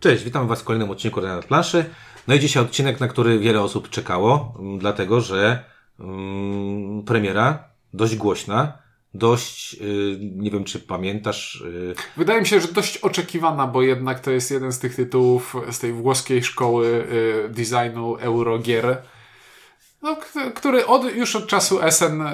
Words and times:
Cześć, 0.00 0.24
witam 0.24 0.48
Was 0.48 0.60
w 0.60 0.64
kolejnym 0.64 0.90
odcinku 0.90 1.20
na 1.20 1.42
planszy. 1.42 1.84
No 2.28 2.34
i 2.34 2.40
dzisiaj 2.40 2.62
odcinek, 2.62 3.00
na 3.00 3.08
który 3.08 3.38
wiele 3.38 3.62
osób 3.62 3.88
czekało, 3.88 4.54
m, 4.58 4.78
dlatego 4.78 5.20
że 5.20 5.64
mm, 6.00 7.02
premiera 7.02 7.64
dość 7.94 8.16
głośna, 8.16 8.78
dość, 9.14 9.74
y, 9.74 10.18
nie 10.20 10.50
wiem 10.50 10.64
czy 10.64 10.80
pamiętasz, 10.80 11.60
y, 11.60 11.94
Wydaje 12.16 12.40
mi 12.40 12.46
się, 12.46 12.60
że 12.60 12.68
dość 12.68 12.98
oczekiwana, 12.98 13.66
bo 13.66 13.82
jednak 13.82 14.20
to 14.20 14.30
jest 14.30 14.50
jeden 14.50 14.72
z 14.72 14.78
tych 14.78 14.94
tytułów 14.94 15.56
z 15.70 15.78
tej 15.78 15.92
włoskiej 15.92 16.42
szkoły 16.44 16.86
y, 16.86 17.48
designu 17.48 18.16
Eurogier, 18.16 19.02
no, 20.02 20.16
który 20.54 20.86
od, 20.86 21.14
już 21.14 21.36
od 21.36 21.46
czasu 21.46 21.78
SN 21.90 22.20
y, 22.22 22.26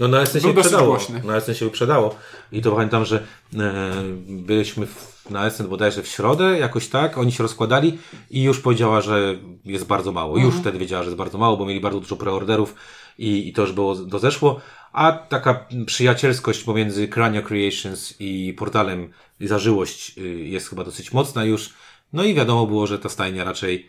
no 0.00 0.08
na 0.08 0.26
SN 0.26 0.40
się 0.40 0.46
Był 0.46 0.54
wyprzedało. 0.54 0.86
głośny. 0.86 1.22
Na 1.24 1.40
SN 1.40 1.54
się 1.54 1.64
wyprzedało. 1.64 2.16
I 2.52 2.62
to 2.62 2.72
pamiętam, 2.72 3.04
że 3.04 3.16
e, 3.16 3.92
byliśmy 4.26 4.86
w, 4.86 5.30
na 5.30 5.50
SN 5.50 5.68
bodajże 5.68 6.02
w 6.02 6.08
środę, 6.08 6.58
jakoś 6.58 6.88
tak, 6.88 7.18
oni 7.18 7.32
się 7.32 7.42
rozkładali 7.42 7.98
i 8.30 8.42
już 8.42 8.60
powiedziała, 8.60 9.00
że 9.00 9.34
jest 9.64 9.86
bardzo 9.86 10.12
mało. 10.12 10.38
Już 10.38 10.54
wtedy 10.54 10.78
wiedziała, 10.78 11.02
że 11.02 11.08
jest 11.08 11.18
bardzo 11.18 11.38
mało, 11.38 11.56
bo 11.56 11.66
mieli 11.66 11.80
bardzo 11.80 12.00
dużo 12.00 12.16
preorderów 12.16 12.74
i, 13.18 13.48
i 13.48 13.52
to 13.52 13.62
już 13.62 13.72
było 13.72 13.94
dozeszło. 13.94 14.60
A 14.92 15.12
taka 15.12 15.66
przyjacielskość 15.86 16.64
pomiędzy 16.64 17.08
Crania 17.08 17.42
Creations 17.42 18.14
i 18.20 18.54
portalem 18.58 19.12
zażyłość 19.40 20.18
y, 20.18 20.20
jest 20.28 20.68
chyba 20.68 20.84
dosyć 20.84 21.12
mocna 21.12 21.44
już. 21.44 21.70
No 22.12 22.24
i 22.24 22.34
wiadomo 22.34 22.66
było, 22.66 22.86
że 22.86 22.98
ta 22.98 23.08
stajnia 23.08 23.44
raczej 23.44 23.74
e, 23.76 23.88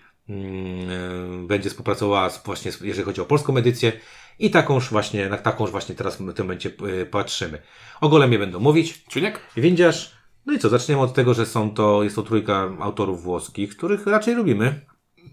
będzie 1.47 1.69
współpracowała 1.69 2.29
z, 2.29 2.43
właśnie, 2.43 2.71
jeżeli 2.81 3.05
chodzi 3.05 3.21
o 3.21 3.25
polską 3.25 3.57
edycję 3.57 3.91
i 4.39 4.51
takąż 4.51 4.89
właśnie, 4.89 5.29
na 5.29 5.37
takąż 5.37 5.71
właśnie 5.71 5.95
teraz 5.95 6.15
w 6.15 6.33
tym 6.33 6.45
momencie 6.45 6.71
y, 7.01 7.05
patrzymy. 7.05 7.61
O 8.01 8.09
Golemie 8.09 8.39
będą 8.39 8.59
mówić. 8.59 9.03
Czuniek? 9.03 9.39
Windziarz. 9.57 10.15
No 10.45 10.53
i 10.53 10.59
co, 10.59 10.69
zaczniemy 10.69 11.01
od 11.01 11.13
tego, 11.13 11.33
że 11.33 11.45
są 11.45 11.71
to, 11.71 12.03
jest 12.03 12.15
to 12.15 12.23
trójka 12.23 12.71
autorów 12.79 13.23
włoskich, 13.23 13.77
których 13.77 14.07
raczej 14.07 14.35
lubimy. 14.35 14.81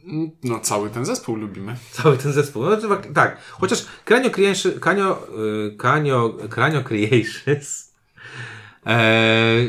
Mm, 0.04 0.30
No 0.44 0.60
cały 0.60 0.90
ten 0.90 1.04
zespół 1.04 1.36
lubimy. 1.36 1.76
Cały 1.90 2.18
ten 2.18 2.32
zespół. 2.32 2.62
No, 2.62 2.76
tak, 3.14 3.38
chociaż 3.50 3.86
Kranio 4.04 4.30
Creations, 4.30 4.80
Kranio, 4.80 5.26
y, 5.72 5.76
Kranio, 5.76 6.38
Kranio 6.50 6.82
Creations 6.82 7.88
e, 7.88 7.91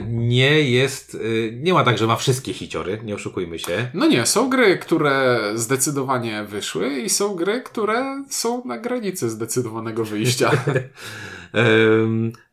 nie 0.07 0.61
jest, 0.61 1.15
y, 1.15 1.59
nie 1.61 1.73
ma 1.73 1.83
tak, 1.83 1.97
że 1.97 2.07
ma 2.07 2.15
wszystkie 2.15 2.53
hiciory, 2.53 2.99
nie 3.03 3.15
oszukujmy 3.15 3.59
się. 3.59 3.89
No 3.93 4.07
nie, 4.07 4.25
są 4.25 4.49
gry, 4.49 4.77
które 4.77 5.39
zdecydowanie 5.55 6.43
wyszły 6.43 6.99
i 6.99 7.09
są 7.09 7.35
gry, 7.35 7.61
które 7.61 8.23
są 8.29 8.65
na 8.65 8.77
granicy 8.77 9.29
zdecydowanego 9.29 10.03
wyjścia. 10.03 10.51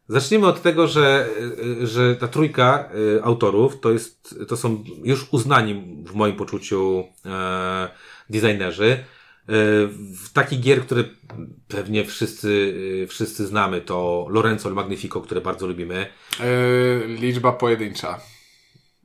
Zacznijmy 0.08 0.46
od 0.46 0.62
tego, 0.62 0.86
że, 0.86 1.28
y, 1.82 1.86
że 1.86 2.16
ta 2.16 2.28
trójka 2.28 2.88
autorów 3.22 3.80
to, 3.80 3.90
jest, 3.90 4.38
to 4.48 4.56
są 4.56 4.84
już 5.04 5.26
uznani 5.30 6.04
w 6.06 6.14
moim 6.14 6.36
poczuciu 6.36 7.04
e, 7.26 7.88
designerzy. 8.30 9.04
E, 9.50 9.86
w 10.14 10.32
takich 10.32 10.60
gier, 10.60 10.82
które 10.82 11.04
pewnie 11.68 12.04
wszyscy, 12.04 12.48
y, 13.02 13.06
wszyscy 13.06 13.46
znamy, 13.46 13.80
to 13.80 14.26
Lorenzo 14.30 14.70
Magnifico, 14.70 15.20
które 15.20 15.40
bardzo 15.40 15.66
lubimy. 15.66 16.06
Y, 16.40 17.06
liczba 17.06 17.52
pojedyncza. 17.52 18.20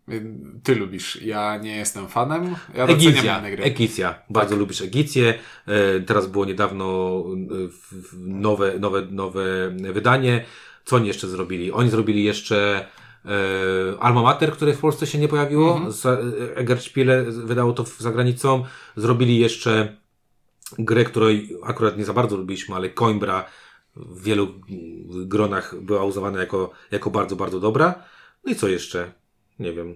Y, 0.10 0.26
Ty 0.64 0.76
lubisz, 0.76 1.22
ja 1.22 1.58
nie 1.58 1.76
jestem 1.76 2.08
fanem. 2.08 2.56
Ja 2.76 2.86
inne 2.86 3.52
gry. 3.52 3.64
Egicja. 3.64 4.16
Bardzo 4.30 4.56
lubisz 4.56 4.82
Egicję. 4.82 5.34
E, 5.68 6.00
Teraz 6.00 6.28
było 6.28 6.46
niedawno 6.46 7.24
e, 7.28 7.70
nowe, 8.18 8.80
nowe, 8.80 9.02
nowe 9.12 9.70
wydanie. 9.94 10.46
Co 10.86 10.96
oni 10.96 11.08
jeszcze 11.08 11.28
zrobili? 11.28 11.72
Oni 11.72 11.90
zrobili 11.90 12.24
jeszcze 12.24 12.86
e, 13.26 14.00
Alma 14.00 14.22
Mater, 14.22 14.52
które 14.52 14.74
w 14.74 14.80
Polsce 14.80 15.08
się 15.08 15.18
nie 15.18 15.28
pojawiło. 15.28 15.82
E, 16.06 16.56
Egerspiele 16.56 17.24
wydało 17.24 17.74
to 17.74 17.86
za 18.00 18.12
granicą. 18.12 18.64
Zrobili 18.96 19.40
jeszcze 19.40 20.05
grę, 20.80 21.04
której 21.06 21.58
akurat 21.64 21.98
nie 21.98 22.06
za 22.06 22.14
bardzo 22.14 22.38
lubiliśmy, 22.38 22.76
ale 22.76 22.90
Coimbra 22.90 23.46
w 23.96 24.24
wielu 24.24 24.48
gronach 25.26 25.76
była 25.82 26.04
uznawana 26.04 26.40
jako, 26.40 26.72
jako 26.92 27.10
bardzo, 27.10 27.36
bardzo 27.36 27.60
dobra. 27.60 28.04
No 28.46 28.52
i 28.52 28.56
co 28.56 28.68
jeszcze? 28.68 29.12
Nie 29.60 29.74
wiem. 29.74 29.96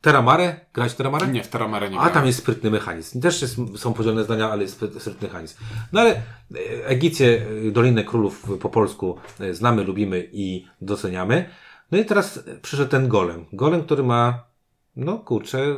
Terramare? 0.00 0.60
Grać 0.74 0.92
w 0.92 0.94
Terramare? 0.96 1.28
Nie, 1.28 1.42
w 1.44 1.48
Terramare 1.48 1.90
nie 1.90 1.96
A 1.96 1.98
grałem. 1.98 2.14
tam 2.14 2.26
jest 2.26 2.38
sprytny 2.38 2.70
mechanizm. 2.70 3.20
Też 3.20 3.42
jest, 3.42 3.56
są 3.76 3.92
podzielone 3.94 4.24
zdania, 4.24 4.50
ale 4.50 4.62
jest 4.62 4.80
spryt- 4.82 5.00
sprytny 5.00 5.28
mechanizm. 5.28 5.56
No 5.92 6.00
ale 6.00 6.10
e, 6.10 6.86
Egicję, 6.86 7.46
e, 7.68 7.70
Dolinę 7.70 8.04
Królów 8.04 8.58
po 8.60 8.68
polsku 8.70 9.18
e, 9.40 9.54
znamy, 9.54 9.84
lubimy 9.84 10.28
i 10.32 10.66
doceniamy. 10.80 11.48
No 11.90 11.98
i 11.98 12.04
teraz 12.04 12.36
e, 12.48 12.56
przyszedł 12.62 12.90
ten 12.90 13.08
golem. 13.08 13.44
Golem, 13.52 13.82
który 13.82 14.02
ma, 14.02 14.44
no 14.96 15.18
kurczę, 15.18 15.58
e, 15.58 15.74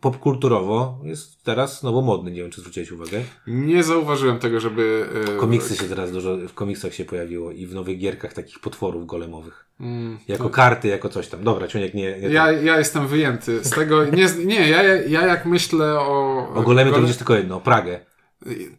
popkulturowo 0.00 0.98
jest 1.02 1.42
teraz 1.44 1.82
nowomodny. 1.82 2.30
Nie 2.30 2.42
wiem, 2.42 2.50
czy 2.50 2.60
zwróciłeś 2.60 2.92
uwagę. 2.92 3.20
Nie 3.46 3.82
zauważyłem 3.84 4.38
tego, 4.38 4.60
żeby... 4.60 5.06
y, 5.34 5.36
Komiksy 5.36 5.76
się 5.76 5.84
teraz 5.84 6.12
dużo, 6.12 6.36
w 6.48 6.54
komiksach 6.54 6.94
się 6.94 7.04
pojawiło 7.04 7.50
i 7.52 7.66
w 7.66 7.74
nowych 7.74 7.98
gierkach 7.98 8.32
takich 8.32 8.58
potworów 8.60 9.06
golemowych. 9.06 9.66
Mm, 9.80 10.18
Jako 10.28 10.50
karty, 10.50 10.88
jako 10.88 11.08
coś 11.08 11.28
tam. 11.28 11.44
Dobra, 11.44 11.68
Ciuniek, 11.68 11.94
nie, 11.94 12.18
nie 12.20 12.28
Ja, 12.28 12.52
ja 12.52 12.78
jestem 12.78 13.06
wyjęty 13.06 13.64
z 13.64 13.70
tego. 13.70 14.04
Nie, 14.04 14.26
nie 14.46 14.68
ja, 14.68 14.82
ja 14.82 15.26
jak 15.26 15.46
myślę 15.46 16.00
o. 16.00 16.48
O 16.54 16.62
golemie 16.62 16.92
to 16.92 17.00
widzisz 17.00 17.16
tylko 17.16 17.34
jedno, 17.34 17.60
Pragę. 17.60 18.00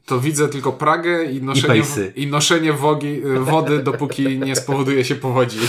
To 0.06 0.20
widzę 0.20 0.48
tylko 0.48 0.74
Pragę 0.74 1.26
i 1.26 1.42
noszenie, 1.42 1.68
pejsy. 1.68 2.14
i 2.16 2.28
noszenie 2.28 2.74
wogi, 2.74 3.22
wody, 3.40 3.84
dopóki 3.84 4.40
nie 4.40 4.56
spowoduje 4.56 5.06
się 5.06 5.16
powodzi. 5.16 5.60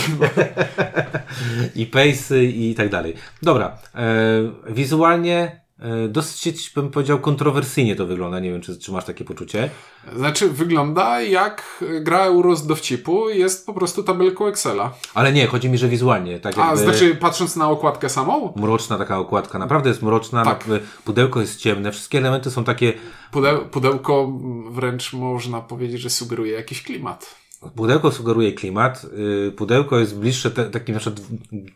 i 1.75 1.85
pejsy 1.85 2.45
i 2.45 2.75
tak 2.75 2.89
dalej. 2.89 3.13
Dobra, 3.41 3.77
e, 3.95 4.51
wizualnie 4.69 5.66
dosyć 6.09 6.71
bym 6.75 6.89
powiedział 6.89 7.19
kontrowersyjnie 7.19 7.95
to 7.95 8.05
wygląda. 8.05 8.39
Nie 8.39 8.51
wiem, 8.51 8.61
czy, 8.61 8.77
czy 8.77 8.91
masz 8.91 9.05
takie 9.05 9.25
poczucie. 9.25 9.69
Znaczy, 10.15 10.49
wygląda 10.49 11.21
jak 11.21 11.83
gra 12.01 12.19
Euro 12.19 12.55
z 12.55 12.67
dowcipu, 12.67 13.29
jest 13.29 13.65
po 13.65 13.73
prostu 13.73 14.03
tabelką 14.03 14.47
Excela. 14.47 14.93
Ale 15.13 15.33
nie, 15.33 15.47
chodzi 15.47 15.69
mi, 15.69 15.77
że 15.77 15.87
wizualnie. 15.87 16.39
Tak 16.39 16.57
A, 16.57 16.75
znaczy, 16.75 17.15
patrząc 17.15 17.55
na 17.55 17.69
okładkę 17.69 18.09
samą, 18.09 18.53
Mroczna 18.55 18.97
taka 18.97 19.19
okładka, 19.19 19.59
naprawdę 19.59 19.89
jest 19.89 20.01
mroczna. 20.01 20.43
Tak. 20.43 20.65
Pudełko 21.05 21.41
jest 21.41 21.59
ciemne, 21.59 21.91
wszystkie 21.91 22.17
elementy 22.17 22.51
są 22.51 22.63
takie. 22.63 22.93
pudeł, 23.31 23.65
pudełko 23.65 24.31
wręcz 24.69 25.13
można 25.13 25.61
powiedzieć, 25.61 26.01
że 26.01 26.09
sugeruje 26.09 26.53
jakiś 26.53 26.83
klimat. 26.83 27.35
Pudełko 27.75 28.11
sugeruje 28.11 28.53
klimat. 28.53 29.05
y, 29.47 29.51
Pudełko 29.51 29.99
jest 29.99 30.17
bliższe 30.17 30.51
te, 30.51 30.63
takim 30.65 30.93
na 30.95 30.99
przykład 30.99 31.25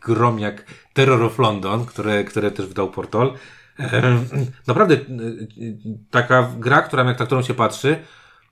grom 0.00 0.38
jak 0.38 0.64
Terror 0.92 1.22
of 1.22 1.38
London, 1.38 1.84
które, 1.86 2.24
które 2.24 2.50
też 2.50 2.66
wydał 2.66 2.90
Portal. 2.90 3.32
Naprawdę 4.66 4.94
y, 4.94 4.98
y, 5.58 5.76
taka 6.10 6.52
gra, 6.58 6.82
która 6.82 7.04
jak 7.04 7.18
na 7.18 7.26
którą 7.26 7.42
się 7.42 7.54
patrzy, 7.54 7.96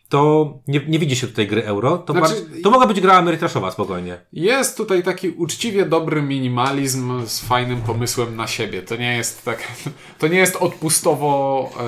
to 0.08 0.52
nie, 0.68 0.80
nie 0.88 0.98
widzi 0.98 1.16
się 1.16 1.26
tutaj 1.26 1.46
gry 1.46 1.64
euro. 1.64 1.98
To, 1.98 2.12
Znaczy- 2.12 2.34
bardziej, 2.34 2.62
to 2.62 2.70
mogła 2.70 2.86
być 2.86 3.00
gra 3.00 3.14
amerytraszowa 3.14 3.70
spokojnie. 3.70 4.20
Jest 4.32 4.76
tutaj 4.76 5.02
taki 5.02 5.28
uczciwie 5.28 5.86
dobry 5.86 6.22
minimalizm 6.22 7.26
z 7.26 7.40
fajnym 7.40 7.82
pomysłem 7.82 8.36
na 8.36 8.46
siebie. 8.46 8.82
To 8.82 8.96
nie 8.96 9.16
jest 9.16 9.44
tak, 9.44 9.58
to 10.18 10.28
nie 10.28 10.38
jest 10.38 10.56
odpustowo, 10.56 11.70
e, 11.80 11.86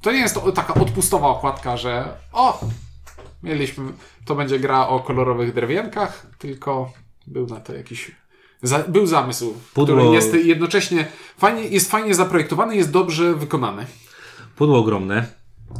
to 0.00 0.12
nie 0.12 0.18
jest 0.18 0.38
taka 0.54 0.74
odpustowa 0.74 1.28
okładka, 1.28 1.76
że 1.76 2.08
o, 2.32 2.60
mieliśmy, 3.42 3.92
to 4.24 4.34
będzie 4.34 4.58
gra 4.58 4.88
o 4.88 5.00
kolorowych 5.00 5.54
drewienkach, 5.54 6.26
tylko 6.38 6.92
był 7.26 7.46
na 7.46 7.60
to 7.60 7.74
jakiś, 7.74 8.10
za, 8.62 8.78
był 8.78 9.06
zamysł, 9.06 9.54
Pudło- 9.74 9.96
który 9.96 10.14
jest 10.14 10.34
jednocześnie 10.34 11.06
fajnie, 11.38 11.62
jest 11.68 11.90
fajnie 11.90 12.14
zaprojektowany, 12.14 12.76
jest 12.76 12.90
dobrze 12.90 13.34
wykonany. 13.34 13.86
Pudło 14.56 14.78
ogromne, 14.78 15.26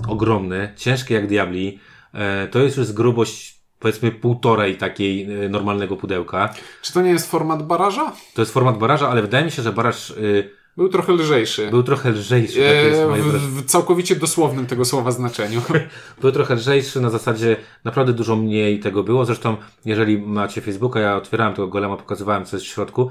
ogromne, 0.09 0.73
ciężkie 0.77 1.15
jak 1.15 1.27
diabli. 1.29 1.79
E, 2.15 2.49
To 2.49 2.59
jest 2.59 2.77
już 2.77 2.93
grubość 2.93 3.57
powiedzmy 3.79 4.13
półtorej 4.13 4.77
takiej 4.77 5.45
e, 5.45 5.49
normalnego 5.49 5.97
pudełka. 5.97 6.55
Czy 6.83 6.93
to 6.93 7.03
nie 7.03 7.11
jest 7.11 7.31
format 7.31 7.67
baraża? 7.67 8.13
To 8.35 8.43
jest 8.43 8.53
format 8.53 8.79
baraża, 8.79 9.09
ale 9.09 9.23
wydaje 9.23 9.45
mi 9.45 9.51
się, 9.51 9.63
że 9.63 9.73
baraż 9.73 10.11
y, 10.11 10.51
Był 10.77 10.89
trochę 10.89 11.13
lżejszy. 11.13 11.71
był 11.71 11.83
trochę 11.83 12.11
lżejszy. 12.11 12.55
Takie 12.55 12.73
jest 12.73 13.01
E, 13.01 13.07
moje 13.07 13.23
w, 13.23 13.63
w 13.63 13.65
całkowicie 13.65 14.17
dosłownym 14.17 14.67
tego 14.67 14.85
słowa 14.85 15.11
znaczeniu. 15.11 15.63
Był 16.21 16.33
trochę 16.33 16.55
lżejszy, 16.55 17.01
na 17.01 17.11
zasadzie 17.11 17.57
naprawdę 17.85 18.13
dużo 18.13 18.37
mniej 18.37 18.81
tego 18.81 19.03
było. 19.03 19.25
Zresztą, 19.25 19.57
jeżeli 19.85 20.19
macie 20.19 20.61
Facebooka, 20.61 21.01
ja 21.01 21.17
otwierałem 21.17 21.55
tego 21.55 21.69
golema, 21.69 21.97
pokazywałem 21.97 22.45
co 22.45 22.57
jest 22.57 22.67
w 22.67 22.69
środku. 22.69 23.11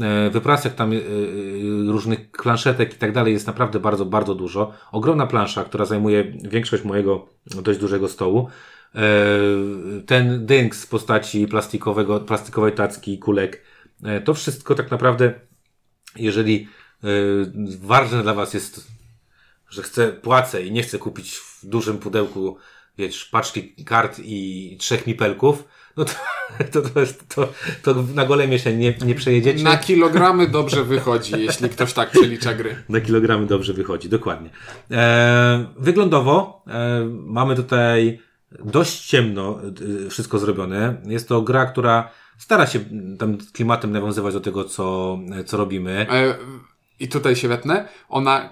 E, 0.00 0.30
Wyprasek 0.30 0.74
tam 0.74 0.92
e, 0.92 0.96
różnych 1.86 2.30
planszetek 2.30 2.94
i 2.94 2.96
tak 2.96 3.12
dalej 3.12 3.32
jest 3.32 3.46
naprawdę 3.46 3.80
bardzo, 3.80 4.06
bardzo 4.06 4.34
dużo. 4.34 4.72
Ogromna 4.92 5.26
plansza, 5.26 5.64
która 5.64 5.84
zajmuje 5.84 6.24
większość 6.24 6.84
mojego 6.84 7.26
dość 7.46 7.78
dużego 7.78 8.08
stołu. 8.08 8.48
Ten 10.06 10.46
dynk 10.46 10.74
z 10.74 10.86
postaci 10.86 11.46
plastikowego, 11.46 12.20
plastikowej 12.20 12.72
tacki 12.72 13.14
i 13.14 13.18
kulek. 13.18 13.62
To 14.24 14.34
wszystko 14.34 14.74
tak 14.74 14.90
naprawdę, 14.90 15.34
jeżeli 16.16 16.68
ważne 17.80 18.22
dla 18.22 18.34
Was 18.34 18.54
jest 18.54 18.96
że 19.70 19.82
chcę, 19.82 20.12
płacę 20.12 20.62
i 20.62 20.72
nie 20.72 20.82
chcę 20.82 20.98
kupić 20.98 21.36
w 21.36 21.66
dużym 21.66 21.98
pudełku, 21.98 22.56
wiesz, 22.98 23.24
paczki 23.24 23.84
kart 23.84 24.20
i 24.24 24.76
trzech 24.80 25.06
mipelków, 25.06 25.64
no 25.96 26.04
to, 26.04 26.12
to, 26.72 26.82
to, 26.82 27.00
jest, 27.00 27.34
to, 27.34 27.48
to 27.82 28.04
na 28.14 28.26
golemie 28.26 28.58
się 28.58 28.76
nie, 28.76 28.94
nie 29.04 29.14
przejedziecie. 29.14 29.64
Na 29.64 29.76
kilogramy 29.76 30.48
dobrze 30.48 30.84
wychodzi, 30.84 31.32
jeśli 31.38 31.68
ktoś 31.68 31.92
tak 31.92 32.10
przelicza 32.10 32.54
gry. 32.54 32.76
Na 32.88 33.00
kilogramy 33.00 33.46
dobrze 33.46 33.72
wychodzi, 33.72 34.08
dokładnie. 34.08 34.50
E, 34.90 35.66
wyglądowo 35.78 36.62
e, 36.66 37.04
mamy 37.10 37.56
tutaj 37.56 38.20
dość 38.64 39.06
ciemno 39.06 39.60
e, 40.06 40.10
wszystko 40.10 40.38
zrobione. 40.38 41.02
Jest 41.06 41.28
to 41.28 41.42
gra, 41.42 41.66
która 41.66 42.10
stara 42.38 42.66
się 42.66 42.80
tam 43.18 43.38
klimatem 43.52 43.92
nawiązywać 43.92 44.34
do 44.34 44.40
tego, 44.40 44.64
co, 44.64 45.18
co 45.46 45.56
robimy. 45.56 46.06
E, 46.10 46.38
I 47.00 47.08
tutaj 47.08 47.36
się 47.36 47.48
wetnę. 47.48 47.88
Ona 48.08 48.50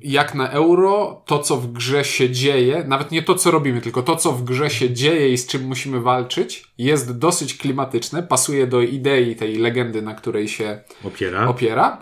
jak 0.00 0.34
na 0.34 0.50
euro, 0.50 1.22
to 1.26 1.38
co 1.38 1.56
w 1.56 1.72
grze 1.72 2.04
się 2.04 2.30
dzieje, 2.30 2.84
nawet 2.86 3.10
nie 3.10 3.22
to 3.22 3.34
co 3.34 3.50
robimy, 3.50 3.80
tylko 3.80 4.02
to 4.02 4.16
co 4.16 4.32
w 4.32 4.44
grze 4.44 4.70
się 4.70 4.90
dzieje 4.90 5.32
i 5.32 5.38
z 5.38 5.46
czym 5.46 5.64
musimy 5.64 6.00
walczyć, 6.00 6.64
jest 6.78 7.18
dosyć 7.18 7.56
klimatyczne, 7.56 8.22
pasuje 8.22 8.66
do 8.66 8.80
idei 8.80 9.36
tej 9.36 9.56
legendy, 9.56 10.02
na 10.02 10.14
której 10.14 10.48
się 10.48 10.80
opiera. 11.04 11.48
opiera 11.48 11.98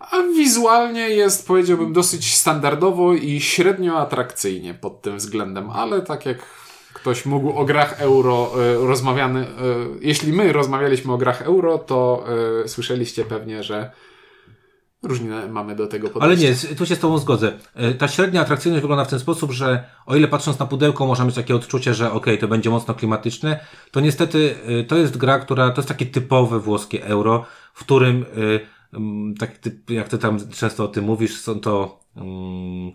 a 0.00 0.22
wizualnie 0.36 1.08
jest, 1.08 1.46
powiedziałbym, 1.46 1.92
dosyć 1.92 2.34
standardowo 2.34 3.14
i 3.14 3.40
średnio 3.40 3.98
atrakcyjnie 3.98 4.74
pod 4.74 5.02
tym 5.02 5.16
względem, 5.16 5.70
ale 5.70 6.02
tak 6.02 6.26
jak 6.26 6.38
ktoś 6.92 7.26
mógł 7.26 7.52
o 7.52 7.64
grach 7.64 8.00
euro 8.00 8.52
y, 8.82 8.86
rozmawiany, 8.86 9.40
y, 9.40 9.46
jeśli 10.00 10.32
my 10.32 10.52
rozmawialiśmy 10.52 11.12
o 11.12 11.18
grach 11.18 11.42
euro, 11.42 11.78
to 11.78 12.24
y, 12.64 12.68
słyszeliście 12.68 13.24
pewnie, 13.24 13.62
że 13.62 13.90
Różnie 15.02 15.30
mamy 15.50 15.76
do 15.76 15.86
tego 15.86 16.10
podejście. 16.10 16.46
Ale 16.46 16.52
nie, 16.52 16.76
tu 16.76 16.86
się 16.86 16.96
z 16.96 16.98
Tobą 16.98 17.18
zgodzę. 17.18 17.52
E, 17.74 17.94
ta 17.94 18.08
średnia 18.08 18.40
atrakcyjność 18.40 18.82
wygląda 18.82 19.04
w 19.04 19.10
ten 19.10 19.18
sposób, 19.18 19.52
że 19.52 19.84
o 20.06 20.16
ile 20.16 20.28
patrząc 20.28 20.58
na 20.58 20.66
pudełko 20.66 21.06
można 21.06 21.24
mieć 21.24 21.34
takie 21.34 21.54
odczucie, 21.54 21.94
że 21.94 22.12
ok, 22.12 22.26
to 22.40 22.48
będzie 22.48 22.70
mocno 22.70 22.94
klimatyczne, 22.94 23.60
to 23.90 24.00
niestety 24.00 24.54
e, 24.66 24.84
to 24.84 24.96
jest 24.96 25.16
gra, 25.16 25.38
która, 25.38 25.70
to 25.70 25.80
jest 25.80 25.88
takie 25.88 26.06
typowe 26.06 26.60
włoskie 26.60 27.04
euro, 27.06 27.44
w 27.74 27.80
którym, 27.80 28.24
e, 28.24 28.80
tak 29.38 29.50
jak 29.88 30.08
Ty 30.08 30.18
tam 30.18 30.38
często 30.50 30.84
o 30.84 30.88
tym 30.88 31.04
mówisz, 31.04 31.40
są 31.40 31.60
to 31.60 32.00
um, 32.16 32.92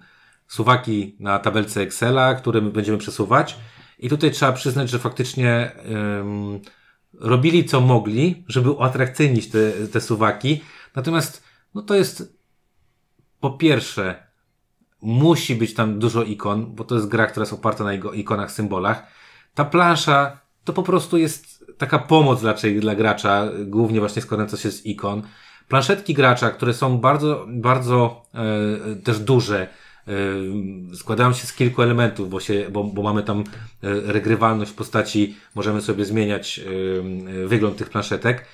suwaki 0.47 1.15
na 1.19 1.39
tabelce 1.39 1.81
Excela, 1.81 2.35
które 2.35 2.61
my 2.61 2.71
będziemy 2.71 2.97
przesuwać. 2.97 3.57
I 3.99 4.09
tutaj 4.09 4.31
trzeba 4.31 4.51
przyznać, 4.51 4.89
że 4.89 4.99
faktycznie 4.99 5.71
um, 5.89 6.59
robili 7.19 7.65
co 7.65 7.81
mogli, 7.81 8.43
żeby 8.47 8.71
uatrakcyjnić 8.71 9.49
te, 9.49 9.71
te 9.71 10.01
suwaki. 10.01 10.61
Natomiast 10.95 11.44
no 11.75 11.81
to 11.81 11.95
jest 11.95 12.37
po 13.39 13.51
pierwsze, 13.51 14.23
musi 15.01 15.55
być 15.55 15.73
tam 15.73 15.99
dużo 15.99 16.23
ikon, 16.23 16.75
bo 16.75 16.83
to 16.83 16.95
jest 16.95 17.07
gra, 17.07 17.27
która 17.27 17.41
jest 17.41 17.53
oparta 17.53 17.83
na 17.83 17.93
ikonach, 17.93 18.51
symbolach. 18.51 19.07
Ta 19.53 19.65
plansza 19.65 20.39
to 20.63 20.73
po 20.73 20.83
prostu 20.83 21.17
jest 21.17 21.65
taka 21.77 21.99
pomoc 21.99 22.43
raczej 22.43 22.79
dla 22.79 22.95
gracza, 22.95 23.49
głównie 23.65 23.99
właśnie 23.99 24.21
składająca 24.21 24.57
się 24.57 24.71
z 24.71 24.85
ikon. 24.85 25.21
Planszetki 25.67 26.13
gracza, 26.13 26.49
które 26.51 26.73
są 26.73 26.97
bardzo, 26.97 27.45
bardzo 27.49 28.25
e, 28.33 28.95
też 28.95 29.19
duże, 29.19 29.67
e, 30.07 30.11
składają 30.95 31.33
się 31.33 31.47
z 31.47 31.53
kilku 31.53 31.81
elementów, 31.81 32.29
bo, 32.29 32.39
się, 32.39 32.67
bo, 32.71 32.83
bo 32.83 33.01
mamy 33.01 33.23
tam 33.23 33.39
e, 33.39 33.43
regrywalność 34.13 34.71
w 34.71 34.75
postaci, 34.75 35.35
możemy 35.55 35.81
sobie 35.81 36.05
zmieniać 36.05 36.59
e, 36.59 37.47
wygląd 37.47 37.77
tych 37.77 37.89
planszetek 37.89 38.45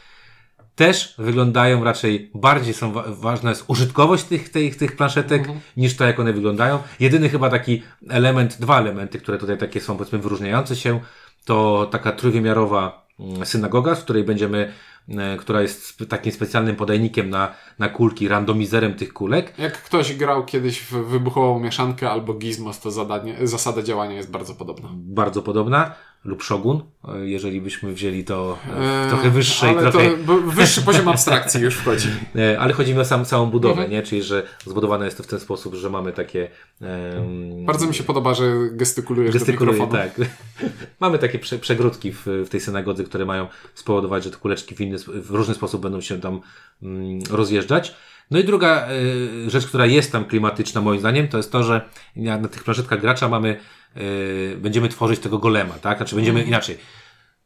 też 0.75 1.15
wyglądają 1.17 1.83
raczej, 1.83 2.31
bardziej 2.35 2.73
są 2.73 2.91
wa 2.91 3.03
ważna 3.07 3.49
jest 3.49 3.63
użytkowość 3.67 4.23
tych, 4.23 4.49
tych, 4.49 4.75
tych 4.75 4.95
planszetek 4.95 5.41
mhm. 5.41 5.59
niż 5.77 5.95
to, 5.95 6.05
jak 6.05 6.19
one 6.19 6.33
wyglądają. 6.33 6.79
Jedyny 6.99 7.29
chyba 7.29 7.49
taki 7.49 7.83
element, 8.09 8.57
dwa 8.59 8.79
elementy, 8.79 9.19
które 9.19 9.37
tutaj 9.37 9.57
takie 9.57 9.81
są 9.81 9.97
powiedzmy 9.97 10.19
wyróżniające 10.19 10.75
się, 10.75 10.99
to 11.45 11.87
taka 11.91 12.11
trójwymiarowa 12.11 13.07
mm, 13.19 13.45
synagoga, 13.45 13.95
w 13.95 14.03
której 14.03 14.23
będziemy 14.23 14.73
e, 15.09 15.37
która 15.37 15.61
jest 15.61 16.09
takim 16.09 16.31
specjalnym 16.31 16.75
podajnikiem 16.75 17.29
na, 17.29 17.53
na 17.79 17.89
kulki, 17.89 18.27
randomizerem 18.27 18.93
tych 18.93 19.13
kulek. 19.13 19.53
Jak 19.57 19.83
ktoś 19.83 20.15
grał 20.15 20.45
kiedyś 20.45 20.81
w 20.81 20.91
wybuchową 20.91 21.59
mieszankę 21.59 22.11
albo 22.11 22.33
gizmos, 22.33 22.79
to 22.79 22.91
zadanie, 22.91 23.35
zasada 23.43 23.81
działania 23.81 24.15
jest 24.15 24.31
bardzo 24.31 24.55
podobna. 24.55 24.89
Bardzo 24.93 25.41
podobna 25.41 25.95
lub 26.25 26.43
Shogun, 26.43 26.81
jeżeli 27.23 27.61
byśmy 27.61 27.93
wzięli 27.93 28.23
to 28.23 28.57
w 29.05 29.07
trochę 29.09 29.29
wyższej, 29.29 29.69
ale 29.69 29.91
trochę... 29.91 30.17
To 30.17 30.37
wyższy 30.37 30.81
poziom 30.91 31.07
abstrakcji 31.07 31.61
już 31.61 31.75
wchodzi. 31.75 32.07
E, 32.35 32.59
ale 32.59 32.73
chodzi 32.73 32.93
mi 32.93 32.99
o 32.99 33.05
sam, 33.05 33.25
całą 33.25 33.45
budowę, 33.45 33.81
mhm. 33.81 33.91
nie? 33.91 34.03
Czyli, 34.03 34.23
że 34.23 34.43
zbudowane 34.65 35.05
jest 35.05 35.17
to 35.17 35.23
w 35.23 35.27
ten 35.27 35.39
sposób, 35.39 35.75
że 35.75 35.89
mamy 35.89 36.11
takie... 36.11 36.47
Um... 36.81 37.65
Bardzo 37.65 37.87
mi 37.87 37.93
się 37.93 38.03
podoba, 38.03 38.33
że 38.33 38.53
gestykulujesz 38.71 39.33
Gestykuluję, 39.33 39.79
do 39.79 39.87
tak. 39.87 40.11
mamy 40.99 41.19
takie 41.19 41.39
prze, 41.39 41.59
przegródki 41.59 42.11
w, 42.11 42.25
w 42.25 42.49
tej 42.49 42.59
synagodze, 42.59 43.03
które 43.03 43.25
mają 43.25 43.47
spowodować, 43.73 44.23
że 44.23 44.31
te 44.31 44.37
kuleczki 44.37 44.75
w, 44.75 44.81
inny, 44.81 44.97
w 44.99 45.31
różny 45.31 45.53
sposób 45.53 45.81
będą 45.81 46.01
się 46.01 46.19
tam 46.19 46.41
um, 46.81 47.19
rozjeżdżać. 47.29 47.95
No 48.31 48.39
i 48.39 48.43
druga 48.43 48.87
y, 48.91 49.49
rzecz, 49.49 49.67
która 49.67 49.85
jest 49.85 50.11
tam 50.11 50.25
klimatyczna 50.25 50.81
moim 50.81 50.99
zdaniem, 50.99 51.27
to 51.27 51.37
jest 51.37 51.51
to, 51.51 51.63
że 51.63 51.89
na, 52.15 52.47
tych 52.47 52.63
planszetkach 52.63 53.01
gracza 53.01 53.29
mamy 53.29 53.59
yy, 53.95 54.57
będziemy 54.57 54.89
tworzyć 54.89 55.19
tego 55.19 55.37
golema, 55.37 55.73
tak? 55.73 55.97
Znaczy 55.97 56.15
będziemy 56.15 56.39
mhm. 56.39 56.49
inaczej. 56.49 56.77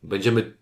Będziemy 0.04 0.54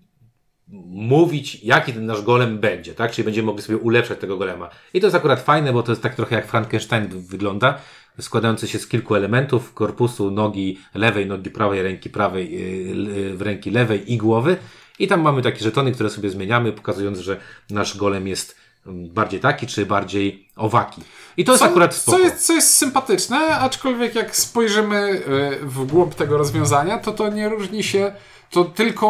mówić, 0.87 1.63
jaki 1.63 1.93
ten 1.93 2.05
nasz 2.05 2.21
golem 2.21 2.59
będzie, 2.59 2.93
tak? 2.93 3.11
Czyli 3.11 3.25
będziemy 3.25 3.45
mogli 3.45 3.63
sobie 3.63 3.77
ulepszać 3.77 4.19
tego 4.19 4.37
golema. 4.37 4.69
I 4.93 5.01
to 5.01 5.07
jest 5.07 5.15
akurat 5.15 5.41
fajne, 5.41 5.73
bo 5.73 5.83
to 5.83 5.91
jest 5.91 6.01
tak 6.01 6.15
trochę 6.15 6.35
jak 6.35 6.47
Frankenstein 6.47 7.07
wygląda, 7.07 7.77
składający 8.19 8.67
się 8.67 8.79
z 8.79 8.87
kilku 8.87 9.15
elementów, 9.15 9.73
korpusu, 9.73 10.31
nogi 10.31 10.79
lewej, 10.93 11.25
nogi 11.25 11.49
prawej, 11.49 11.83
ręki 11.83 12.09
prawej, 12.09 12.51
yy, 12.51 13.37
w 13.37 13.41
ręki 13.41 13.71
lewej 13.71 14.13
i 14.13 14.17
głowy. 14.17 14.57
I 14.99 15.07
tam 15.07 15.21
mamy 15.21 15.41
takie 15.41 15.63
żetony, 15.63 15.91
które 15.91 16.09
sobie 16.09 16.29
zmieniamy, 16.29 16.71
pokazując, 16.71 17.19
że 17.19 17.39
nasz 17.69 17.97
golem 17.97 18.27
jest 18.27 18.62
bardziej 18.85 19.39
taki, 19.39 19.68
czy 19.68 19.85
bardziej 19.85 20.50
owaki. 20.56 21.01
I 21.38 21.45
to 21.45 21.51
jest 21.51 21.63
co, 21.63 21.69
akurat 21.69 21.95
spoko. 21.95 22.18
Co 22.18 22.24
jest, 22.24 22.45
co 22.45 22.53
jest 22.53 22.74
sympatyczne, 22.74 23.38
aczkolwiek 23.59 24.15
jak 24.15 24.35
spojrzymy 24.35 24.95
e, 24.95 25.21
w 25.65 25.85
głąb 25.85 26.15
tego 26.15 26.38
rozwiązania, 26.38 26.97
to 26.97 27.12
to 27.12 27.30
nie 27.30 27.50
różni 27.50 27.83
się, 27.83 28.13
to 28.50 28.65
tylko 28.65 29.07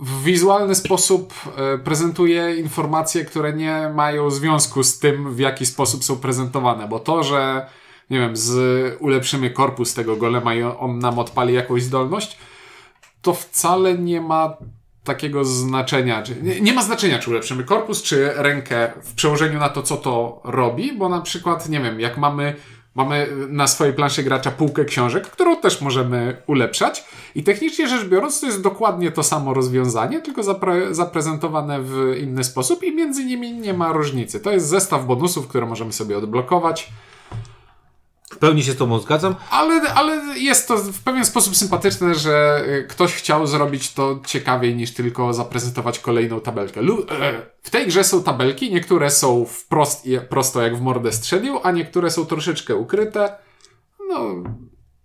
e, 0.00 0.04
w 0.04 0.22
wizualny 0.22 0.74
sposób 0.74 1.34
e, 1.56 1.78
prezentuje 1.78 2.56
informacje, 2.56 3.24
które 3.24 3.52
nie 3.52 3.90
mają 3.94 4.30
związku 4.30 4.82
z 4.82 4.98
tym, 4.98 5.34
w 5.34 5.38
jaki 5.38 5.66
sposób 5.66 6.04
są 6.04 6.16
prezentowane, 6.16 6.88
bo 6.88 6.98
to, 6.98 7.22
że 7.22 7.66
nie 8.10 8.20
wiem, 8.20 8.36
z 8.36 8.96
ulepszymy 9.00 9.50
korpus 9.50 9.94
tego 9.94 10.16
golema 10.16 10.54
i 10.54 10.62
on 10.62 10.98
nam 10.98 11.18
odpali 11.18 11.54
jakąś 11.54 11.82
zdolność, 11.82 12.38
to 13.22 13.34
wcale 13.34 13.98
nie 13.98 14.20
ma 14.20 14.56
takiego 15.04 15.44
znaczenia. 15.44 16.22
Czy, 16.22 16.42
nie, 16.42 16.60
nie, 16.60 16.72
ma 16.72 16.82
znaczenia, 16.82 17.18
czy 17.18 17.30
ulepszymy 17.30 17.64
korpus, 17.64 18.02
czy 18.02 18.32
rękę 18.36 18.92
w 19.02 19.14
przełożeniu 19.14 19.58
na 19.58 19.68
to, 19.68 19.82
co 19.82 19.96
to 19.96 20.40
robi, 20.44 20.92
bo 20.92 21.08
na 21.08 21.20
przykład, 21.20 21.68
nie 21.68 21.80
wiem, 21.80 22.00
jak 22.00 22.18
mamy, 22.18 22.56
mamy 22.94 23.26
na 23.48 23.66
swojej 23.66 23.94
planszy 23.94 24.22
gracza 24.22 24.50
półkę 24.50 24.84
książek, 24.84 25.26
którą 25.26 25.56
też 25.56 25.80
możemy 25.80 26.42
ulepszać 26.46 27.04
i 27.34 27.44
technicznie 27.44 27.88
rzecz 27.88 28.04
biorąc 28.04 28.40
to 28.40 28.46
jest 28.46 28.62
dokładnie 28.62 29.10
to 29.10 29.22
samo 29.22 29.54
rozwiązanie, 29.54 30.20
tylko 30.20 30.42
zapre 30.42 30.94
zaprezentowane 30.94 31.82
w 31.82 32.16
inny 32.20 32.44
sposób 32.44 32.82
i 32.82 32.94
między 32.96 33.24
nimi 33.24 33.52
nie 33.52 33.74
ma 33.74 33.92
różnicy. 33.92 34.40
To 34.40 34.50
jest 34.50 34.66
zestaw 34.66 35.06
bonusów, 35.06 35.48
które 35.48 35.66
możemy 35.66 35.92
sobie 35.92 36.18
odblokować. 36.18 36.92
Pełni 38.40 38.62
się 38.62 38.72
z 38.72 38.76
Tobą 38.76 38.98
zgadzam. 38.98 39.34
Ale, 39.50 39.94
ale 39.94 40.38
jest 40.38 40.68
to 40.68 40.76
w 40.76 41.02
pewien 41.02 41.24
sposób 41.24 41.56
sympatyczne, 41.56 42.14
że 42.14 42.64
y, 42.68 42.86
ktoś 42.88 43.14
chciał 43.14 43.46
zrobić 43.46 43.92
to 43.92 44.20
ciekawiej 44.26 44.76
niż 44.76 44.94
tylko 44.94 45.34
zaprezentować 45.34 45.98
kolejną 45.98 46.40
tabelkę. 46.40 46.80
E, 46.80 47.42
w 47.62 47.70
tej 47.70 47.86
grze 47.86 48.04
są 48.04 48.22
tabelki, 48.22 48.72
niektóre 48.72 49.10
są 49.10 49.44
wprost, 49.44 50.08
prosto 50.28 50.62
jak 50.62 50.76
w 50.76 50.80
mordę 50.80 51.12
strzelił, 51.12 51.60
a 51.62 51.70
niektóre 51.70 52.10
są 52.10 52.26
troszeczkę 52.26 52.76
ukryte. 52.76 53.38
No, 54.08 54.34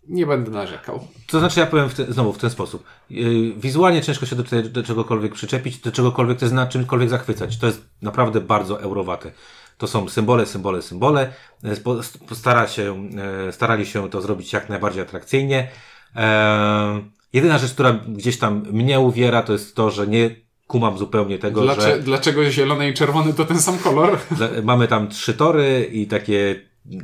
nie 0.07 0.25
będę 0.25 0.51
narzekał. 0.51 1.07
To 1.27 1.39
znaczy, 1.39 1.59
ja 1.59 1.65
powiem 1.65 1.89
w 1.89 1.93
te, 1.93 2.13
znowu 2.13 2.33
w 2.33 2.37
ten 2.37 2.49
sposób. 2.49 2.83
Y, 3.11 3.53
wizualnie 3.57 4.01
ciężko 4.01 4.25
się 4.25 4.35
do, 4.35 4.43
do 4.69 4.83
czegokolwiek 4.83 5.33
przyczepić, 5.33 5.77
do 5.77 5.91
czegokolwiek 5.91 6.39
to 6.39 6.45
jest 6.45 6.55
na 6.55 6.67
czymkolwiek 6.67 7.09
zachwycać. 7.09 7.57
To 7.57 7.67
jest 7.67 7.81
naprawdę 8.01 8.41
bardzo 8.41 8.81
eurowate. 8.81 9.31
To 9.77 9.87
są 9.87 10.09
symbole, 10.09 10.45
symbole, 10.45 10.81
symbole. 10.81 11.33
E, 11.63 12.35
stara 12.35 12.67
się, 12.67 13.09
e, 13.47 13.51
starali 13.51 13.85
się 13.85 14.09
to 14.09 14.21
zrobić 14.21 14.53
jak 14.53 14.69
najbardziej 14.69 15.01
atrakcyjnie. 15.01 15.67
E, 16.15 17.01
jedyna 17.33 17.57
rzecz, 17.57 17.73
która 17.73 17.91
gdzieś 18.07 18.37
tam 18.37 18.63
mnie 18.71 18.99
uwiera, 18.99 19.43
to 19.43 19.53
jest 19.53 19.75
to, 19.75 19.91
że 19.91 20.07
nie 20.07 20.35
kumam 20.67 20.97
zupełnie 20.97 21.39
tego, 21.39 21.61
Dlaczego, 21.61 21.95
że... 21.95 21.99
Dlaczego 21.99 22.51
zielony 22.51 22.89
i 22.89 22.93
czerwony 22.93 23.33
to 23.33 23.45
ten 23.45 23.61
sam 23.61 23.77
kolor? 23.77 24.17
Mamy 24.63 24.87
tam 24.87 25.07
trzy 25.07 25.33
tory 25.33 25.89
i 25.91 26.07
takie 26.07 26.55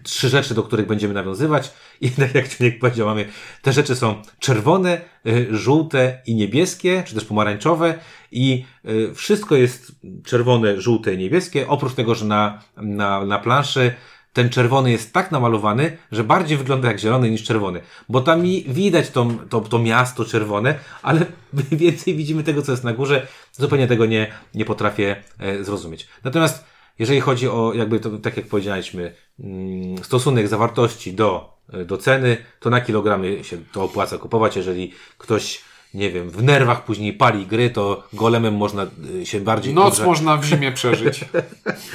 trzy 0.03 0.29
rzeczy, 0.29 0.53
do 0.53 0.63
których 0.63 0.87
będziemy 0.87 1.13
nawiązywać. 1.13 1.71
Tak 2.17 2.35
jak 2.35 2.49
Człowiek 2.49 2.79
powiedział, 2.79 3.07
mamy, 3.07 3.25
te 3.61 3.73
rzeczy 3.73 3.95
są 3.95 4.21
czerwone, 4.39 5.01
y, 5.27 5.47
żółte 5.51 6.21
i 6.25 6.35
niebieskie, 6.35 7.03
czy 7.07 7.15
też 7.15 7.25
pomarańczowe 7.25 7.99
i 8.31 8.65
y, 8.85 9.15
wszystko 9.15 9.55
jest 9.55 9.91
czerwone, 10.23 10.81
żółte 10.81 11.13
i 11.13 11.17
niebieskie, 11.17 11.67
oprócz 11.67 11.93
tego, 11.93 12.15
że 12.15 12.25
na, 12.25 12.61
na, 12.77 13.25
na 13.25 13.39
planszy 13.39 13.93
ten 14.33 14.49
czerwony 14.49 14.91
jest 14.91 15.13
tak 15.13 15.31
namalowany, 15.31 15.97
że 16.11 16.23
bardziej 16.23 16.57
wygląda 16.57 16.87
jak 16.87 16.99
zielony 16.99 17.31
niż 17.31 17.43
czerwony. 17.43 17.81
Bo 18.09 18.21
tam 18.21 18.43
widać 18.67 19.09
to, 19.09 19.27
to, 19.49 19.61
to 19.61 19.79
miasto 19.79 20.25
czerwone, 20.25 20.75
ale 21.01 21.25
więcej 21.71 22.15
widzimy 22.15 22.43
tego, 22.43 22.61
co 22.61 22.71
jest 22.71 22.83
na 22.83 22.93
górze. 22.93 23.27
Zupełnie 23.51 23.87
tego 23.87 24.05
nie, 24.05 24.31
nie 24.55 24.65
potrafię 24.65 25.15
e, 25.39 25.63
zrozumieć. 25.63 26.07
Natomiast 26.23 26.70
jeżeli 27.01 27.21
chodzi 27.21 27.47
o, 27.49 27.73
jakby 27.75 27.99
to, 27.99 28.09
tak 28.17 28.37
jak 28.37 28.47
powiedzieliśmy, 28.47 29.13
mm, 29.39 30.03
stosunek 30.03 30.47
zawartości 30.47 31.13
do, 31.13 31.57
e, 31.73 31.85
do 31.85 31.97
ceny, 31.97 32.37
to 32.59 32.69
na 32.69 32.81
kilogramy 32.81 33.43
się 33.43 33.57
to 33.71 33.83
opłaca 33.83 34.17
kupować. 34.17 34.55
Jeżeli 34.55 34.91
ktoś 35.17 35.61
nie 35.93 36.11
wiem, 36.11 36.29
w 36.29 36.43
nerwach 36.43 36.85
później 36.85 37.13
pali 37.13 37.45
gry, 37.45 37.69
to 37.69 38.03
golemem 38.13 38.55
można 38.55 38.87
y, 39.21 39.25
się 39.25 39.41
bardziej... 39.41 39.73
Noc 39.73 39.99
można 39.99 40.37
w 40.37 40.45
zimie 40.45 40.71
przeżyć. 40.71 41.25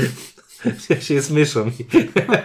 ja 0.91 1.01
się 1.01 1.21
myszą. 1.31 1.71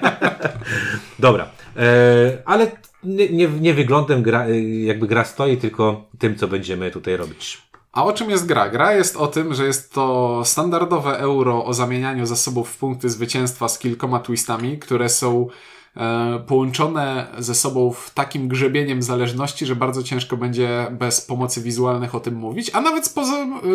Dobra. 1.19 1.51
E, 1.77 2.37
ale 2.45 2.71
nie, 3.03 3.29
nie, 3.29 3.47
nie 3.47 3.73
wyglądem 3.73 4.23
gra, 4.23 4.47
y, 4.47 4.61
jakby 4.61 5.07
gra 5.07 5.25
stoi, 5.25 5.57
tylko 5.57 6.09
tym, 6.19 6.35
co 6.35 6.47
będziemy 6.47 6.91
tutaj 6.91 7.17
robić. 7.17 7.70
A 7.91 8.03
o 8.03 8.13
czym 8.13 8.29
jest 8.29 8.45
gra? 8.45 8.69
Gra 8.69 8.93
jest 8.93 9.17
o 9.17 9.27
tym, 9.27 9.53
że 9.53 9.65
jest 9.65 9.93
to 9.93 10.41
standardowe 10.45 11.19
euro 11.19 11.65
o 11.65 11.73
zamienianiu 11.73 12.25
zasobów 12.25 12.69
w 12.69 12.77
punkty 12.77 13.09
zwycięstwa 13.09 13.69
z 13.69 13.79
kilkoma 13.79 14.19
twistami, 14.19 14.79
które 14.79 15.09
są 15.09 15.47
E, 15.97 16.39
połączone 16.47 17.27
ze 17.37 17.55
sobą 17.55 17.91
w 17.91 18.09
takim 18.13 18.47
grzebieniem 18.47 19.01
zależności, 19.01 19.65
że 19.65 19.75
bardzo 19.75 20.03
ciężko 20.03 20.37
będzie 20.37 20.87
bez 20.91 21.21
pomocy 21.21 21.61
wizualnych 21.61 22.15
o 22.15 22.19
tym 22.19 22.35
mówić, 22.35 22.71
a 22.73 22.81
nawet 22.81 23.07
z, 23.07 23.13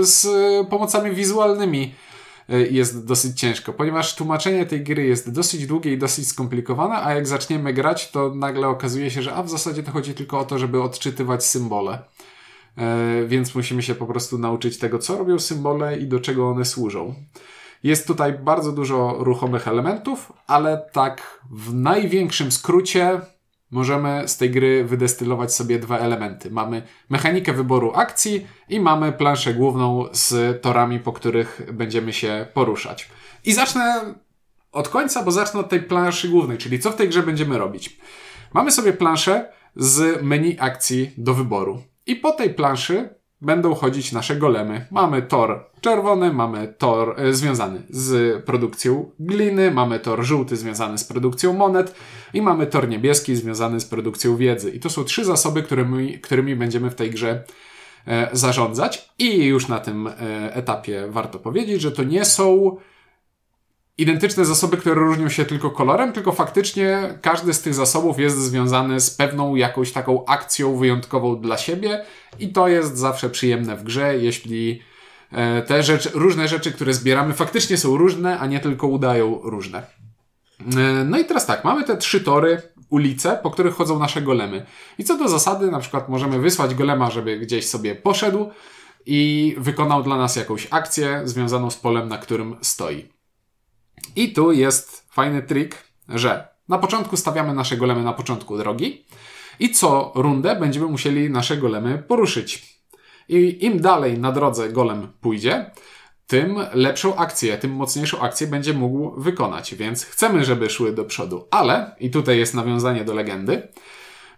z 0.08 0.26
pomocami 0.68 1.10
wizualnymi 1.10 1.94
e, 2.48 2.60
jest 2.60 3.06
dosyć 3.06 3.40
ciężko, 3.40 3.72
ponieważ 3.72 4.14
tłumaczenie 4.14 4.66
tej 4.66 4.84
gry 4.84 5.06
jest 5.06 5.32
dosyć 5.32 5.66
długie 5.66 5.92
i 5.92 5.98
dosyć 5.98 6.28
skomplikowane, 6.28 7.02
a 7.02 7.14
jak 7.14 7.26
zaczniemy 7.26 7.72
grać, 7.72 8.10
to 8.10 8.34
nagle 8.34 8.68
okazuje 8.68 9.10
się, 9.10 9.22
że 9.22 9.34
a 9.34 9.42
w 9.42 9.50
zasadzie 9.50 9.82
to 9.82 9.92
chodzi 9.92 10.14
tylko 10.14 10.38
o 10.38 10.44
to, 10.44 10.58
żeby 10.58 10.82
odczytywać 10.82 11.44
symbole. 11.44 11.98
E, 12.78 13.24
więc 13.26 13.54
musimy 13.54 13.82
się 13.82 13.94
po 13.94 14.06
prostu 14.06 14.38
nauczyć 14.38 14.78
tego, 14.78 14.98
co 14.98 15.18
robią 15.18 15.38
symbole 15.38 15.98
i 15.98 16.06
do 16.06 16.20
czego 16.20 16.48
one 16.48 16.64
służą. 16.64 17.14
Jest 17.82 18.06
tutaj 18.06 18.32
bardzo 18.32 18.72
dużo 18.72 19.16
ruchomych 19.18 19.68
elementów, 19.68 20.32
ale 20.46 20.88
tak 20.92 21.40
w 21.50 21.74
największym 21.74 22.52
skrócie 22.52 23.20
możemy 23.70 24.28
z 24.28 24.36
tej 24.36 24.50
gry 24.50 24.84
wydestylować 24.84 25.54
sobie 25.54 25.78
dwa 25.78 25.98
elementy. 25.98 26.50
Mamy 26.50 26.82
mechanikę 27.08 27.52
wyboru 27.52 27.92
akcji 27.94 28.46
i 28.68 28.80
mamy 28.80 29.12
planszę 29.12 29.54
główną 29.54 30.04
z 30.12 30.62
torami, 30.62 31.00
po 31.00 31.12
których 31.12 31.62
będziemy 31.72 32.12
się 32.12 32.46
poruszać. 32.54 33.08
I 33.44 33.52
zacznę 33.52 34.14
od 34.72 34.88
końca, 34.88 35.22
bo 35.22 35.30
zacznę 35.30 35.60
od 35.60 35.68
tej 35.68 35.82
planszy 35.82 36.28
głównej, 36.28 36.58
czyli 36.58 36.78
co 36.78 36.90
w 36.90 36.96
tej 36.96 37.08
grze 37.08 37.22
będziemy 37.22 37.58
robić. 37.58 37.98
Mamy 38.54 38.72
sobie 38.72 38.92
planszę 38.92 39.52
z 39.76 40.22
menu 40.22 40.56
akcji 40.60 41.10
do 41.18 41.34
wyboru. 41.34 41.82
I 42.06 42.16
po 42.16 42.32
tej 42.32 42.54
planszy 42.54 43.08
będą 43.40 43.74
chodzić 43.74 44.12
nasze 44.12 44.36
golemy. 44.36 44.86
Mamy 44.90 45.22
tor 45.22 45.70
czerwony, 45.80 46.32
mamy 46.32 46.74
tor 46.78 47.14
e, 47.20 47.32
związany 47.32 47.82
z 47.90 48.44
produkcją 48.44 49.10
gliny, 49.20 49.70
mamy 49.70 50.00
tor 50.00 50.24
żółty 50.24 50.56
związany 50.56 50.98
z 50.98 51.04
produkcją 51.04 51.52
monet 51.52 51.94
i 52.34 52.42
mamy 52.42 52.66
tor 52.66 52.88
niebieski 52.88 53.36
związany 53.36 53.80
z 53.80 53.84
produkcją 53.84 54.36
wiedzy. 54.36 54.70
I 54.70 54.80
to 54.80 54.90
są 54.90 55.04
trzy 55.04 55.24
zasoby, 55.24 55.62
którymi, 55.62 56.20
którymi 56.20 56.56
będziemy 56.56 56.90
w 56.90 56.94
tej 56.94 57.10
grze 57.10 57.44
e, 58.06 58.28
zarządzać. 58.32 59.10
I 59.18 59.44
już 59.44 59.68
na 59.68 59.78
tym 59.78 60.06
e, 60.06 60.12
etapie 60.54 61.06
warto 61.10 61.38
powiedzieć, 61.38 61.82
że 61.82 61.92
to 61.92 62.04
nie 62.04 62.24
są 62.24 62.76
identyczne 63.98 64.44
zasoby, 64.44 64.76
które 64.76 64.94
różnią 64.94 65.28
się 65.28 65.44
tylko 65.44 65.70
kolorem, 65.70 66.12
tylko 66.12 66.32
faktycznie 66.32 67.18
każdy 67.22 67.54
z 67.54 67.62
tych 67.62 67.74
zasobów 67.74 68.18
jest 68.18 68.38
związany 68.38 69.00
z 69.00 69.10
pewną 69.10 69.54
jakąś 69.54 69.92
taką 69.92 70.24
akcją 70.26 70.76
wyjątkową 70.76 71.40
dla 71.40 71.58
siebie 71.58 72.04
i 72.38 72.52
to 72.52 72.68
jest 72.68 72.98
zawsze 72.98 73.30
przyjemne 73.30 73.76
w 73.76 73.82
grze, 73.82 74.18
jeśli 74.18 74.82
e, 75.32 75.62
te 75.62 75.82
rzeczy, 75.82 76.10
różne 76.14 76.48
rzeczy, 76.48 76.72
które 76.72 76.94
zbieramy 76.94 77.34
faktycznie 77.34 77.78
są 77.78 77.96
różne, 77.96 78.38
a 78.38 78.46
nie 78.46 78.60
tylko 78.60 78.86
udają 78.86 79.40
różne. 79.42 79.82
E, 80.76 81.04
no 81.04 81.18
i 81.18 81.24
teraz 81.24 81.46
tak, 81.46 81.64
mamy 81.64 81.84
te 81.84 81.96
trzy 81.96 82.20
tory, 82.20 82.62
ulice, 82.90 83.38
po 83.42 83.50
których 83.50 83.74
chodzą 83.74 83.98
nasze 83.98 84.22
golemy. 84.22 84.66
I 84.98 85.04
co 85.04 85.18
do 85.18 85.28
zasady, 85.28 85.70
na 85.70 85.78
przykład 85.78 86.08
możemy 86.08 86.38
wysłać 86.38 86.74
golema, 86.74 87.10
żeby 87.10 87.38
gdzieś 87.38 87.68
sobie 87.68 87.94
poszedł 87.94 88.50
i 89.06 89.54
wykonał 89.58 90.02
dla 90.02 90.16
nas 90.16 90.36
jakąś 90.36 90.66
akcję 90.70 91.20
związaną 91.24 91.70
z 91.70 91.76
polem, 91.76 92.08
na 92.08 92.18
którym 92.18 92.56
stoi. 92.62 93.15
I 94.16 94.32
tu 94.32 94.52
jest 94.52 95.06
fajny 95.10 95.42
trik, 95.42 95.76
że 96.08 96.48
na 96.68 96.78
początku 96.78 97.16
stawiamy 97.16 97.54
nasze 97.54 97.76
golemy 97.76 98.02
na 98.02 98.12
początku 98.12 98.58
drogi 98.58 99.04
i 99.60 99.70
co 99.70 100.12
rundę 100.14 100.56
będziemy 100.56 100.86
musieli 100.86 101.30
nasze 101.30 101.56
golemy 101.56 101.98
poruszyć. 102.08 102.76
I 103.28 103.64
im 103.64 103.80
dalej 103.80 104.18
na 104.18 104.32
drodze 104.32 104.68
golem 104.68 105.12
pójdzie, 105.20 105.70
tym 106.26 106.56
lepszą 106.72 107.16
akcję, 107.16 107.58
tym 107.58 107.70
mocniejszą 107.70 108.20
akcję 108.20 108.46
będzie 108.46 108.74
mógł 108.74 109.20
wykonać. 109.20 109.74
Więc 109.74 110.04
chcemy, 110.04 110.44
żeby 110.44 110.70
szły 110.70 110.92
do 110.92 111.04
przodu. 111.04 111.48
Ale, 111.50 111.96
i 112.00 112.10
tutaj 112.10 112.38
jest 112.38 112.54
nawiązanie 112.54 113.04
do 113.04 113.14
legendy, 113.14 113.68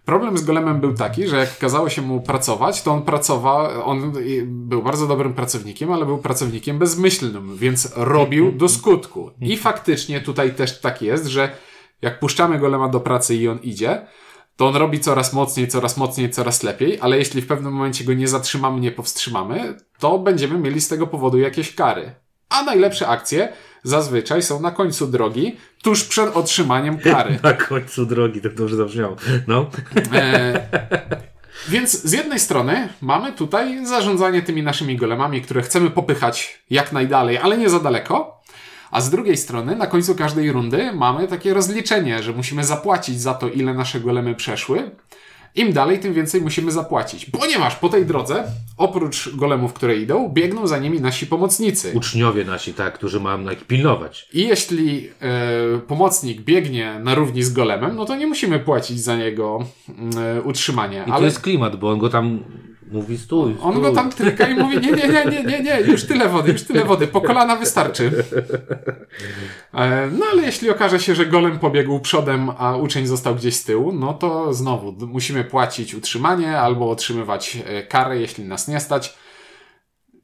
Problem 0.08 0.38
z 0.38 0.44
Golemem 0.44 0.80
był 0.80 0.94
taki, 0.94 1.28
że 1.28 1.36
jak 1.36 1.58
kazało 1.58 1.88
się 1.88 2.02
mu 2.02 2.20
pracować, 2.20 2.82
to 2.82 2.92
on 2.92 3.02
pracował, 3.02 3.84
on 3.84 4.12
był 4.44 4.82
bardzo 4.82 5.06
dobrym 5.06 5.34
pracownikiem, 5.34 5.92
ale 5.92 6.06
był 6.06 6.18
pracownikiem 6.18 6.78
bezmyślnym, 6.78 7.56
więc 7.56 7.92
robił 7.96 8.52
do 8.52 8.68
skutku. 8.68 9.30
I 9.40 9.56
faktycznie 9.56 10.20
tutaj 10.20 10.54
też 10.54 10.80
tak 10.80 11.02
jest, 11.02 11.26
że 11.26 11.50
jak 12.02 12.20
puszczamy 12.20 12.58
Golema 12.58 12.88
do 12.88 13.00
pracy 13.00 13.34
i 13.34 13.48
on 13.48 13.58
idzie, 13.58 14.06
to 14.56 14.68
on 14.68 14.76
robi 14.76 15.00
coraz 15.00 15.32
mocniej, 15.32 15.68
coraz 15.68 15.96
mocniej, 15.96 16.30
coraz 16.30 16.62
lepiej, 16.62 16.98
ale 17.00 17.18
jeśli 17.18 17.42
w 17.42 17.46
pewnym 17.46 17.72
momencie 17.72 18.04
go 18.04 18.14
nie 18.14 18.28
zatrzymamy, 18.28 18.80
nie 18.80 18.92
powstrzymamy, 18.92 19.76
to 19.98 20.18
będziemy 20.18 20.58
mieli 20.58 20.80
z 20.80 20.88
tego 20.88 21.06
powodu 21.06 21.38
jakieś 21.38 21.74
kary. 21.74 22.14
A 22.48 22.62
najlepsze 22.62 23.08
akcje 23.08 23.52
zazwyczaj 23.82 24.42
są 24.42 24.60
na 24.60 24.70
końcu 24.70 25.06
drogi, 25.06 25.56
tuż 25.82 26.04
przed 26.04 26.36
otrzymaniem 26.36 26.98
kary. 26.98 27.38
na 27.42 27.52
końcu 27.52 28.06
drogi, 28.06 28.40
to 28.40 28.48
dobrze 28.48 28.76
zabrzmiało. 28.76 29.16
No. 29.46 29.70
E, 30.12 30.68
więc 31.68 32.02
z 32.02 32.12
jednej 32.12 32.40
strony 32.40 32.88
mamy 33.00 33.32
tutaj 33.32 33.86
zarządzanie 33.86 34.42
tymi 34.42 34.62
naszymi 34.62 34.96
golemami, 34.96 35.42
które 35.42 35.62
chcemy 35.62 35.90
popychać 35.90 36.62
jak 36.70 36.92
najdalej, 36.92 37.38
ale 37.38 37.58
nie 37.58 37.70
za 37.70 37.80
daleko. 37.80 38.38
A 38.90 39.00
z 39.00 39.10
drugiej 39.10 39.36
strony, 39.36 39.76
na 39.76 39.86
końcu 39.86 40.14
każdej 40.14 40.52
rundy 40.52 40.92
mamy 40.92 41.28
takie 41.28 41.54
rozliczenie, 41.54 42.22
że 42.22 42.32
musimy 42.32 42.64
zapłacić 42.64 43.20
za 43.20 43.34
to, 43.34 43.48
ile 43.48 43.74
nasze 43.74 44.00
golemy 44.00 44.34
przeszły. 44.34 44.90
Im 45.58 45.72
dalej, 45.72 45.98
tym 45.98 46.14
więcej 46.14 46.40
musimy 46.40 46.72
zapłacić. 46.72 47.26
Ponieważ 47.26 47.76
po 47.76 47.88
tej 47.88 48.06
drodze, 48.06 48.44
oprócz 48.76 49.36
golemów, 49.36 49.72
które 49.72 49.96
idą, 49.96 50.28
biegną 50.28 50.66
za 50.66 50.78
nimi 50.78 51.00
nasi 51.00 51.26
pomocnicy. 51.26 51.92
Uczniowie 51.94 52.44
nasi, 52.44 52.74
tak, 52.74 52.94
którzy 52.94 53.20
mają 53.20 53.50
ich 53.50 53.64
pilnować. 53.64 54.28
I 54.32 54.48
jeśli 54.48 55.08
e, 55.20 55.78
pomocnik 55.78 56.40
biegnie 56.40 57.00
na 57.02 57.14
równi 57.14 57.42
z 57.42 57.52
golemem, 57.52 57.96
no 57.96 58.04
to 58.04 58.16
nie 58.16 58.26
musimy 58.26 58.58
płacić 58.58 59.00
za 59.00 59.16
niego 59.16 59.64
e, 60.16 60.42
utrzymanie. 60.42 61.04
I 61.06 61.10
ale... 61.10 61.18
to 61.18 61.24
jest 61.24 61.40
klimat, 61.40 61.76
bo 61.76 61.90
on 61.90 61.98
go 61.98 62.08
tam 62.08 62.44
Mówi 62.92 63.18
stój, 63.18 63.54
stój. 63.54 63.68
On 63.68 63.80
go 63.80 63.92
tam 63.92 64.10
tryka 64.10 64.48
i 64.48 64.54
mówi 64.54 64.80
nie, 64.80 64.92
nie, 64.92 65.08
nie, 65.08 65.24
nie, 65.24 65.44
nie, 65.44 65.62
nie, 65.62 65.80
już 65.80 66.04
tyle 66.04 66.28
wody, 66.28 66.52
już 66.52 66.62
tyle 66.62 66.84
wody, 66.84 67.06
po 67.06 67.20
kolana 67.20 67.56
wystarczy. 67.56 68.24
E, 69.74 70.10
no 70.18 70.26
ale 70.32 70.42
jeśli 70.42 70.70
okaże 70.70 71.00
się, 71.00 71.14
że 71.14 71.26
golem 71.26 71.58
pobiegł 71.58 72.00
przodem, 72.00 72.50
a 72.58 72.76
uczeń 72.76 73.06
został 73.06 73.34
gdzieś 73.34 73.56
z 73.56 73.64
tyłu, 73.64 73.92
no 73.92 74.14
to 74.14 74.54
znowu 74.54 75.06
musimy 75.06 75.44
płacić 75.44 75.94
utrzymanie 75.94 76.58
albo 76.60 76.90
otrzymywać 76.90 77.58
e, 77.66 77.82
karę, 77.82 78.20
jeśli 78.20 78.44
nas 78.44 78.68
nie 78.68 78.80
stać. 78.80 79.14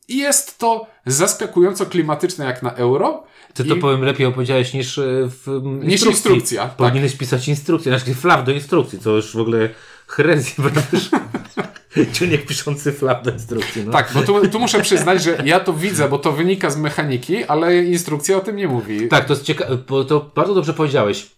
I 0.08 0.16
jest 0.16 0.58
to 0.58 0.86
zaskakująco 1.06 1.86
klimatyczne 1.86 2.44
jak 2.44 2.62
na 2.62 2.74
euro. 2.74 3.24
Ty 3.54 3.64
to 3.64 3.74
I... 3.74 3.78
powiem 3.78 4.02
lepiej 4.02 4.26
opowiedziałeś 4.26 4.74
niż 4.74 4.98
e, 4.98 5.02
w 5.28 5.46
instrukcji. 5.46 5.88
Niż 5.88 6.02
instrukcja. 6.06 6.62
Tak. 6.62 6.76
Powinieneś 6.76 7.12
tak. 7.12 7.18
pisać 7.18 7.48
instrukcję, 7.48 7.98
znaczy 7.98 8.14
flaw 8.14 8.44
do 8.44 8.52
instrukcji, 8.52 8.98
co 8.98 9.10
już 9.10 9.36
w 9.36 9.40
ogóle 9.40 9.68
herezja. 10.06 10.64
Ciuniek 12.12 12.46
piszący 12.46 12.92
flap 12.92 13.24
do 13.24 13.30
instrukcji. 13.30 13.84
No. 13.84 13.92
Tak, 13.92 14.10
bo 14.14 14.22
tu, 14.22 14.48
tu, 14.48 14.60
muszę 14.60 14.80
przyznać, 14.80 15.22
że 15.22 15.38
ja 15.44 15.60
to 15.60 15.72
widzę, 15.72 16.08
bo 16.08 16.18
to 16.18 16.32
wynika 16.32 16.70
z 16.70 16.76
mechaniki, 16.76 17.44
ale 17.44 17.84
instrukcja 17.84 18.36
o 18.36 18.40
tym 18.40 18.56
nie 18.56 18.68
mówi. 18.68 19.08
Tak, 19.08 19.24
to 19.24 19.32
jest 19.32 19.44
ciekawe, 19.44 19.76
bo 19.88 20.04
to 20.04 20.30
bardzo 20.34 20.54
dobrze 20.54 20.74
powiedziałeś. 20.74 21.30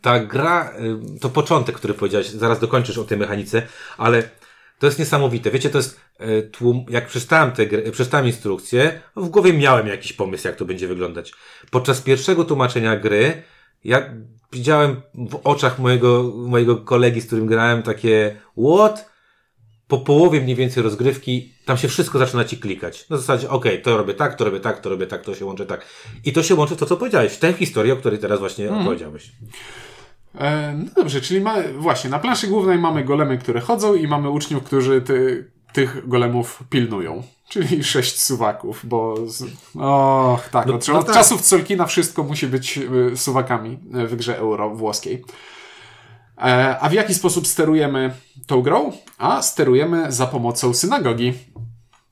Ta 0.00 0.20
gra, 0.20 0.72
y, 1.16 1.20
to 1.20 1.28
początek, 1.28 1.76
który 1.76 1.94
powiedziałeś, 1.94 2.28
zaraz 2.28 2.60
dokończysz 2.60 2.98
o 2.98 3.04
tej 3.04 3.18
mechanice, 3.18 3.62
ale 3.98 4.22
to 4.78 4.86
jest 4.86 4.98
niesamowite. 4.98 5.50
Wiecie, 5.50 5.70
to 5.70 5.78
jest 5.78 6.00
y, 6.20 6.50
tłum, 6.52 6.86
jak 6.88 7.06
przeczytałem 7.06 7.52
tę 7.52 7.66
grę, 7.66 7.82
przeczytałem 7.92 8.26
instrukcję, 8.26 9.00
w 9.16 9.28
głowie 9.28 9.52
miałem 9.52 9.86
jakiś 9.86 10.12
pomysł, 10.12 10.48
jak 10.48 10.56
to 10.56 10.64
będzie 10.64 10.88
wyglądać. 10.88 11.32
Podczas 11.70 12.00
pierwszego 12.00 12.44
tłumaczenia 12.44 12.96
gry, 12.96 13.42
ja 13.84 14.02
widziałem 14.52 15.02
w 15.14 15.40
oczach 15.44 15.78
mojego, 15.78 16.32
mojego 16.36 16.76
kolegi, 16.76 17.20
z 17.20 17.26
którym 17.26 17.46
grałem, 17.46 17.82
takie, 17.82 18.36
what? 18.56 19.11
Po 19.92 19.98
połowie 19.98 20.40
mniej 20.40 20.56
więcej 20.56 20.82
rozgrywki 20.82 21.52
tam 21.64 21.76
się 21.78 21.88
wszystko 21.88 22.18
zaczyna 22.18 22.44
ci 22.44 22.58
klikać. 22.58 23.08
Na 23.08 23.16
zasadzie, 23.16 23.50
okej, 23.50 23.82
to 23.82 23.96
robię 23.96 24.14
tak, 24.14 24.34
to 24.34 24.44
robię 24.44 24.60
tak, 24.60 24.80
to 24.80 24.90
robię 24.90 25.06
tak, 25.06 25.22
to 25.22 25.34
się 25.34 25.44
łączy 25.44 25.66
tak. 25.66 25.86
I 26.24 26.32
to 26.32 26.42
się 26.42 26.54
łączy 26.54 26.74
w 26.74 26.78
to, 26.78 26.86
co 26.86 26.96
powiedziałeś, 26.96 27.32
w 27.32 27.38
tę 27.38 27.52
historię, 27.52 27.92
o 27.92 27.96
której 27.96 28.18
teraz 28.18 28.38
właśnie 28.38 28.64
Mhm. 28.64 28.82
opowiedziałeś. 28.82 29.32
E, 30.34 30.74
no 30.84 30.90
dobrze, 30.96 31.20
czyli 31.20 31.40
ma, 31.40 31.54
właśnie 31.78 32.10
na 32.10 32.18
planszy 32.18 32.46
głównej 32.46 32.78
mamy 32.78 33.04
golemy, 33.04 33.38
które 33.38 33.60
chodzą 33.60 33.94
i 33.94 34.08
mamy 34.08 34.30
uczniów, 34.30 34.62
którzy 34.62 35.00
ty, 35.00 35.50
tych 35.72 36.08
golemów 36.08 36.62
pilnują. 36.70 37.22
Czyli 37.48 37.84
sześć 37.84 38.20
suwaków, 38.20 38.80
bo. 38.84 39.16
Z... 39.26 39.42
Och, 39.74 40.48
tak. 40.48 40.66
No, 40.66 40.74
od, 40.74 40.88
no 40.88 40.98
od 40.98 41.06
tak. 41.06 41.14
czasów 41.14 41.42
Colkina 41.42 41.86
wszystko 41.86 42.22
musi 42.22 42.46
być 42.46 42.78
y, 43.12 43.16
suwakami 43.16 43.78
y, 44.04 44.06
w 44.06 44.16
grze 44.16 44.38
euro 44.38 44.70
włoskiej. 44.70 45.24
E, 46.38 46.78
a 46.80 46.88
w 46.88 46.92
jaki 46.92 47.14
sposób 47.14 47.46
sterujemy 47.46 48.14
tą 48.46 48.62
grą? 48.62 48.92
A 49.18 49.42
sterujemy 49.42 50.12
za 50.12 50.26
pomocą 50.26 50.74
synagogi. 50.74 51.32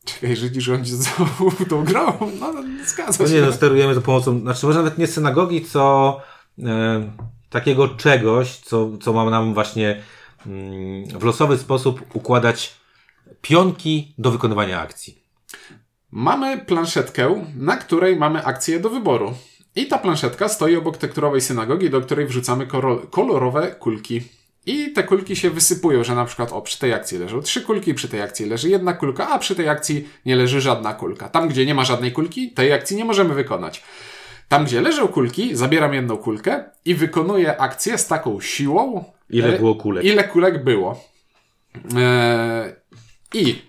Czekaj, 0.04 0.36
Żydzi 0.36 0.60
rządzi 0.60 0.92
tą 1.70 1.84
grą? 1.84 2.12
No, 2.40 2.52
no 2.52 2.62
zgadza 2.86 3.22
No 3.24 3.28
się. 3.28 3.34
nie, 3.34 3.40
no, 3.40 3.52
sterujemy 3.52 3.94
za 3.94 4.00
pomocą, 4.00 4.40
znaczy 4.40 4.66
może 4.66 4.78
nawet 4.78 4.98
nie 4.98 5.06
synagogi, 5.06 5.64
co 5.64 6.20
e, 6.58 7.10
takiego 7.50 7.88
czegoś, 7.88 8.56
co, 8.56 8.90
co 9.02 9.12
ma 9.12 9.30
nam 9.30 9.54
właśnie 9.54 10.02
mm, 10.46 11.04
w 11.18 11.22
losowy 11.24 11.58
sposób 11.58 12.02
układać 12.14 12.74
pionki 13.42 14.14
do 14.18 14.30
wykonywania 14.30 14.80
akcji. 14.80 15.20
Mamy 16.10 16.58
planszetkę, 16.58 17.44
na 17.56 17.76
której 17.76 18.16
mamy 18.16 18.44
akcję 18.44 18.80
do 18.80 18.90
wyboru. 18.90 19.34
I 19.76 19.86
ta 19.86 19.98
planszetka 19.98 20.48
stoi 20.48 20.76
obok 20.76 20.96
tekturowej 20.96 21.40
synagogi, 21.40 21.90
do 21.90 22.00
której 22.00 22.26
wrzucamy 22.26 22.66
kolorowe 23.10 23.66
kulki. 23.78 24.22
I 24.66 24.92
te 24.92 25.02
kulki 25.02 25.36
się 25.36 25.50
wysypują, 25.50 26.04
że 26.04 26.14
na 26.14 26.24
przykład 26.24 26.52
o, 26.52 26.62
przy 26.62 26.78
tej 26.78 26.92
akcji 26.92 27.18
leżą 27.18 27.42
trzy 27.42 27.62
kulki, 27.62 27.94
przy 27.94 28.08
tej 28.08 28.22
akcji 28.22 28.46
leży 28.46 28.68
jedna 28.68 28.92
kulka, 28.92 29.28
a 29.28 29.38
przy 29.38 29.54
tej 29.54 29.68
akcji 29.68 30.08
nie 30.26 30.36
leży 30.36 30.60
żadna 30.60 30.94
kulka. 30.94 31.28
Tam, 31.28 31.48
gdzie 31.48 31.66
nie 31.66 31.74
ma 31.74 31.84
żadnej 31.84 32.12
kulki, 32.12 32.50
tej 32.50 32.72
akcji 32.72 32.96
nie 32.96 33.04
możemy 33.04 33.34
wykonać. 33.34 33.82
Tam, 34.48 34.64
gdzie 34.64 34.80
leżą 34.80 35.08
kulki, 35.08 35.56
zabieram 35.56 35.94
jedną 35.94 36.16
kulkę 36.16 36.64
i 36.84 36.94
wykonuję 36.94 37.60
akcję 37.60 37.98
z 37.98 38.06
taką 38.06 38.40
siłą, 38.40 39.04
Ile 39.30 39.54
e, 39.54 39.58
było 39.58 39.74
kulek? 39.74 40.04
Ile 40.04 40.24
kulek 40.24 40.64
było. 40.64 41.04
Eee, 41.96 42.72
I 43.34 43.62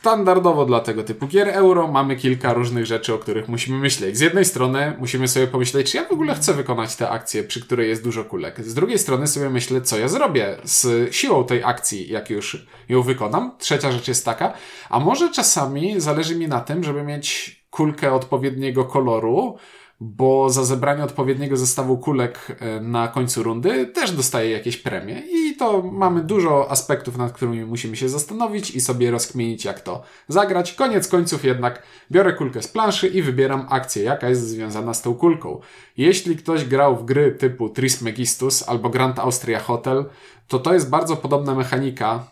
standardowo 0.00 0.64
dla 0.64 0.80
tego 0.80 1.02
typu 1.02 1.26
gier 1.26 1.48
euro 1.48 1.88
mamy 1.88 2.16
kilka 2.16 2.52
różnych 2.52 2.86
rzeczy, 2.86 3.14
o 3.14 3.18
których 3.18 3.48
musimy 3.48 3.78
myśleć. 3.78 4.16
Z 4.16 4.20
jednej 4.20 4.44
strony 4.44 4.96
musimy 4.98 5.28
sobie 5.28 5.46
pomyśleć, 5.46 5.90
czy 5.90 5.96
ja 5.96 6.04
w 6.04 6.12
ogóle 6.12 6.34
chcę 6.34 6.54
wykonać 6.54 6.96
tę 6.96 7.10
akcję, 7.10 7.44
przy 7.44 7.60
której 7.60 7.88
jest 7.88 8.04
dużo 8.04 8.24
kulek. 8.24 8.64
Z 8.64 8.74
drugiej 8.74 8.98
strony 8.98 9.26
sobie 9.26 9.50
myślę, 9.50 9.80
co 9.80 9.98
ja 9.98 10.08
zrobię 10.08 10.56
z 10.64 11.14
siłą 11.14 11.44
tej 11.44 11.64
akcji, 11.64 12.08
jak 12.08 12.30
już 12.30 12.66
ją 12.88 13.02
wykonam. 13.02 13.52
Trzecia 13.58 13.92
rzecz 13.92 14.08
jest 14.08 14.24
taka, 14.24 14.52
a 14.90 15.00
może 15.00 15.30
czasami 15.30 16.00
zależy 16.00 16.36
mi 16.36 16.48
na 16.48 16.60
tym, 16.60 16.84
żeby 16.84 17.02
mieć 17.02 17.60
kulkę 17.70 18.12
odpowiedniego 18.12 18.84
koloru, 18.84 19.56
bo 20.00 20.50
za 20.50 20.64
zebranie 20.64 21.04
odpowiedniego 21.04 21.56
zestawu 21.56 21.98
kulek 21.98 22.56
e, 22.60 22.80
na 22.80 23.08
końcu 23.08 23.42
rundy 23.42 23.86
też 23.86 24.12
dostaję 24.12 24.50
jakieś 24.50 24.76
premie. 24.76 25.22
I 25.32 25.56
to 25.56 25.82
mamy 25.82 26.22
dużo 26.22 26.70
aspektów, 26.70 27.16
nad 27.16 27.32
którymi 27.32 27.64
musimy 27.64 27.96
się 27.96 28.08
zastanowić 28.08 28.70
i 28.70 28.80
sobie 28.80 29.10
rozkminić, 29.10 29.64
jak 29.64 29.80
to 29.80 30.02
zagrać. 30.28 30.72
Koniec 30.72 31.08
końców 31.08 31.44
jednak 31.44 31.82
biorę 32.10 32.32
kulkę 32.32 32.62
z 32.62 32.68
planszy 32.68 33.08
i 33.08 33.22
wybieram 33.22 33.66
akcję, 33.68 34.02
jaka 34.02 34.28
jest 34.28 34.48
związana 34.48 34.94
z 34.94 35.02
tą 35.02 35.14
kulką. 35.14 35.60
Jeśli 35.96 36.36
ktoś 36.36 36.64
grał 36.64 36.96
w 36.96 37.04
gry 37.04 37.32
typu 37.32 37.68
Trismegistus 37.68 38.68
albo 38.68 38.90
Grand 38.90 39.18
Austria 39.18 39.60
Hotel, 39.60 40.04
to 40.48 40.58
to 40.58 40.74
jest 40.74 40.90
bardzo 40.90 41.16
podobna 41.16 41.54
mechanika 41.54 42.26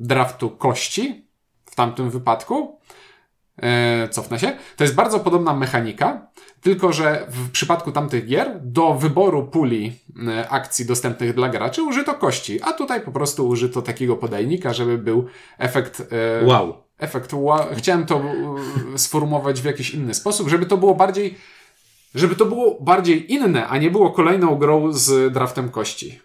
draftu 0.00 0.50
kości 0.50 1.28
w 1.64 1.74
tamtym 1.74 2.10
wypadku. 2.10 2.77
E, 3.62 4.08
cofnę 4.08 4.38
się. 4.38 4.56
To 4.76 4.84
jest 4.84 4.94
bardzo 4.94 5.20
podobna 5.20 5.54
mechanika, 5.54 6.26
tylko 6.60 6.92
że 6.92 7.26
w 7.30 7.50
przypadku 7.50 7.92
tamtych 7.92 8.26
gier 8.26 8.60
do 8.62 8.94
wyboru 8.94 9.46
puli 9.46 9.92
e, 10.28 10.48
akcji 10.48 10.86
dostępnych 10.86 11.34
dla 11.34 11.48
graczy 11.48 11.82
użyto 11.82 12.14
kości, 12.14 12.62
a 12.62 12.72
tutaj 12.72 13.00
po 13.00 13.12
prostu 13.12 13.48
użyto 13.48 13.82
takiego 13.82 14.16
podajnika, 14.16 14.72
żeby 14.72 14.98
był 14.98 15.26
efekt. 15.58 16.00
E, 16.00 16.46
Wow. 16.46 16.74
Efekt 16.98 17.32
wow. 17.32 17.66
Chciałem 17.76 18.06
to 18.06 18.22
sformułować 18.96 19.60
w 19.60 19.64
jakiś 19.64 19.94
inny 19.94 20.14
sposób, 20.14 20.48
żeby 20.48 20.66
to 20.66 20.76
było 20.76 20.94
bardziej. 20.94 21.34
Żeby 22.14 22.36
to 22.36 22.46
było 22.46 22.80
bardziej 22.80 23.32
inne, 23.32 23.66
a 23.68 23.78
nie 23.78 23.90
było 23.90 24.10
kolejną 24.10 24.56
grą 24.56 24.92
z 24.92 25.32
draftem 25.32 25.68
kości. 25.68 26.20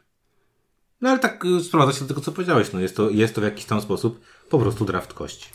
No 1.02 1.10
ale 1.10 1.20
tak 1.20 1.44
sprowadza 1.64 1.94
się 1.94 2.02
do 2.02 2.08
tego, 2.08 2.22
co 2.22 2.32
powiedziałeś. 2.32 2.74
No 2.74 2.80
jest 2.80 2.98
to, 2.98 3.10
jest 3.10 3.36
to 3.36 3.42
w 3.42 3.44
jakiś 3.44 3.66
tam 3.66 3.82
sposób 3.82 4.20
po 4.54 4.60
prostu 4.60 4.86
draft 4.86 5.14
kości. 5.14 5.50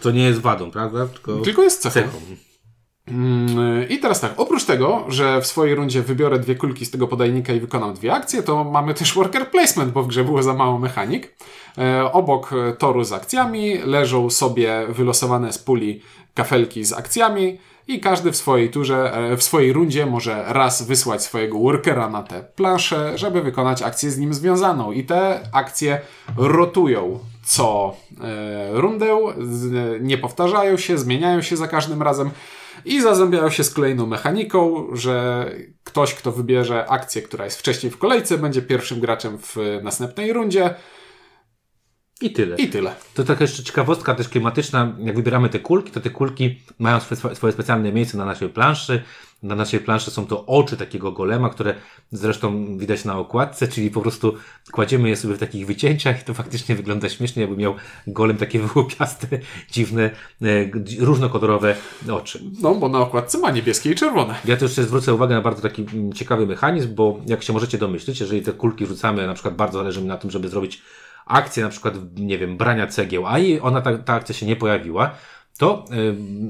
To 0.00 0.10
nie 0.10 0.24
jest 0.24 0.40
wadą, 0.40 0.70
prawda? 0.70 1.06
Tylko, 1.06 1.36
Tylko 1.36 1.62
jest 1.62 1.82
cechą. 1.82 1.94
cechą. 1.94 2.18
Mm, 3.08 3.88
I 3.88 3.98
teraz 3.98 4.20
tak, 4.20 4.32
oprócz 4.36 4.64
tego, 4.64 5.04
że 5.08 5.40
w 5.40 5.46
swojej 5.46 5.74
rundzie 5.74 6.02
wybiorę 6.02 6.38
dwie 6.38 6.54
kulki 6.54 6.86
z 6.86 6.90
tego 6.90 7.08
podajnika 7.08 7.52
i 7.52 7.60
wykonam 7.60 7.94
dwie 7.94 8.12
akcje, 8.12 8.42
to 8.42 8.64
mamy 8.64 8.94
też 8.94 9.14
worker 9.14 9.50
placement, 9.50 9.92
bo 9.92 10.02
w 10.02 10.06
grze 10.06 10.24
było 10.24 10.42
za 10.42 10.54
mało 10.54 10.78
mechanik. 10.78 11.36
E, 11.78 12.12
obok 12.12 12.52
e, 12.52 12.72
toru 12.72 13.04
z 13.04 13.12
akcjami 13.12 13.78
leżą 13.78 14.30
sobie 14.30 14.86
wylosowane 14.88 15.52
z 15.52 15.58
puli 15.58 16.02
kafelki 16.34 16.84
z 16.84 16.92
akcjami 16.92 17.58
i 17.88 18.00
każdy 18.00 18.32
w 18.32 18.36
swojej 18.36 18.70
turze, 18.70 19.14
e, 19.14 19.36
w 19.36 19.42
swojej 19.42 19.72
rundzie 19.72 20.06
może 20.06 20.44
raz 20.46 20.82
wysłać 20.82 21.22
swojego 21.22 21.58
workera 21.58 22.08
na 22.08 22.22
tę 22.22 22.44
planszę, 22.56 23.18
żeby 23.18 23.42
wykonać 23.42 23.82
akcję 23.82 24.10
z 24.10 24.18
nim 24.18 24.34
związaną. 24.34 24.92
I 24.92 25.04
te 25.04 25.40
akcje 25.52 26.00
rotują 26.36 27.18
co 27.46 27.96
e, 28.20 28.80
rundę, 28.80 29.18
nie 30.00 30.18
powtarzają 30.18 30.76
się, 30.76 30.98
zmieniają 30.98 31.42
się 31.42 31.56
za 31.56 31.68
każdym 31.68 32.02
razem 32.02 32.30
i 32.84 33.02
zazębiają 33.02 33.50
się 33.50 33.64
z 33.64 33.70
kolejną 33.70 34.06
mechaniką, 34.06 34.86
że 34.92 35.46
ktoś, 35.84 36.14
kto 36.14 36.32
wybierze 36.32 36.86
akcję, 36.90 37.22
która 37.22 37.44
jest 37.44 37.58
wcześniej 37.58 37.92
w 37.92 37.98
kolejce, 37.98 38.38
będzie 38.38 38.62
pierwszym 38.62 39.00
graczem 39.00 39.38
w 39.38 39.56
następnej 39.82 40.32
rundzie 40.32 40.74
I 42.20 42.30
tyle. 42.30 42.56
i 42.56 42.68
tyle. 42.68 42.94
To 43.14 43.24
taka 43.24 43.44
jeszcze 43.44 43.62
ciekawostka 43.62 44.14
też 44.14 44.28
klimatyczna. 44.28 44.96
Jak 44.98 45.16
wybieramy 45.16 45.48
te 45.48 45.58
kulki, 45.58 45.90
to 45.90 46.00
te 46.00 46.10
kulki 46.10 46.60
mają 46.78 47.00
swoje, 47.00 47.34
swoje 47.34 47.52
specjalne 47.52 47.92
miejsce 47.92 48.18
na 48.18 48.24
naszej 48.24 48.48
planszy. 48.48 49.02
Na 49.42 49.54
naszej 49.54 49.80
planszy 49.80 50.10
są 50.10 50.26
to 50.26 50.46
oczy 50.46 50.76
takiego 50.76 51.12
golema, 51.12 51.48
które 51.48 51.74
zresztą 52.12 52.78
widać 52.78 53.04
na 53.04 53.18
okładce, 53.18 53.68
czyli 53.68 53.90
po 53.90 54.00
prostu 54.00 54.34
kładziemy 54.72 55.08
je 55.08 55.16
sobie 55.16 55.34
w 55.34 55.38
takich 55.38 55.66
wycięciach 55.66 56.22
i 56.22 56.24
to 56.24 56.34
faktycznie 56.34 56.74
wygląda 56.74 57.08
śmiesznie, 57.08 57.42
jakby 57.42 57.56
miał 57.56 57.74
golem 58.06 58.36
takie 58.36 58.60
wyłupiaste, 58.66 59.26
dziwne, 59.70 60.10
e, 60.42 60.46
różnokolorowe 60.98 61.76
oczy. 62.12 62.42
No, 62.62 62.74
bo 62.74 62.88
na 62.88 62.98
okładce 62.98 63.38
ma 63.38 63.50
niebieskie 63.50 63.90
i 63.90 63.94
czerwone. 63.94 64.34
Ja 64.44 64.56
też 64.56 64.62
jeszcze 64.62 64.82
zwrócę 64.82 65.14
uwagę 65.14 65.34
na 65.34 65.40
bardzo 65.40 65.62
taki 65.62 65.82
mm, 65.82 66.12
ciekawy 66.12 66.46
mechanizm, 66.46 66.94
bo 66.94 67.20
jak 67.26 67.42
się 67.42 67.52
możecie 67.52 67.78
domyślić, 67.78 68.20
jeżeli 68.20 68.42
te 68.42 68.52
kulki 68.52 68.86
rzucamy, 68.86 69.26
na 69.26 69.34
przykład 69.34 69.56
bardzo 69.56 69.78
zależy 69.78 70.02
mi 70.02 70.08
na 70.08 70.16
tym, 70.16 70.30
żeby 70.30 70.48
zrobić 70.48 70.82
akcję 71.26 71.62
na 71.62 71.68
przykład, 71.68 71.94
nie 72.16 72.38
wiem, 72.38 72.56
brania 72.56 72.86
cegieł, 72.86 73.26
a 73.26 73.38
i 73.38 73.60
ona, 73.60 73.80
ta, 73.80 73.98
ta 73.98 74.14
akcja 74.14 74.34
się 74.34 74.46
nie 74.46 74.56
pojawiła, 74.56 75.10
to 75.56 75.84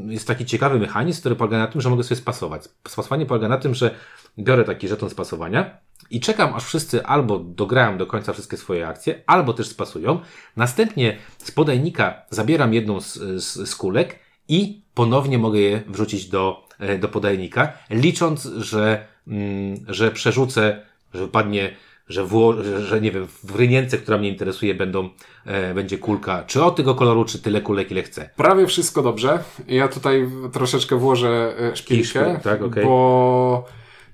jest 0.08 0.26
taki 0.26 0.46
ciekawy 0.46 0.78
mechanizm, 0.78 1.20
który 1.20 1.36
polega 1.36 1.58
na 1.58 1.66
tym, 1.66 1.80
że 1.80 1.90
mogę 1.90 2.02
sobie 2.02 2.16
spasować. 2.16 2.62
Spasowanie 2.88 3.26
polega 3.26 3.48
na 3.48 3.58
tym, 3.58 3.74
że 3.74 3.94
biorę 4.38 4.64
taki 4.64 4.88
żeton 4.88 5.10
spasowania 5.10 5.78
i 6.10 6.20
czekam, 6.20 6.54
aż 6.54 6.64
wszyscy 6.64 7.06
albo 7.06 7.38
dograją 7.38 7.98
do 7.98 8.06
końca 8.06 8.32
wszystkie 8.32 8.56
swoje 8.56 8.88
akcje, 8.88 9.22
albo 9.26 9.52
też 9.52 9.68
spasują. 9.68 10.20
Następnie 10.56 11.16
z 11.38 11.50
podajnika 11.50 12.22
zabieram 12.30 12.74
jedną 12.74 13.00
z, 13.00 13.14
z, 13.14 13.68
z 13.70 13.76
kulek 13.76 14.18
i 14.48 14.82
ponownie 14.94 15.38
mogę 15.38 15.58
je 15.58 15.82
wrzucić 15.88 16.26
do, 16.26 16.68
e, 16.78 16.98
do 16.98 17.08
podajnika, 17.08 17.72
licząc, 17.90 18.44
że, 18.44 19.06
mm, 19.26 19.76
że 19.88 20.10
przerzucę, 20.10 20.82
że 21.14 21.20
wypadnie, 21.20 21.76
że, 22.08 22.24
wło, 22.24 22.54
że, 22.78 23.00
nie 23.00 23.12
wiem, 23.12 23.26
w 23.44 23.56
rynience, 23.56 23.98
która 23.98 24.18
mnie 24.18 24.28
interesuje, 24.28 24.74
będą, 24.74 25.08
e, 25.46 25.74
będzie 25.74 25.98
kulka, 25.98 26.44
czy 26.46 26.64
o 26.64 26.70
tego 26.70 26.94
koloru, 26.94 27.24
czy 27.24 27.38
tyle 27.38 27.60
kulek, 27.60 27.90
ile 27.90 28.02
chcę. 28.02 28.30
Prawie 28.36 28.66
wszystko 28.66 29.02
dobrze. 29.02 29.38
Ja 29.68 29.88
tutaj 29.88 30.28
troszeczkę 30.52 30.96
włożę 30.96 31.54
e, 31.72 31.76
szpilkę, 31.76 32.40
tak, 32.42 32.62
okej. 32.62 32.84
bo 32.84 33.64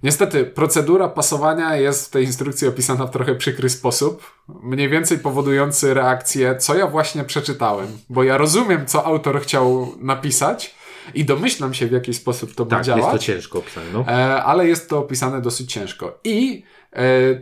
niestety 0.03 0.45
procedura 0.45 1.09
pasowania 1.09 1.77
jest 1.77 2.07
w 2.07 2.11
tej 2.11 2.25
instrukcji 2.25 2.69
opisana 2.69 3.07
w 3.07 3.11
trochę 3.11 3.35
przykry 3.35 3.71
sposób, 3.71 4.23
mniej 4.63 4.89
więcej 4.89 5.19
powodujący 5.19 5.95
reakcję, 5.95 6.57
co 6.57 6.75
ja 6.75 6.87
właśnie 6.87 7.25
przeczytałem, 7.25 7.87
bo 8.11 8.23
ja 8.23 8.37
rozumiem, 8.37 8.87
co 8.87 9.05
autor 9.05 9.43
chciał 9.43 9.95
napisać 10.01 10.75
i 11.15 11.25
domyślam 11.25 11.75
się, 11.75 11.87
w 11.87 11.93
jaki 11.93 12.15
sposób 12.15 12.55
to 12.55 12.67
Tak, 12.67 12.85
działać. 12.85 13.03
jest 13.03 13.13
to 13.13 13.19
ciężko 13.19 13.59
opisane. 13.59 13.87
No. 13.93 14.05
E, 14.09 14.43
ale 14.43 14.69
jest 14.69 14.89
to 14.89 14.99
opisane 14.99 15.41
dosyć 15.41 15.73
ciężko. 15.73 16.19
I 16.25 16.63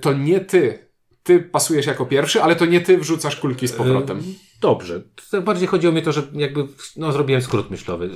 to 0.00 0.12
nie 0.12 0.40
ty. 0.40 0.90
Ty 1.22 1.40
pasujesz 1.40 1.86
jako 1.86 2.06
pierwszy, 2.06 2.42
ale 2.42 2.56
to 2.56 2.66
nie 2.66 2.80
ty 2.80 2.98
wrzucasz 2.98 3.36
kulki 3.36 3.68
z 3.68 3.72
powrotem. 3.72 4.22
Dobrze. 4.60 5.02
To 5.30 5.42
bardziej 5.42 5.68
chodzi 5.68 5.88
o 5.88 5.92
mnie 5.92 6.02
to, 6.02 6.12
że 6.12 6.22
jakby 6.32 6.66
no, 6.96 7.12
zrobiłem 7.12 7.42
skrót 7.42 7.70
myślowy. 7.70 8.10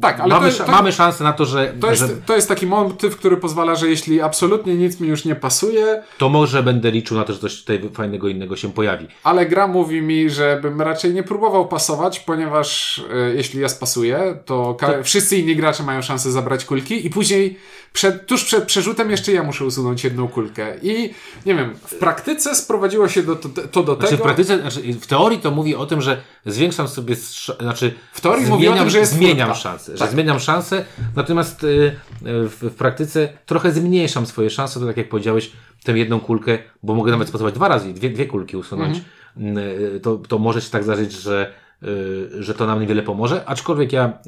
Tak, 0.00 0.20
ale 0.20 0.34
mamy, 0.34 0.52
to, 0.52 0.64
to, 0.64 0.72
mamy 0.72 0.92
szansę 0.92 1.24
na 1.24 1.32
to, 1.32 1.44
że 1.44 1.74
to, 1.80 1.90
jest, 1.90 2.02
że 2.02 2.08
to 2.08 2.36
jest 2.36 2.48
taki 2.48 2.66
motyw, 2.66 3.16
który 3.16 3.36
pozwala, 3.36 3.74
że 3.74 3.88
jeśli 3.88 4.20
absolutnie 4.20 4.74
nic 4.74 5.00
mi 5.00 5.08
już 5.08 5.24
nie 5.24 5.34
pasuje, 5.34 6.02
to 6.18 6.28
może 6.28 6.62
będę 6.62 6.90
liczył 6.90 7.16
na 7.16 7.24
to, 7.24 7.32
że 7.32 7.38
coś 7.38 7.60
tutaj 7.60 7.80
fajnego 7.94 8.28
innego 8.28 8.56
się 8.56 8.72
pojawi. 8.72 9.06
ale 9.24 9.46
gra 9.46 9.66
mówi 9.66 10.02
mi, 10.02 10.30
żebym 10.30 10.80
raczej 10.82 11.14
nie 11.14 11.22
próbował 11.22 11.68
pasować, 11.68 12.20
ponieważ 12.20 12.98
e, 13.12 13.34
jeśli 13.34 13.60
ja 13.60 13.68
spasuję, 13.68 14.38
to, 14.44 14.74
ka- 14.74 15.02
wszyscy 15.02 15.36
inni 15.36 15.56
gracze 15.56 15.82
mają 15.82 16.02
szansę 16.02 16.32
zabrać 16.32 16.64
kulki 16.64 17.06
i 17.06 17.10
później 17.10 17.58
przed, 17.92 18.26
tuż 18.26 18.44
przed 18.44 18.64
przerzutem 18.64 19.10
jeszcze 19.10 19.32
ja 19.32 19.42
muszę 19.42 19.64
usunąć 19.64 20.04
jedną 20.04 20.28
kulkę. 20.28 20.76
I 20.82 21.14
nie 21.46 21.54
wiem, 21.54 21.74
w 21.86 21.94
praktyce 21.94 22.54
sprowadziło 22.54 23.08
się 23.08 23.22
do, 23.22 23.36
to, 23.36 23.48
to 23.48 23.82
do 23.82 23.94
Znaczy 23.94 24.06
w 24.06 24.10
tego... 24.10 24.24
praktyce, 24.24 24.58
znaczy 24.60 24.80
w 24.92 25.06
teorii 25.06 25.38
to 25.38 25.50
mówi 25.50 25.74
o 25.74 25.86
tym, 25.86 26.00
że 26.00 26.16
zwiększam 26.46 26.88
sobie, 26.88 27.16
znaczy 27.60 27.94
W 28.12 28.20
teorii 28.20 28.46
mówi 28.46 28.68
o 28.68 28.74
tym, 28.74 28.90
że 28.90 28.98
jest 28.98 29.12
zmieniam 29.12 29.48
furtka. 29.48 29.71
Szanse, 29.72 29.92
że 29.92 29.98
Tak. 29.98 30.10
zmieniam 30.10 30.40
szanse, 30.40 30.84
natomiast 31.16 31.64
y, 31.64 31.92
w, 32.22 32.58
w 32.60 32.74
praktyce 32.74 33.28
trochę 33.46 33.72
zmniejszam 33.72 34.26
swoje 34.26 34.50
szanse, 34.50 34.80
to 34.80 34.86
tak 34.86 34.96
jak 34.96 35.08
powiedziałeś, 35.08 35.52
tę 35.84 35.98
jedną 35.98 36.20
kulkę, 36.20 36.58
bo 36.82 36.94
mogę 36.94 37.10
nawet 37.12 37.28
spasować 37.28 37.54
dwa 37.54 37.68
razy, 37.68 37.92
dwie, 37.92 38.10
dwie 38.10 38.26
kulki 38.26 38.56
usunąć, 38.56 39.00
Mhm. 39.36 39.58
y, 39.96 40.00
to, 40.00 40.16
to 40.16 40.38
może 40.38 40.60
się 40.60 40.70
tak 40.70 40.84
zdarzyć, 40.84 41.12
że, 41.12 41.52
y, 41.82 42.42
że 42.42 42.54
to 42.54 42.66
nam 42.66 42.80
niewiele 42.80 43.02
pomoże, 43.02 43.44
aczkolwiek 43.46 43.92
ja 43.92 44.18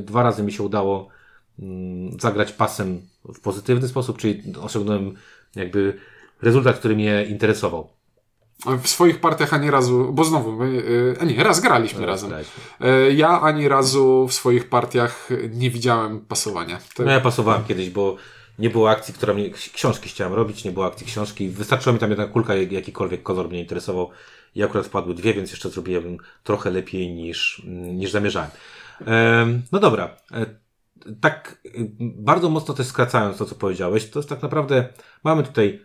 dwa 0.00 0.22
razy 0.22 0.42
mi 0.42 0.52
się 0.52 0.62
udało 0.62 1.08
mm, 1.58 2.20
zagrać 2.20 2.52
pasem 2.52 3.00
w 3.34 3.40
pozytywny 3.40 3.88
sposób, 3.88 4.18
czyli 4.18 4.42
osiągnąłem 4.62 5.14
jakby 5.56 5.94
rezultat, 6.42 6.78
który 6.78 6.96
mnie 6.96 7.24
interesował. 7.24 7.88
W 8.82 8.88
swoich 8.88 9.20
partiach 9.20 9.54
ani 9.54 9.70
razu, 9.70 10.12
bo 10.12 10.24
znowu, 10.24 10.52
my, 10.52 10.82
a 11.20 11.24
nie, 11.24 11.44
raz 11.44 11.60
graliśmy 11.60 12.06
razem. 12.06 12.28
graliśmy. 12.28 12.52
Y, 13.08 13.12
Ja 13.14 13.40
ani 13.40 13.68
razu 13.68 14.26
w 14.28 14.32
swoich 14.32 14.68
partiach 14.68 15.28
nie 15.50 15.70
widziałem 15.70 16.20
pasowania. 16.20 16.78
To, 16.94 17.02
No 17.02 17.10
ja 17.12 17.20
pasowałem 17.20 17.64
kiedyś, 17.64 17.90
bo 17.90 18.16
nie 18.58 18.70
było 18.70 18.90
akcji, 18.90 19.14
która 19.14 19.34
mnie, 19.34 19.50
książki 19.50 20.08
chciałem 20.08 20.32
robić, 20.32 20.64
nie 20.64 20.72
było 20.72 20.86
akcji 20.86 21.06
książki. 21.06 21.48
Wystarczyła 21.48 21.92
mi 21.92 21.98
tam 21.98 22.10
jedna 22.10 22.26
kulka, 22.26 22.54
jak- 22.54 22.72
jakikolwiek 22.72 23.22
kolor 23.22 23.48
mnie 23.48 23.60
interesował. 23.60 24.10
I 24.54 24.62
akurat 24.62 24.86
wpadły 24.86 25.14
dwie, 25.14 25.34
więc 25.34 25.50
jeszcze 25.50 25.70
zrobiłem 25.70 26.16
trochę 26.44 26.70
lepiej 26.70 27.10
niż, 27.14 27.62
niż 27.92 28.10
zamierzałem. 28.10 28.50
Em, 29.06 29.62
no 29.72 29.78
dobra. 29.80 30.16
E, 30.32 30.46
Tak 31.20 31.58
bardzo 31.98 32.48
mocno 32.50 32.74
też 32.74 32.86
skracając 32.86 33.36
to, 33.38 33.44
co 33.46 33.54
powiedziałeś, 33.54 34.10
to 34.10 34.18
jest 34.18 34.28
tak 34.28 34.42
naprawdę, 34.42 34.88
mamy 35.24 35.42
tutaj 35.42 35.80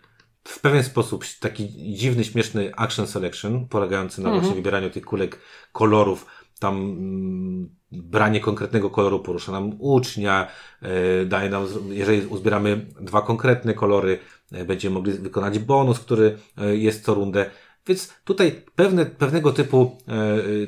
w 0.47 0.59
pewien 0.59 0.83
sposób 0.83 1.25
taki 1.39 1.69
dziwny, 1.95 2.23
śmieszny 2.23 2.75
action 2.75 3.07
selection, 3.07 3.67
polegający 3.67 4.21
na 4.21 4.31
właśnie 4.31 4.55
wybieraniu 4.55 4.89
tych 4.89 5.05
kulek, 5.05 5.39
kolorów, 5.71 6.25
tam 6.59 6.75
mm, 6.75 7.69
branie 7.91 8.39
konkretnego 8.39 8.89
koloru 8.89 9.19
porusza 9.19 9.51
nam 9.51 9.75
ucznia, 9.79 10.47
e, 10.81 11.25
daje 11.25 11.49
nam, 11.49 11.67
jeżeli 11.89 12.27
uzbieramy 12.27 12.85
dwa 13.01 13.21
konkretne 13.21 13.73
kolory, 13.73 14.19
e, 14.51 14.65
będziemy 14.65 14.93
mogli 14.93 15.13
wykonać 15.13 15.59
bonus, 15.59 15.99
który 15.99 16.37
e, 16.57 16.75
jest 16.75 17.05
co 17.05 17.13
rundę. 17.13 17.49
Więc 17.87 18.13
tutaj 18.23 18.61
pewne, 18.75 19.05
pewnego 19.05 19.53
typu 19.53 19.97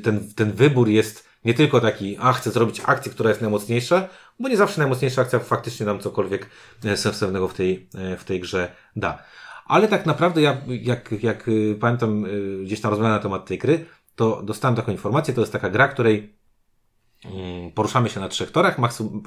ten, 0.03 0.33
ten 0.35 0.51
wybór 0.51 0.89
jest 0.89 1.29
nie 1.45 1.53
tylko 1.53 1.81
taki, 1.81 2.17
a 2.19 2.33
chcę 2.33 2.51
zrobić 2.51 2.81
akcję, 2.85 3.11
która 3.11 3.29
jest 3.29 3.41
najmocniejsza, 3.41 4.09
bo 4.39 4.49
nie 4.49 4.57
zawsze 4.57 4.81
najmocniejsza 4.81 5.21
akcja 5.21 5.39
faktycznie 5.39 5.85
nam 5.85 5.99
cokolwiek 5.99 6.49
sensownego 6.95 7.47
w 7.47 7.53
tej, 7.53 7.87
w 8.17 8.23
tej 8.23 8.39
grze 8.39 8.71
da. 8.95 9.23
Ale 9.69 9.87
tak 9.87 10.05
naprawdę 10.05 10.41
ja, 10.41 10.57
jak, 10.67 11.11
jak 11.23 11.47
y, 11.47 11.77
pamiętam 11.79 12.25
y, 12.25 12.63
gdzieś 12.63 12.81
tam 12.81 12.91
rozmawiałem 12.91 13.17
na 13.17 13.23
temat 13.23 13.45
tej 13.45 13.57
gry, 13.57 13.85
to 14.15 14.41
dostałem 14.43 14.75
taką 14.75 14.91
informację, 14.91 15.33
to 15.33 15.41
jest 15.41 15.53
taka 15.53 15.69
gra, 15.69 15.87
której 15.87 16.35
mm, 17.25 17.71
poruszamy 17.71 18.09
się 18.09 18.19
na 18.19 18.29
trzech 18.29 18.51
torach 18.51 18.77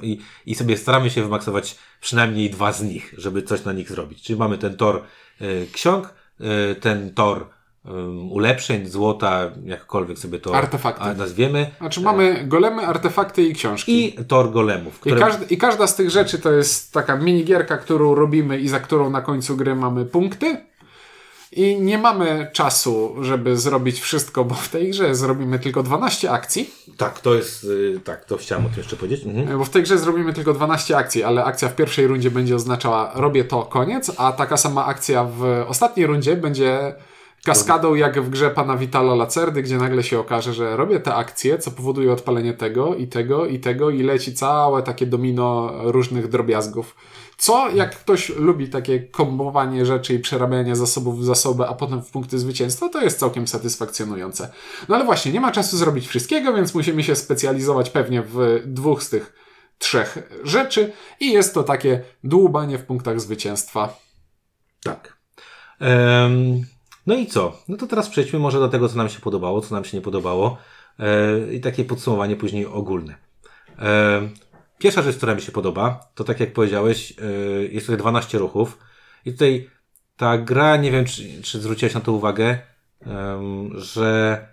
i, 0.01 0.19
i 0.45 0.55
sobie 0.55 0.77
staramy 0.77 1.09
się 1.09 1.23
wymaksować 1.23 1.77
przynajmniej 2.01 2.49
dwa 2.49 2.71
z 2.71 2.83
nich, 2.83 3.13
żeby 3.17 3.43
coś 3.43 3.63
na 3.65 3.73
nich 3.73 3.89
zrobić. 3.89 4.21
Czyli 4.21 4.39
mamy 4.39 4.57
ten 4.57 4.77
tor 4.77 5.03
y, 5.41 5.67
ksiąg, 5.71 6.13
ten 6.81 7.13
tor 7.13 7.49
ulepszeń, 8.31 8.85
złota, 8.85 9.51
jakkolwiek 9.65 10.19
sobie 10.19 10.39
to 10.39 10.55
Artefakty. 10.55 11.15
nazwiemy, 11.17 11.71
Znaczy 11.79 12.01
mamy 12.01 12.43
golemy, 12.47 12.87
artefakty 12.87 13.43
i 13.43 13.53
książki. 13.53 14.19
i 14.19 14.25
tor 14.25 14.51
golemów, 14.51 14.95
I, 14.95 14.99
które 14.99 15.21
każd- 15.21 15.45
I 15.51 15.57
każda 15.57 15.87
z 15.87 15.95
tych 15.95 16.09
rzeczy 16.09 16.39
to 16.39 16.51
jest 16.51 16.93
taka 16.93 17.15
minigierka, 17.15 17.77
którą 17.77 18.15
robimy 18.15 18.59
i 18.59 18.67
za 18.69 18.79
którą 18.79 19.09
na 19.09 19.21
końcu 19.21 19.57
gry 19.57 19.75
mamy 19.75 20.05
punkty. 20.05 20.57
I 21.55 21.81
nie 21.81 21.97
mamy 21.97 22.47
czasu, 22.53 23.15
żeby 23.21 23.57
zrobić 23.57 23.99
wszystko, 23.99 24.45
bo 24.45 24.55
w 24.55 24.69
tej 24.69 24.89
grze 24.91 25.15
zrobimy 25.15 25.59
tylko 25.59 25.83
12 25.83 26.31
akcji. 26.31 26.69
tak, 26.97 27.19
to 27.19 27.35
jest, 27.35 27.63
y, 27.63 27.99
tak, 28.03 28.25
to 28.25 28.37
chciałem 28.37 28.65
o 28.65 28.69
tym 28.69 28.77
jeszcze 28.77 28.95
powiedzieć. 28.95 29.25
Mhm. 29.25 29.57
Bo 29.57 29.65
w 29.65 29.69
tej 29.69 29.83
grze 29.83 29.97
zrobimy 29.97 30.33
tylko 30.33 30.53
12 30.53 30.97
akcji, 30.97 31.23
ale 31.23 31.43
akcja 31.45 31.69
w 31.69 31.75
pierwszej 31.75 32.07
rundzie 32.07 32.31
będzie 32.31 32.55
oznaczała 32.55 33.11
robię 33.15 33.43
to, 33.43 33.63
koniec, 33.63 34.11
a 34.17 34.31
taka 34.31 34.57
sama 34.57 34.85
akcja 34.85 35.23
w 35.37 35.65
ostatniej 35.67 36.07
rundzie 36.07 36.35
będzie 36.35 36.93
kaskadą 37.45 37.95
jak 37.95 38.21
w 38.21 38.29
grze 38.29 38.49
pana 38.49 38.77
Vitala 38.77 39.15
Lacerdy, 39.15 39.63
gdzie 39.63 39.77
nagle 39.77 40.03
się 40.03 40.19
okaże, 40.19 40.53
że 40.53 40.77
robię 40.77 40.99
te 40.99 41.15
akcje, 41.15 41.59
co 41.59 41.71
powoduje 41.71 42.11
odpalenie 42.11 42.53
tego 42.53 42.95
i 42.95 43.07
tego 43.07 43.45
i 43.45 43.59
tego 43.59 43.89
i 43.89 44.03
leci 44.03 44.33
całe 44.33 44.83
takie 44.83 45.05
domino 45.05 45.71
różnych 45.91 46.27
drobiazgów. 46.27 46.95
Co, 47.37 47.69
jak 47.69 47.95
ktoś 47.95 48.29
lubi 48.29 48.67
takie 48.67 48.99
kombowanie 48.99 49.85
rzeczy 49.85 50.13
i 50.13 50.19
przerabianie 50.19 50.75
zasobów 50.75 51.19
w 51.19 51.25
zasoby, 51.25 51.67
a 51.67 51.73
potem 51.73 52.01
w 52.01 52.11
punkty 52.11 52.39
zwycięstwa, 52.39 52.89
to 52.89 53.01
jest 53.01 53.19
całkiem 53.19 53.47
satysfakcjonujące. 53.47 54.51
No 54.89 54.95
ale 54.95 55.05
właśnie, 55.05 55.31
nie 55.31 55.41
ma 55.41 55.51
czasu 55.51 55.77
zrobić 55.77 56.07
wszystkiego, 56.07 56.53
więc 56.53 56.75
musimy 56.75 57.03
się 57.03 57.15
specjalizować 57.15 57.89
pewnie 57.89 58.21
w 58.21 58.63
dwóch 58.65 59.03
z 59.03 59.09
tych 59.09 59.33
trzech 59.77 60.17
rzeczy 60.43 60.91
i 61.19 61.31
jest 61.31 61.53
to 61.53 61.63
takie 61.63 62.03
dłubanie 62.23 62.77
w 62.77 62.85
punktach 62.85 63.21
zwycięstwa. 63.21 63.97
Tak. 64.83 65.17
No 67.05 67.15
i 67.15 67.27
co? 67.27 67.59
No 67.67 67.77
to 67.77 67.87
teraz 67.87 68.09
przejdźmy 68.09 68.39
może 68.39 68.59
do 68.59 68.69
tego, 68.69 68.89
co 68.89 68.97
nam 68.97 69.09
się 69.09 69.19
podobało, 69.19 69.61
co 69.61 69.75
nam 69.75 69.85
się 69.85 69.97
nie 69.97 70.01
podobało 70.01 70.57
e, 70.99 71.53
i 71.53 71.61
takie 71.61 71.85
podsumowanie 71.85 72.35
później 72.35 72.65
ogólne. 72.65 73.15
E, 73.79 74.21
pierwsza 74.77 75.01
rzecz, 75.01 75.17
która 75.17 75.35
mi 75.35 75.41
się 75.41 75.51
podoba, 75.51 75.99
to 76.15 76.23
tak 76.23 76.39
jak 76.39 76.53
powiedziałeś, 76.53 77.13
e, 77.21 77.25
jest 77.63 77.85
tutaj 77.85 77.97
12 77.97 78.37
ruchów 78.37 78.77
i 79.25 79.31
tutaj 79.31 79.69
ta 80.17 80.37
gra, 80.37 80.77
nie 80.77 80.91
wiem, 80.91 81.05
czy, 81.05 81.41
czy 81.41 81.59
zwróciłeś 81.59 81.93
na 81.93 82.01
to 82.01 82.11
uwagę, 82.11 82.59
że 83.75 84.47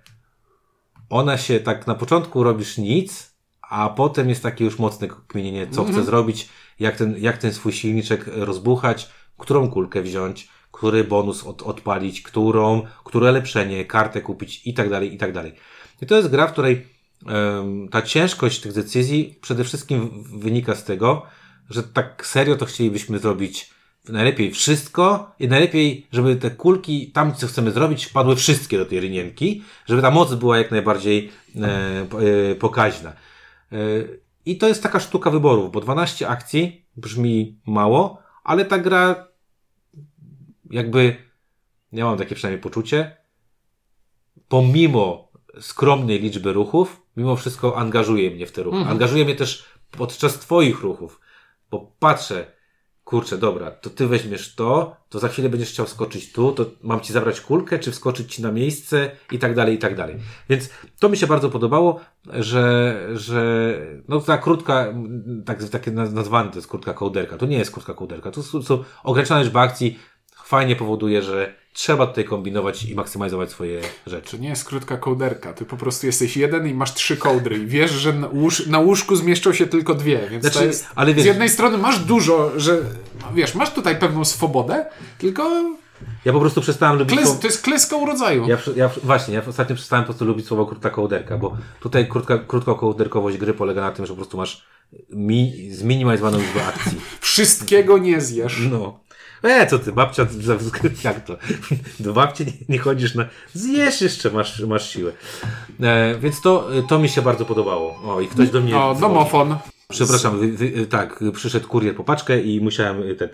ona 1.10 1.38
się 1.38 1.60
tak 1.60 1.86
na 1.86 1.94
początku 1.94 2.42
robisz 2.42 2.78
nic, 2.78 3.34
a 3.70 3.88
potem 3.88 4.28
jest 4.28 4.42
takie 4.42 4.64
już 4.64 4.78
mocne 4.78 5.08
kmienienie, 5.08 5.66
co 5.70 5.84
chcę 5.84 6.04
zrobić, 6.04 6.48
jak 6.80 6.96
ten, 6.96 7.14
jak 7.18 7.38
ten 7.38 7.52
swój 7.52 7.72
silniczek 7.72 8.24
rozbuchać, 8.26 9.10
którą 9.38 9.70
kulkę 9.70 10.02
wziąć, 10.02 10.48
który 10.72 11.04
bonus 11.04 11.44
od, 11.44 11.62
odpalić, 11.62 12.22
którą, 12.22 12.82
które 13.04 13.32
lepszenie, 13.32 13.84
kartę 13.84 14.20
kupić 14.20 14.66
i 14.66 14.74
tak 14.74 14.90
dalej, 14.90 15.14
i 15.14 15.18
tak 15.18 15.32
dalej. 15.32 15.52
I 16.02 16.06
to 16.06 16.16
jest 16.16 16.28
gra, 16.28 16.46
w 16.46 16.52
której 16.52 16.86
em, 17.26 17.88
ta 17.88 18.02
ciężkość 18.02 18.60
tych 18.60 18.72
decyzji 18.72 19.38
przede 19.40 19.64
wszystkim 19.64 20.24
wynika 20.38 20.74
z 20.74 20.84
tego, 20.84 21.22
że 21.70 21.82
tak 21.82 22.26
serio 22.26 22.56
to 22.56 22.66
chcielibyśmy 22.66 23.18
zrobić 23.18 23.70
najlepiej 24.08 24.50
wszystko 24.50 25.32
i 25.40 25.48
najlepiej, 25.48 26.06
żeby 26.12 26.36
te 26.36 26.50
kulki 26.50 27.10
tam, 27.12 27.34
co 27.34 27.46
chcemy 27.46 27.70
zrobić, 27.70 28.06
padły 28.06 28.36
wszystkie 28.36 28.78
do 28.78 28.86
tej 28.86 29.00
rynienki, 29.00 29.62
żeby 29.86 30.02
ta 30.02 30.10
moc 30.10 30.34
była 30.34 30.58
jak 30.58 30.70
najbardziej 30.70 31.30
e, 31.56 31.66
e, 32.50 32.54
pokaźna. 32.54 33.10
E, 33.10 33.76
I 34.46 34.58
to 34.58 34.68
jest 34.68 34.82
taka 34.82 35.00
sztuka 35.00 35.30
wyborów, 35.30 35.72
bo 35.72 35.80
12 35.80 36.28
akcji 36.28 36.84
brzmi 36.96 37.58
mało, 37.66 38.22
ale 38.44 38.64
ta 38.64 38.78
gra 38.78 39.29
jakby, 40.70 41.16
ja 41.92 42.04
mam 42.04 42.18
takie 42.18 42.34
przynajmniej 42.34 42.62
poczucie, 42.62 43.16
pomimo 44.48 45.32
skromnej 45.60 46.20
liczby 46.20 46.52
ruchów, 46.52 47.02
mimo 47.16 47.36
wszystko 47.36 47.76
angażuje 47.78 48.30
mnie 48.30 48.46
w 48.46 48.52
te 48.52 48.62
ruchy. 48.62 48.78
Angażuje 48.88 49.24
mnie 49.24 49.34
też 49.34 49.64
podczas 49.90 50.38
Twoich 50.38 50.80
ruchów, 50.80 51.20
bo 51.70 51.92
patrzę, 51.98 52.52
kurczę, 53.04 53.38
dobra, 53.38 53.70
to 53.70 53.90
Ty 53.90 54.06
weźmiesz 54.06 54.54
to, 54.54 54.96
to 55.08 55.18
za 55.18 55.28
chwilę 55.28 55.48
będziesz 55.48 55.70
chciał 55.70 55.86
skoczyć 55.86 56.32
tu, 56.32 56.52
to 56.52 56.66
mam 56.82 57.00
Ci 57.00 57.12
zabrać 57.12 57.40
kulkę, 57.40 57.78
czy 57.78 57.92
wskoczyć 57.92 58.34
Ci 58.34 58.42
na 58.42 58.52
miejsce 58.52 59.10
i 59.32 59.38
tak 59.38 59.54
dalej, 59.54 59.74
i 59.74 59.78
tak 59.78 59.96
dalej. 59.96 60.16
Więc 60.48 60.70
to 60.98 61.08
mi 61.08 61.16
się 61.16 61.26
bardzo 61.26 61.50
podobało, 61.50 62.00
że, 62.32 62.96
że 63.14 63.74
no 64.08 64.20
ta 64.20 64.38
krótka, 64.38 64.94
tak, 65.46 65.64
takie 65.64 65.90
naz- 65.90 66.12
nazwane 66.12 66.50
to 66.50 66.56
jest 66.56 66.68
krótka 66.68 66.94
kołderka. 66.94 67.36
To 67.36 67.46
nie 67.46 67.58
jest 67.58 67.70
krótka 67.70 67.94
kołderka, 67.94 68.30
to 68.30 68.42
są, 68.42 68.62
są 68.62 68.84
ograniczona 69.04 69.40
liczba 69.42 69.60
akcji, 69.60 69.98
fajnie 70.50 70.76
powoduje, 70.76 71.22
że 71.22 71.54
trzeba 71.72 72.06
tutaj 72.06 72.24
kombinować 72.24 72.84
i 72.84 72.94
maksymalizować 72.94 73.50
swoje 73.50 73.80
rzeczy. 74.06 74.36
To 74.36 74.42
nie 74.42 74.48
jest 74.48 74.64
krótka 74.64 74.96
kołderka, 74.96 75.52
ty 75.52 75.64
po 75.64 75.76
prostu 75.76 76.06
jesteś 76.06 76.36
jeden 76.36 76.66
i 76.66 76.74
masz 76.74 76.94
trzy 76.94 77.16
kołdry 77.16 77.58
i 77.58 77.66
wiesz, 77.66 77.90
że 77.90 78.12
na, 78.12 78.28
łóż, 78.28 78.66
na 78.66 78.78
łóżku 78.78 79.16
zmieszczą 79.16 79.52
się 79.52 79.66
tylko 79.66 79.94
dwie, 79.94 80.28
więc 80.30 80.44
Znaczy, 80.44 80.66
jest... 80.66 80.86
ale 80.94 81.14
wiesz- 81.14 81.22
Z 81.22 81.26
jednej 81.26 81.48
strony 81.48 81.78
masz 81.78 81.98
dużo, 81.98 82.60
że 82.60 82.78
wiesz, 83.34 83.54
masz 83.54 83.70
tutaj 83.70 83.98
pewną 83.98 84.24
swobodę, 84.24 84.86
tylko 85.18 85.50
Ja 86.24 86.32
po 86.32 86.40
prostu 86.40 86.60
przestałem 86.60 86.98
lubić... 86.98 87.20
To 87.40 87.46
jest 87.46 87.62
kleska 87.62 87.96
urodzaju. 87.96 88.48
Ja, 88.48 88.58
ja 88.76 88.90
właśnie, 89.04 89.34
ja 89.34 89.42
ostatnio 89.48 89.76
przestałem 89.76 90.04
po 90.04 90.06
prostu 90.06 90.24
lubić 90.24 90.46
słowo 90.46 90.66
krótka 90.66 90.90
kołderka, 90.90 91.38
bo 91.38 91.56
tutaj 91.80 92.08
krótka, 92.08 92.38
krótka 92.38 92.74
kołderkowość 92.74 93.36
gry 93.38 93.54
polega 93.54 93.80
na 93.80 93.92
tym, 93.92 94.06
że 94.06 94.12
po 94.12 94.16
prostu 94.16 94.36
masz 94.36 94.66
mi, 95.10 95.70
zminimalizowaną 95.70 96.38
liczbę 96.38 96.66
akcji. 96.66 97.00
Wszystkiego 97.20 97.98
nie 97.98 98.20
zjesz. 98.20 98.58
No. 98.70 99.00
E, 99.42 99.66
co 99.66 99.78
ty, 99.78 99.92
babcia, 99.92 100.26
jak 101.04 101.24
to? 101.24 101.36
Do 102.00 102.12
babci 102.12 102.46
nie, 102.46 102.52
nie 102.68 102.78
chodzisz 102.78 103.14
na... 103.14 103.24
Zjesz 103.54 104.00
jeszcze, 104.00 104.30
masz, 104.30 104.60
masz 104.60 104.90
siłę. 104.90 105.12
E, 105.80 106.18
więc 106.18 106.40
to, 106.40 106.68
to 106.88 106.98
mi 106.98 107.08
się 107.08 107.22
bardzo 107.22 107.44
podobało. 107.44 108.00
O, 108.04 108.20
i 108.20 108.28
ktoś 108.28 108.50
do 108.50 108.60
mnie... 108.60 108.78
O, 108.78 108.94
domofon. 108.94 109.56
Przepraszam, 109.90 110.38
wy, 110.38 110.52
wy, 110.52 110.86
tak, 110.86 111.20
przyszedł 111.34 111.68
kurier 111.68 111.96
po 111.96 112.04
paczkę 112.04 112.40
i 112.40 112.60
musiałem 112.60 113.02
y, 113.02 113.14
ten. 113.14 113.28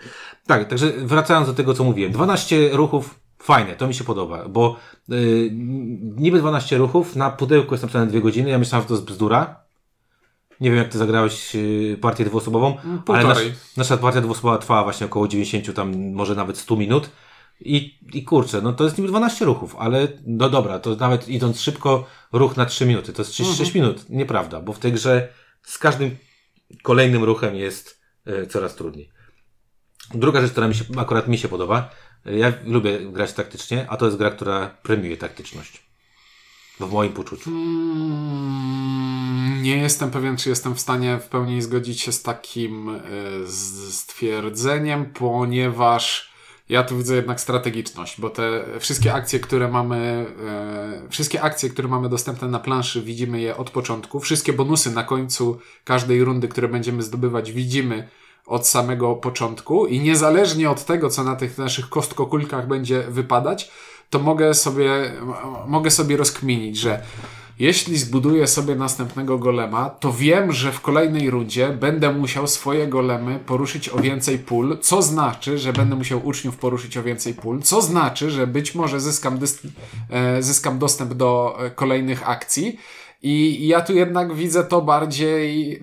Tak, 0.47 0.69
także 0.69 0.93
wracając 0.93 1.49
do 1.49 1.55
tego, 1.55 1.75
co 1.75 1.85
mówiłem. 1.85 2.13
12 2.13 2.69
ruchów, 2.73 3.21
fajne, 3.39 3.77
to 3.77 3.87
mi 3.87 3.95
się 3.95 4.05
podoba, 4.05 4.49
bo 4.49 4.77
y, 5.13 5.51
niby 6.17 6.39
12 6.39 6.79
ruchów, 6.79 7.17
na 7.17 7.31
pudełku 7.31 7.75
jest 7.75 7.83
napisane 7.83 8.07
2 8.07 8.21
godziny, 8.21 8.51
ja 8.51 8.59
myślałem, 8.59 8.83
że 8.83 8.89
to 8.89 8.95
jest 8.95 9.07
bzdura. 9.07 9.66
Nie 10.61 10.71
wiem, 10.71 10.79
jak 10.79 10.89
ty 10.89 10.99
zagrałeś 10.99 11.57
y, 11.57 11.99
partię 12.01 12.25
dwuosobową, 12.25 12.79
ale 12.85 12.99
półtorej. 12.99 13.49
nasz, 13.49 13.77
nasza 13.77 13.97
partia 13.97 14.21
dwuosobowa 14.21 14.59
trwała 14.59 14.85
właśnie 14.85 15.07
około 15.07 15.29
90, 15.29 15.77
tam 15.77 16.13
może 16.13 16.35
nawet 16.35 16.59
100 16.59 16.77
minut. 16.77 17.11
I, 17.61 17.99
I 18.13 18.25
kurczę, 18.25 18.63
no 18.63 18.73
to 18.73 18.85
jest 18.85 18.99
niby 18.99 19.09
12 19.09 19.45
ruchów, 19.45 19.77
ale 19.79 20.09
no 20.27 20.49
dobra, 20.49 20.79
to 20.79 20.97
nawet 20.97 21.29
idąc 21.29 21.61
szybko, 21.61 22.07
ruch 22.33 22.57
na 22.57 22.67
3 22.67 22.87
minuty, 22.87 23.13
to 23.13 23.23
jest 23.23 23.33
36 23.33 23.75
minut. 23.75 24.11
Nieprawda, 24.11 24.61
bo 24.61 24.73
w 24.73 24.79
tej 24.79 24.93
grze 24.93 25.29
z 25.63 25.79
każdym 25.79 26.17
kolejnym 26.83 27.25
ruchem 27.25 27.57
jest 27.57 28.01
e, 28.27 28.47
coraz 28.47 28.75
trudniej. 28.75 29.11
Druga 30.15 30.41
rzecz, 30.41 30.51
która 30.51 30.69
mi 30.69 30.75
się, 30.75 30.85
akurat 30.97 31.29
mi 31.29 31.39
się 31.39 31.49
podoba, 31.49 31.91
e, 32.27 32.37
ja 32.37 32.53
lubię 32.65 32.99
grać 32.99 33.33
taktycznie, 33.33 33.87
a 33.89 33.97
to 33.97 34.07
jest 34.07 34.19
gra, 34.19 34.31
która 34.31 34.77
premiuje 34.83 35.17
taktyczność. 35.17 35.87
W 36.81 36.93
moim 36.93 37.13
poczuciu. 37.13 37.51
Mm, 37.51 39.06
Nie 39.67 39.77
jestem 39.77 40.11
pewien, 40.11 40.37
czy 40.37 40.49
jestem 40.49 40.75
w 40.75 40.81
stanie 40.81 41.19
w 41.19 41.29
pełni 41.29 41.63
zgodzić 41.63 42.01
się 42.01 42.13
z 42.13 42.23
takim 42.23 42.89
e, 42.89 43.01
stwierdzeniem, 43.91 45.07
ponieważ 45.07 46.31
ja 46.69 46.83
tu 46.83 46.97
widzę 46.97 47.17
jednak 47.17 47.41
strategiczność, 47.41 48.21
bo 48.21 48.31
te 48.31 48.65
wszystkie 48.81 49.15
akcje, 49.15 49.41
które 49.41 49.69
mamy, 49.69 50.27
e, 50.47 51.09
wszystkie 51.11 51.43
akcje, 51.43 51.71
które 51.71 51.89
mamy 51.89 52.09
dostępne 52.09 52.49
na 52.49 52.59
planszy, 52.59 53.03
widzimy 53.03 53.41
je 53.41 53.57
od 53.57 53.71
początku. 53.71 54.21
Wszystkie 54.21 54.53
bonusy 54.53 54.91
na 54.91 55.05
końcu 55.05 55.59
każdej 55.85 56.25
rundy, 56.25 56.49
które 56.49 56.69
będziemy 56.69 57.03
zdobywać, 57.03 57.53
widzimy 57.53 58.09
od 58.47 58.69
samego 58.69 59.15
początku 59.15 59.87
i 59.87 60.01
niezależnie 60.01 60.71
od 60.71 60.85
tego, 60.85 61.11
co 61.11 61.25
na 61.25 61.37
tych 61.37 61.59
naszych 61.59 61.89
kostkokulkach 61.89 62.69
będzie 62.69 63.03
wypadać, 63.03 63.71
to 64.11 64.19
mogę 64.19 64.55
sobie, 64.55 65.13
mogę 65.67 65.91
sobie 65.91 66.17
rozkminić, 66.17 66.79
że 66.79 67.03
jeśli 67.59 67.99
zbuduję 67.99 68.47
sobie 68.47 68.75
następnego 68.75 69.39
golema, 69.39 69.91
to 69.91 70.13
wiem, 70.13 70.53
że 70.53 70.73
w 70.73 70.81
kolejnej 70.81 71.31
rundzie 71.31 71.69
będę 71.69 72.13
musiał 72.13 72.47
swoje 72.47 72.87
golemy 72.87 73.39
poruszyć 73.47 73.89
o 73.89 73.97
więcej 73.97 74.39
pól, 74.39 74.79
co 74.81 75.03
znaczy, 75.03 75.59
że 75.59 75.73
będę 75.73 75.97
musiał 75.97 76.27
uczniów 76.27 76.57
poruszyć 76.57 76.97
o 76.97 77.03
więcej 77.03 77.35
pól, 77.35 77.63
co 77.63 77.83
znaczy, 77.83 78.31
że 78.31 78.47
być 78.47 78.75
może 78.75 79.01
zyskam, 79.01 79.39
e, 80.11 80.43
zyskam 80.43 80.79
dostęp 80.79 81.15
do 81.15 81.57
e, 81.59 81.71
kolejnych 81.71 82.29
akcji. 82.29 82.79
I 83.23 83.67
ja 83.67 83.81
tu 83.81 83.95
jednak 83.95 84.35
widzę 84.35 84.65
to 84.65 84.83
bardziej 84.83 85.75
e, 85.75 85.81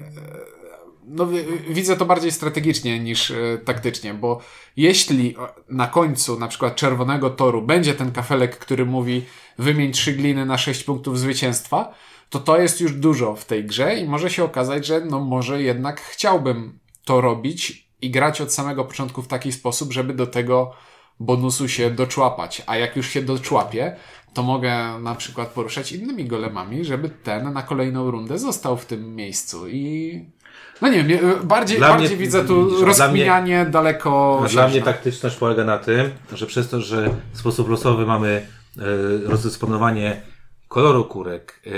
no, 1.07 1.27
wi- 1.27 1.45
widzę 1.69 1.97
to 1.97 2.05
bardziej 2.05 2.31
strategicznie 2.31 2.99
niż 2.99 3.33
taktycznie, 3.65 4.13
bo 4.13 4.41
jeśli 4.77 5.35
na 5.69 5.87
końcu 5.87 6.39
na 6.39 6.47
przykład 6.47 6.75
czerwonego 6.75 7.29
toru 7.29 7.61
będzie 7.61 7.93
ten 7.93 8.11
kafelek, 8.11 8.57
który 8.57 8.85
mówi 8.85 9.25
wymień 9.57 9.91
trzy 9.91 10.13
gliny 10.13 10.45
na 10.45 10.57
sześć 10.57 10.83
punktów 10.83 11.19
zwycięstwa, 11.19 11.93
to 12.29 12.39
to 12.39 12.57
jest 12.61 12.81
już 12.81 12.93
dużo 12.93 13.35
w 13.35 13.45
tej 13.45 13.65
grze 13.65 13.95
i 13.95 14.05
może 14.07 14.29
się 14.29 14.43
okazać, 14.43 14.85
że 14.85 15.01
no 15.01 15.19
może 15.19 15.61
jednak 15.61 16.01
chciałbym 16.01 16.79
to 17.05 17.21
robić 17.21 17.87
i 18.01 18.11
grać 18.11 18.41
od 18.41 18.53
samego 18.53 18.85
początku 18.85 19.21
w 19.21 19.27
taki 19.27 19.51
sposób, 19.51 19.93
żeby 19.93 20.13
do 20.13 20.27
tego 20.27 20.71
bonusu 21.19 21.67
się 21.67 21.91
doczłapać. 21.91 22.61
A 22.67 22.77
jak 22.77 22.95
już 22.95 23.09
się 23.09 23.21
doczłapię, 23.21 23.95
to 24.33 24.43
mogę 24.43 24.99
na 24.99 25.15
przykład 25.15 25.47
poruszać 25.47 25.91
innymi 25.91 26.25
golemami, 26.25 26.85
żeby 26.85 27.09
ten 27.09 27.53
na 27.53 27.61
kolejną 27.63 28.11
rundę 28.11 28.39
został 28.39 28.77
w 28.77 28.85
tym 28.85 29.15
miejscu 29.15 29.67
i 29.67 30.25
no 30.81 30.87
nie 30.87 31.03
wiem, 31.03 31.19
bardziej, 31.43 31.77
Dla 31.77 31.89
bardziej 31.89 32.07
mnie- 32.07 32.17
widzę 32.17 32.45
tu 32.45 32.85
rozkminianie 32.85 33.65
daleko 33.65 34.43
Dla 34.51 34.67
mnie 34.67 34.81
taktyczność 34.81 35.35
polega 35.35 35.63
na 35.63 35.77
tym, 35.77 36.11
że 36.33 36.45
przez 36.45 36.69
to, 36.69 36.81
że 36.81 37.09
w 37.33 37.37
sposób 37.39 37.69
losowy 37.69 38.05
mamy 38.05 38.47
rozdysponowanie 39.25 40.21
koloru 40.67 41.05
kulek, 41.05 41.59
e, 41.65 41.69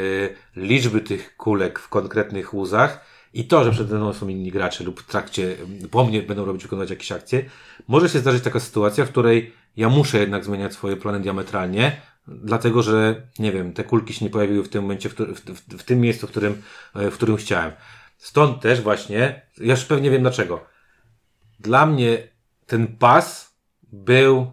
liczby 0.55 1.01
tych 1.01 1.37
kulek 1.37 1.79
w 1.79 1.89
konkretnych 1.89 2.53
łuzach 2.53 3.05
i 3.33 3.45
to, 3.45 3.63
że 3.63 3.71
przede 3.71 3.95
mną 3.95 4.13
są 4.13 4.27
inni 4.27 4.51
gracze 4.51 4.83
lub 4.83 5.01
w 5.01 5.05
trakcie, 5.05 5.55
po 5.91 6.05
mnie 6.05 6.21
będą 6.21 6.45
robić, 6.45 6.63
wykonywać 6.63 6.89
jakieś 6.89 7.11
akcje, 7.11 7.45
może 7.87 8.09
się 8.09 8.19
zdarzyć 8.19 8.43
taka 8.43 8.59
sytuacja, 8.59 9.05
w 9.05 9.09
której 9.09 9.53
ja 9.77 9.89
muszę 9.89 10.19
jednak 10.19 10.45
zmieniać 10.45 10.73
swoje 10.73 10.97
plany 10.97 11.19
diametralnie, 11.19 12.01
dlatego 12.27 12.83
że, 12.83 13.27
nie 13.39 13.51
wiem, 13.51 13.73
te 13.73 13.83
kulki 13.83 14.13
się 14.13 14.25
nie 14.25 14.31
pojawiły 14.31 14.63
w 14.63 14.69
tym 14.69 14.81
momencie, 14.81 15.09
w, 15.09 15.13
w, 15.13 15.39
w, 15.39 15.77
w 15.77 15.83
tym 15.83 16.01
miejscu, 16.01 16.27
w 16.27 16.29
którym, 16.31 16.61
e, 16.95 17.11
w 17.11 17.13
którym 17.13 17.37
chciałem. 17.37 17.71
Stąd 18.17 18.61
też 18.61 18.81
właśnie, 18.81 19.41
ja 19.57 19.71
już 19.71 19.85
pewnie 19.85 20.11
wiem 20.11 20.21
dlaczego. 20.21 20.65
Dla 21.59 21.85
mnie 21.85 22.27
ten 22.65 22.87
pas 22.87 23.55
był 23.83 24.51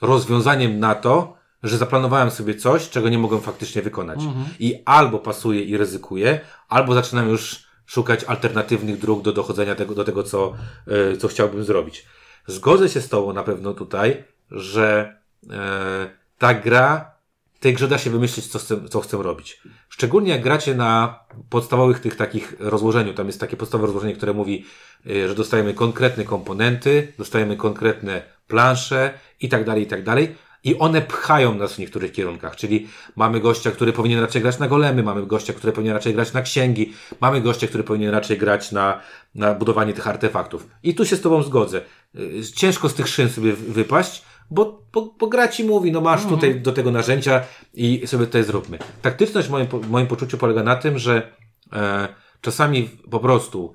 rozwiązaniem 0.00 0.80
na 0.80 0.94
to, 0.94 1.36
że 1.62 1.78
zaplanowałem 1.78 2.30
sobie 2.30 2.54
coś, 2.54 2.90
czego 2.90 3.08
nie 3.08 3.18
mogłem 3.18 3.40
faktycznie 3.40 3.82
wykonać. 3.82 4.20
I 4.58 4.82
albo 4.84 5.18
pasuję 5.18 5.60
i 5.62 5.76
ryzykuję, 5.76 6.40
albo 6.68 6.94
zaczynam 6.94 7.28
już 7.28 7.64
szukać 7.86 8.24
alternatywnych 8.24 8.98
dróg 8.98 9.22
do 9.22 9.32
dochodzenia 9.32 9.74
tego, 9.74 9.94
do 9.94 10.04
tego, 10.04 10.22
co, 10.22 10.54
e, 10.86 11.16
co 11.16 11.28
chciałbym 11.28 11.64
zrobić. 11.64 12.06
Zgodzę 12.46 12.88
się 12.88 13.00
z 13.00 13.08
Tobą 13.08 13.32
na 13.32 13.42
pewno 13.42 13.74
tutaj, 13.74 14.24
że 14.50 15.16
e, 15.50 16.10
ta 16.38 16.54
gra, 16.54 17.12
tej 17.60 17.74
grze 17.74 17.88
da 17.88 17.98
się 17.98 18.10
wymyślić, 18.10 18.46
co 18.46 18.58
chcę, 18.58 18.88
co 18.88 19.00
chcę 19.00 19.16
robić. 19.16 19.62
Szczególnie 19.88 20.30
jak 20.30 20.42
gracie 20.42 20.74
na 20.74 21.20
podstawowych 21.50 22.00
tych 22.00 22.16
takich 22.16 22.54
rozłożeniu. 22.58 23.14
Tam 23.14 23.26
jest 23.26 23.40
takie 23.40 23.56
podstawowe 23.56 23.86
rozłożenie, 23.86 24.14
które 24.14 24.32
mówi, 24.32 24.64
y, 25.06 25.28
że 25.28 25.34
dostajemy 25.34 25.74
konkretne 25.74 26.24
komponenty, 26.24 27.12
dostajemy 27.18 27.56
konkretne 27.56 28.22
plansze 28.52 29.00
i 29.40 29.48
tak 29.48 29.64
dalej, 29.64 29.82
i 29.82 29.86
tak 29.86 30.02
dalej. 30.02 30.24
I 30.64 30.78
one 30.78 31.02
pchają 31.02 31.54
nas 31.54 31.74
w 31.74 31.78
niektórych 31.78 32.12
kierunkach, 32.12 32.56
czyli 32.56 32.88
mamy 33.16 33.40
gościa, 33.40 33.70
który 33.70 33.92
powinien 33.92 34.20
raczej 34.20 34.42
grać 34.42 34.58
na 34.58 34.68
golemy, 34.68 35.02
mamy 35.02 35.26
gościa, 35.26 35.52
który 35.52 35.72
powinien 35.72 35.94
raczej 35.94 36.14
grać 36.14 36.32
na 36.32 36.42
księgi, 36.42 36.92
mamy 37.20 37.40
gościa, 37.40 37.66
który 37.66 37.84
powinien 37.84 38.10
raczej 38.10 38.38
grać 38.38 38.72
na, 38.72 39.00
na 39.34 39.54
budowanie 39.54 39.92
tych 39.92 40.06
artefaktów. 40.08 40.66
I 40.82 40.94
tu 40.94 41.04
się 41.06 41.16
z 41.16 41.20
Tobą 41.20 41.42
zgodzę. 41.42 41.80
Y, 42.14 42.42
Ciężko 42.56 42.88
z 42.88 42.94
tych 42.94 43.08
szyn 43.08 43.28
sobie 43.28 43.52
wy- 43.52 43.72
wypaść, 43.72 44.22
bo, 44.50 44.82
bo, 44.92 45.14
bo 45.18 45.26
gra 45.26 45.48
ci 45.48 45.64
mówi, 45.64 45.92
no 45.92 46.00
masz 46.00 46.26
tutaj 46.26 46.60
do 46.60 46.72
tego 46.72 46.90
narzędzia 46.90 47.42
i 47.74 48.06
sobie 48.06 48.26
tutaj 48.26 48.44
zróbmy. 48.44 48.78
Taktyczność 49.02 49.48
w 49.48 49.50
moim, 49.50 49.66
w 49.66 49.90
moim 49.90 50.06
poczuciu 50.06 50.38
polega 50.38 50.62
na 50.62 50.76
tym, 50.76 50.98
że 50.98 51.14
e, 51.72 52.08
czasami 52.40 52.90
po 53.10 53.20
prostu 53.20 53.74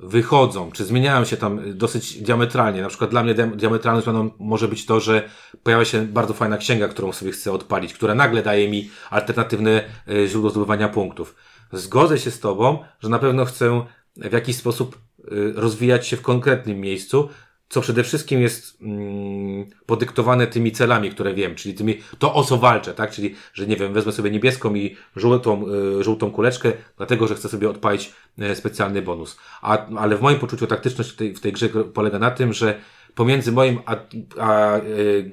wychodzą, 0.00 0.72
czy 0.72 0.84
zmieniają 0.84 1.24
się 1.24 1.36
tam 1.36 1.60
dosyć 1.78 2.22
diametralnie. 2.22 2.82
Na 2.82 2.88
przykład 2.88 3.10
dla 3.10 3.22
mnie 3.22 3.34
dia- 3.34 3.56
diametralną 3.56 4.00
zmianą 4.00 4.30
może 4.38 4.68
być 4.68 4.86
to, 4.86 5.00
że 5.00 5.28
pojawia 5.62 5.84
się 5.84 6.06
bardzo 6.06 6.34
fajna 6.34 6.56
księga, 6.56 6.88
którą 6.88 7.12
sobie 7.12 7.32
chcę 7.32 7.52
odpalić, 7.52 7.94
która 7.94 8.14
nagle 8.14 8.42
daje 8.42 8.68
mi 8.68 8.90
alternatywne 9.10 9.84
e, 10.08 10.26
źródło 10.26 10.50
zdobywania 10.50 10.88
punktów. 10.88 11.34
Zgodzę 11.72 12.18
się 12.18 12.30
z 12.30 12.40
Tobą, 12.40 12.78
że 13.00 13.08
na 13.08 13.18
pewno 13.18 13.44
chcę 13.44 13.84
w 14.16 14.32
jakiś 14.32 14.56
sposób 14.56 14.98
e, 15.18 15.30
rozwijać 15.54 16.06
się 16.06 16.16
w 16.16 16.22
konkretnym 16.22 16.80
miejscu, 16.80 17.28
co 17.68 17.80
przede 17.80 18.04
wszystkim 18.04 18.40
jest 18.40 18.78
mm, 18.82 19.66
podyktowane 19.86 20.46
tymi 20.46 20.72
celami, 20.72 21.10
które 21.10 21.34
wiem, 21.34 21.54
czyli 21.54 21.74
tymi, 21.74 21.98
to 22.18 22.34
o 22.34 22.44
co 22.44 22.56
walczę, 22.56 22.94
tak? 22.94 23.10
Czyli, 23.10 23.34
że 23.54 23.66
nie 23.66 23.76
wiem, 23.76 23.92
wezmę 23.92 24.12
sobie 24.12 24.30
niebieską 24.30 24.74
i 24.74 24.96
żółtą, 25.16 25.64
y, 26.00 26.04
żółtą 26.04 26.30
kuleczkę, 26.30 26.72
dlatego, 26.96 27.26
że 27.26 27.34
chcę 27.34 27.48
sobie 27.48 27.70
odpalić 27.70 28.12
y, 28.42 28.54
specjalny 28.54 29.02
bonus. 29.02 29.38
A, 29.62 29.86
ale 29.86 30.16
w 30.16 30.20
moim 30.20 30.38
poczuciu 30.38 30.66
taktyczność 30.66 31.10
w 31.10 31.16
tej, 31.16 31.34
w 31.34 31.40
tej 31.40 31.52
grze 31.52 31.68
polega 31.68 32.18
na 32.18 32.30
tym, 32.30 32.52
że 32.52 32.78
pomiędzy 33.14 33.52
moim, 33.52 33.78
a, 33.86 33.96
a, 34.38 34.76
y, 34.78 35.30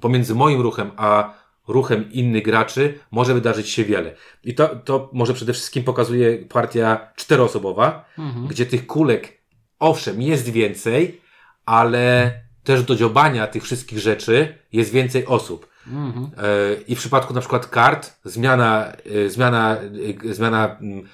pomiędzy 0.00 0.34
moim 0.34 0.60
ruchem, 0.60 0.90
a 0.96 1.34
ruchem 1.68 2.12
innych 2.12 2.42
graczy 2.42 2.98
może 3.10 3.34
wydarzyć 3.34 3.68
się 3.68 3.84
wiele. 3.84 4.14
I 4.44 4.54
to, 4.54 4.76
to 4.76 5.10
może 5.12 5.34
przede 5.34 5.52
wszystkim 5.52 5.84
pokazuje 5.84 6.38
partia 6.38 7.12
czteroosobowa, 7.16 8.04
gdzie 8.48 8.66
tych 8.66 8.86
kulek, 8.86 9.42
owszem, 9.78 10.22
jest 10.22 10.48
więcej, 10.48 11.21
ale 11.66 12.32
też 12.64 12.82
do 12.82 12.96
dziobania 12.96 13.46
tych 13.46 13.62
wszystkich 13.62 13.98
rzeczy 13.98 14.58
jest 14.72 14.92
więcej 14.92 15.26
osób. 15.26 15.72
E, 16.38 16.82
I 16.88 16.94
w 16.94 16.98
przypadku 16.98 17.34
na 17.34 17.40
przykład 17.40 17.66
kart, 17.66 18.12
zmiana, 18.24 18.92
e, 19.26 19.28
zmiana, 19.30 19.76
e, 20.30 20.34
zmiana 20.34 20.76
mm, 20.80 21.04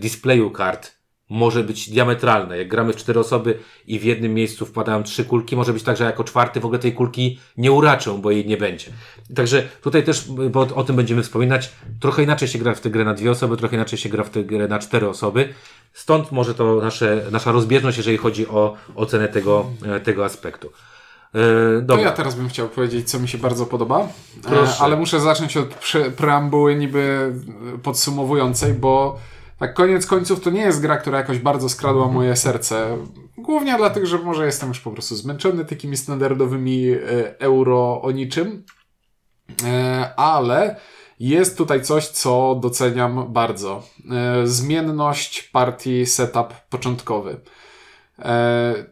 displayu 0.00 0.50
kart 0.50 0.95
może 1.28 1.64
być 1.64 1.90
diametralne. 1.90 2.58
Jak 2.58 2.68
gramy 2.68 2.92
w 2.92 2.96
cztery 2.96 3.20
osoby 3.20 3.58
i 3.86 3.98
w 3.98 4.04
jednym 4.04 4.34
miejscu 4.34 4.66
wpadają 4.66 5.02
trzy 5.02 5.24
kulki, 5.24 5.56
może 5.56 5.72
być 5.72 5.82
tak, 5.82 5.96
że 5.96 6.04
jako 6.04 6.24
czwarty 6.24 6.60
w 6.60 6.64
ogóle 6.64 6.78
tej 6.78 6.92
kulki 6.92 7.38
nie 7.56 7.72
uraczą, 7.72 8.20
bo 8.20 8.30
jej 8.30 8.46
nie 8.46 8.56
będzie. 8.56 8.90
Także 9.34 9.62
tutaj 9.82 10.04
też, 10.04 10.24
bo 10.50 10.60
o 10.60 10.84
tym 10.84 10.96
będziemy 10.96 11.22
wspominać, 11.22 11.72
trochę 12.00 12.22
inaczej 12.22 12.48
się 12.48 12.58
gra 12.58 12.74
w 12.74 12.80
tę 12.80 12.90
grę 12.90 13.04
na 13.04 13.14
dwie 13.14 13.30
osoby, 13.30 13.56
trochę 13.56 13.76
inaczej 13.76 13.98
się 13.98 14.08
gra 14.08 14.24
w 14.24 14.30
tę 14.30 14.44
grę 14.44 14.68
na 14.68 14.78
cztery 14.78 15.08
osoby. 15.08 15.54
Stąd 15.92 16.32
może 16.32 16.54
to 16.54 16.76
nasze, 16.76 17.22
nasza 17.30 17.52
rozbieżność, 17.52 17.96
jeżeli 17.96 18.16
chodzi 18.16 18.48
o 18.48 18.76
ocenę 18.94 19.28
tego, 19.28 19.66
e, 19.86 20.00
tego 20.00 20.24
aspektu. 20.24 20.68
E, 20.68 20.70
To 21.80 21.82
dobra. 21.82 22.04
ja 22.04 22.12
teraz 22.12 22.34
bym 22.34 22.48
chciał 22.48 22.68
powiedzieć, 22.68 23.10
co 23.10 23.18
mi 23.18 23.28
się 23.28 23.38
bardzo 23.38 23.66
podoba, 23.66 24.00
e, 24.00 24.08
Proszę. 24.42 24.76
ale 24.80 24.96
muszę 24.96 25.20
zacząć 25.20 25.56
od 25.56 25.74
preambuły 26.16 26.74
niby 26.74 27.32
podsumowującej, 27.82 28.72
bo 28.72 29.18
tak 29.58 29.74
koniec 29.74 30.06
końców 30.06 30.40
to 30.40 30.50
nie 30.50 30.60
jest 30.60 30.80
gra, 30.80 30.96
która 30.96 31.18
jakoś 31.18 31.38
bardzo 31.38 31.68
skradła 31.68 32.08
moje 32.08 32.36
serce. 32.36 32.98
Głównie 33.38 33.76
dlatego, 33.76 34.06
że 34.06 34.18
może 34.18 34.46
jestem 34.46 34.68
już 34.68 34.80
po 34.80 34.90
prostu 34.90 35.16
zmęczony 35.16 35.64
takimi 35.64 35.96
standardowymi 35.96 36.90
e, 36.90 36.98
euro 37.38 38.02
o 38.02 38.10
niczym, 38.10 38.64
E, 39.64 40.14
ale 40.16 40.76
jest 41.20 41.58
tutaj 41.58 41.82
coś, 41.82 42.08
co 42.08 42.58
doceniam 42.62 43.32
bardzo. 43.32 43.82
E, 44.10 44.46
Zmienność 44.46 45.42
partii 45.42 46.06
setup 46.06 46.54
początkowy. 46.70 47.40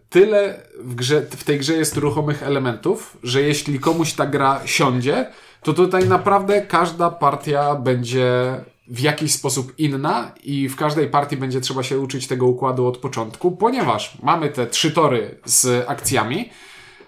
Tyle 0.08 0.62
w, 0.80 0.94
grze, 0.94 1.20
w 1.20 1.44
tej 1.44 1.58
grze 1.58 1.72
jest 1.72 1.96
ruchomych 1.96 2.42
elementów, 2.42 3.18
że 3.22 3.42
jeśli 3.42 3.80
komuś 3.80 4.12
ta 4.12 4.26
gra 4.26 4.60
siądzie, 4.64 5.26
to 5.62 5.72
tutaj 5.72 6.08
naprawdę 6.08 6.62
każda 6.62 7.10
partia 7.10 7.74
będzie 7.74 8.54
w 8.88 9.00
jakiś 9.00 9.32
sposób 9.32 9.78
inna 9.78 10.32
i 10.42 10.68
w 10.68 10.76
każdej 10.76 11.08
partii 11.08 11.36
będzie 11.36 11.60
trzeba 11.60 11.82
się 11.82 11.98
uczyć 11.98 12.26
tego 12.26 12.46
układu 12.46 12.86
od 12.86 12.98
początku, 12.98 13.52
ponieważ 13.52 14.18
mamy 14.22 14.48
te 14.48 14.66
trzy 14.66 14.90
tory 14.92 15.38
z 15.44 15.88
akcjami. 15.88 16.50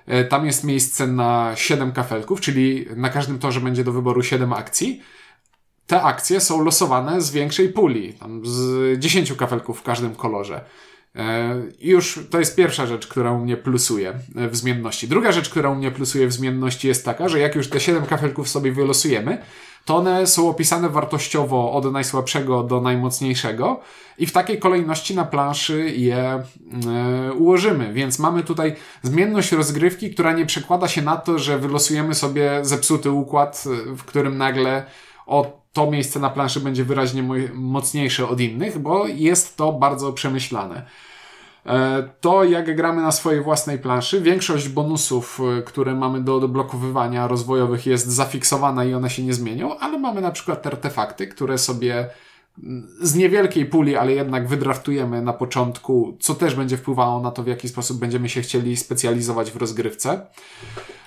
E, 0.07 0.25
Tam 0.25 0.47
jest 0.47 0.65
miejsce 0.65 1.07
na 1.07 1.53
7 1.57 1.93
kafelków, 1.93 2.41
czyli 2.41 2.87
na 2.97 3.09
każdym 3.09 3.39
torze 3.39 3.61
będzie 3.61 3.85
do 3.85 3.93
wyboru 3.93 4.23
7 4.23 4.53
akcji. 4.53 5.03
Te 5.87 6.03
akcje 6.03 6.41
są 6.41 6.65
losowane 6.65 7.21
z 7.21 7.31
większej 7.31 7.69
puli, 7.69 8.19
z 8.43 8.99
10 8.99 9.33
kafelków 9.33 9.79
w 9.79 9.83
każdym 9.83 10.15
kolorze. 10.15 10.65
E, 11.17 11.55
już 11.81 12.21
to 12.31 12.39
jest 12.39 12.57
pierwsza 12.57 12.87
rzecz, 12.87 13.07
która 13.07 13.33
u 13.33 13.39
mnie 13.39 13.57
plusuje 13.57 14.15
e, 14.37 14.49
w 14.49 14.57
zmienności. 14.57 15.09
Druga 15.09 15.33
rzecz, 15.33 15.51
która 15.51 15.71
u 15.71 15.75
mnie 15.75 15.91
plusuje 15.91 16.27
w 16.27 16.33
zmienności 16.33 16.89
jest 16.89 17.05
taka, 17.05 17.29
że 17.29 17.39
jak 17.39 17.55
już 17.55 17.71
te 17.71 17.81
7 17.81 18.07
kafelków 18.07 18.49
sobie 18.49 18.73
wylosujemy, 18.73 19.39
to 19.85 19.97
one 19.97 20.27
są 20.27 20.49
opisane 20.49 20.89
wartościowo 20.89 21.73
od 21.73 21.93
najsłabszego 21.93 22.63
do 22.63 22.81
najmocniejszego 22.81 23.81
i 24.19 24.27
w 24.27 24.33
takiej 24.33 24.59
kolejności 24.59 25.15
na 25.15 25.25
planszy 25.25 25.91
je 25.91 26.19
e, 26.19 26.43
ułożymy. 27.33 27.93
Więc 27.93 28.19
mamy 28.19 28.43
tutaj 28.43 28.75
zmienność 29.03 29.53
rozgrywki, 29.53 30.11
która 30.11 30.33
nie 30.33 30.47
przekłada 30.47 30.89
się 30.89 31.03
na 31.03 31.17
to, 31.17 31.39
że 31.39 31.59
wylosujemy 31.59 32.15
sobie 32.15 32.59
zepsuty 32.63 33.11
układ, 33.11 33.65
w 33.97 34.05
którym 34.05 34.39
nagle 34.39 34.87
o 35.27 35.66
to 35.77 35.91
miejsce 35.91 36.21
na 36.21 36.31
planszy 36.31 36.61
będzie 36.61 36.85
wyraźnie 36.85 37.23
mo- 37.23 37.35
mocniejsze 37.55 38.29
od 38.29 38.41
innych, 38.41 38.79
bo 38.79 39.07
jest 39.07 39.57
to 39.57 39.73
bardzo 39.73 40.13
przemyślane. 40.13 40.83
E, 41.67 42.09
To 42.21 42.45
jak 42.45 42.77
gramy 42.77 43.03
na 43.03 43.13
swojej 43.13 43.43
własnej 43.43 43.79
planszy, 43.79 44.21
większość 44.21 44.69
bonusów, 44.69 45.41
e, 45.59 45.63
które 45.63 45.95
mamy 45.95 46.21
do 46.21 46.37
odblokowywania 46.37 47.29
rozwojowych 47.29 47.87
jest 47.87 48.07
zafiksowana 48.07 48.85
i 48.85 48.95
one 48.95 49.11
się 49.11 49.23
nie 49.23 49.35
zmienią, 49.35 49.79
ale 49.79 49.99
mamy 49.99 50.21
na 50.21 50.31
przykład 50.31 50.63
te 50.63 50.69
artefakty, 50.69 51.27
które 51.27 51.59
sobie 51.59 52.09
z 53.01 53.15
niewielkiej 53.15 53.67
puli, 53.67 53.97
ale 53.97 54.13
jednak 54.13 54.49
wydraftujemy 54.49 55.23
na 55.23 55.33
początku, 55.33 56.17
co 56.21 56.35
też 56.35 56.55
będzie 56.55 56.77
wpływało 56.77 57.21
na 57.21 57.31
to, 57.31 57.43
w 57.43 57.47
jaki 57.47 57.69
sposób 57.69 57.99
będziemy 57.99 58.29
się 58.29 58.41
chcieli 58.43 58.77
specjalizować 58.77 59.51
w 59.51 59.57
rozgrywce. 59.57 60.27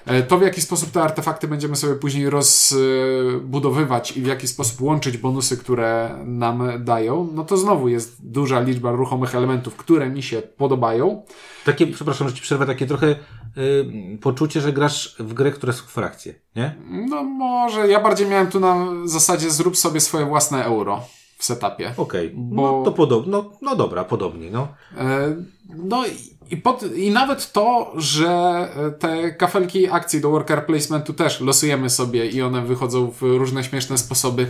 E, 0.05 0.23
To, 0.23 0.37
w 0.37 0.41
jaki 0.41 0.61
sposób 0.61 0.91
te 0.91 1.01
artefakty 1.01 1.47
będziemy 1.47 1.75
sobie 1.75 1.95
później 1.95 2.29
rozbudowywać 2.29 4.17
i 4.17 4.21
w 4.21 4.25
jaki 4.27 4.47
sposób 4.47 4.81
łączyć 4.81 5.17
bonusy, 5.17 5.57
które 5.57 6.15
nam 6.25 6.83
dają, 6.83 7.29
no 7.33 7.43
to 7.43 7.57
znowu 7.57 7.87
jest 7.87 8.31
duża 8.31 8.59
liczba 8.59 8.91
ruchomych 8.91 9.35
elementów, 9.35 9.75
które 9.75 10.09
mi 10.09 10.23
się 10.23 10.41
podobają. 10.41 11.23
Takie, 11.65 11.87
przepraszam, 11.87 12.29
że 12.29 12.35
ci 12.35 12.41
przerwę, 12.41 12.65
takie 12.65 12.85
trochę 12.85 13.07
y, 13.07 14.17
poczucie, 14.21 14.61
że 14.61 14.73
grasz 14.73 15.15
w 15.19 15.33
grę, 15.33 15.51
które 15.51 15.73
są 15.73 15.83
frakcje, 15.83 16.35
nie? 16.55 16.75
No 17.09 17.23
może, 17.23 17.87
ja 17.87 17.99
bardziej 17.99 18.27
miałem 18.27 18.47
tu 18.47 18.59
na 18.59 18.87
zasadzie 19.05 19.51
zrób 19.51 19.77
sobie 19.77 19.99
swoje 19.99 20.25
własne 20.25 20.65
euro 20.65 21.01
w 21.39 21.43
setupie. 21.45 21.93
Okej, 21.97 22.31
Bo- 22.35 22.61
no 22.79 22.83
to 22.85 22.91
podobnie, 22.91 23.31
no, 23.31 23.51
no 23.61 23.75
dobra, 23.75 24.03
podobnie, 24.03 24.51
no. 24.51 24.67
E, 24.97 25.35
No 25.75 26.05
i- 26.07 26.53
i, 26.53 26.57
pod, 26.57 26.95
i 26.95 27.11
nawet 27.11 27.51
to, 27.51 27.93
że 27.97 28.67
te 28.99 29.31
kafelki 29.31 29.89
akcji 29.91 30.21
do 30.21 30.29
worker 30.29 30.65
placementu 30.65 31.13
też 31.13 31.41
losujemy 31.41 31.89
sobie 31.89 32.25
i 32.29 32.41
one 32.41 32.61
wychodzą 32.65 33.11
w 33.11 33.21
różne 33.21 33.63
śmieszne 33.63 33.97
sposoby. 33.97 34.49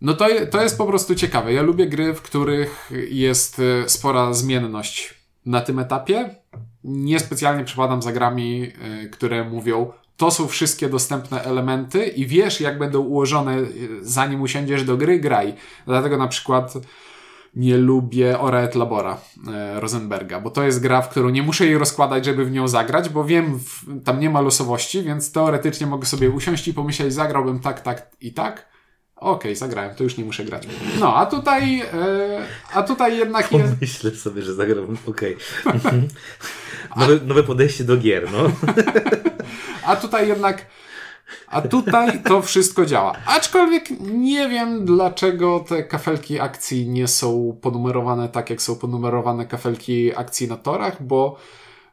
No 0.00 0.14
to, 0.14 0.26
to 0.50 0.62
jest 0.62 0.78
po 0.78 0.86
prostu 0.86 1.14
ciekawe. 1.14 1.52
Ja 1.52 1.62
lubię 1.62 1.86
gry, 1.86 2.14
w 2.14 2.22
których 2.22 2.90
jest 3.10 3.58
e, 3.84 3.88
spora 3.88 4.32
zmienność 4.32 5.14
na 5.46 5.60
tym 5.60 5.78
etapie. 5.78 6.34
Niespecjalnie 6.84 7.64
przepadam 7.64 8.02
za 8.02 8.12
grami, 8.12 8.72
e, 8.82 9.08
które 9.08 9.44
mówią, 9.50 9.92
to 10.16 10.30
są 10.30 10.46
wszystkie 10.46 10.88
dostępne 10.88 11.42
elementy 11.42 12.06
i 12.06 12.26
wiesz, 12.26 12.60
jak 12.60 12.78
będą 12.78 13.00
ułożone, 13.00 13.52
e, 13.56 13.64
zanim 14.02 14.42
usiądziesz 14.42 14.84
do 14.84 14.96
gry, 14.96 15.20
graj. 15.20 15.54
Dlatego 15.86 16.16
na 16.16 16.28
przykład 16.28 16.74
nie 17.56 17.78
lubię 17.78 18.38
Ora 18.40 18.60
et 18.60 18.74
Labora 18.74 19.18
e, 19.48 19.80
Rosenberga, 19.80 20.40
bo 20.40 20.50
to 20.50 20.62
jest 20.62 20.80
gra, 20.80 21.02
w 21.02 21.08
którą 21.08 21.28
nie 21.28 21.42
muszę 21.42 21.66
jej 21.66 21.78
rozkładać, 21.78 22.24
żeby 22.24 22.44
w 22.44 22.50
nią 22.50 22.68
zagrać, 22.68 23.08
bo 23.08 23.24
wiem, 23.24 23.58
w, 23.58 24.04
tam 24.04 24.20
nie 24.20 24.30
ma 24.30 24.40
losowości, 24.40 25.02
więc 25.02 25.32
teoretycznie 25.32 25.86
mogę 25.86 26.06
sobie 26.06 26.30
usiąść 26.30 26.68
i 26.68 26.74
pomyśleć, 26.74 27.12
zagrałbym 27.12 27.60
tak, 27.60 27.80
tak 27.80 28.10
i 28.20 28.32
tak. 28.32 28.73
Okej, 29.16 29.56
zagrałem, 29.56 29.94
to 29.94 30.04
już 30.04 30.16
nie 30.16 30.24
muszę 30.24 30.44
grać. 30.44 30.66
No, 31.00 31.16
a 31.16 31.26
tutaj, 31.26 31.80
e, 31.80 32.46
a 32.72 32.82
tutaj 32.82 33.18
jednak 33.18 33.52
jest, 33.52 33.80
Myślę 33.80 34.10
sobie, 34.10 34.42
że 34.42 34.54
zagram, 34.54 34.98
okej. 35.06 35.36
nowe, 36.96 37.20
nowe 37.24 37.42
podejście 37.42 37.84
do 37.84 37.96
gier, 37.96 38.32
no. 38.32 38.38
a 39.86 39.96
tutaj 39.96 40.28
jednak, 40.28 40.66
a 41.46 41.62
tutaj 41.62 42.22
to 42.22 42.42
wszystko 42.42 42.86
działa. 42.86 43.12
Aczkolwiek 43.26 43.84
nie 44.00 44.48
wiem, 44.48 44.84
dlaczego 44.84 45.64
te 45.68 45.84
kafelki 45.84 46.40
akcji 46.40 46.88
nie 46.88 47.08
są 47.08 47.58
ponumerowane 47.62 48.28
tak, 48.28 48.50
jak 48.50 48.62
są 48.62 48.76
ponumerowane 48.76 49.46
kafelki 49.46 50.16
akcji 50.16 50.48
na 50.48 50.56
torach, 50.56 51.02
bo 51.02 51.36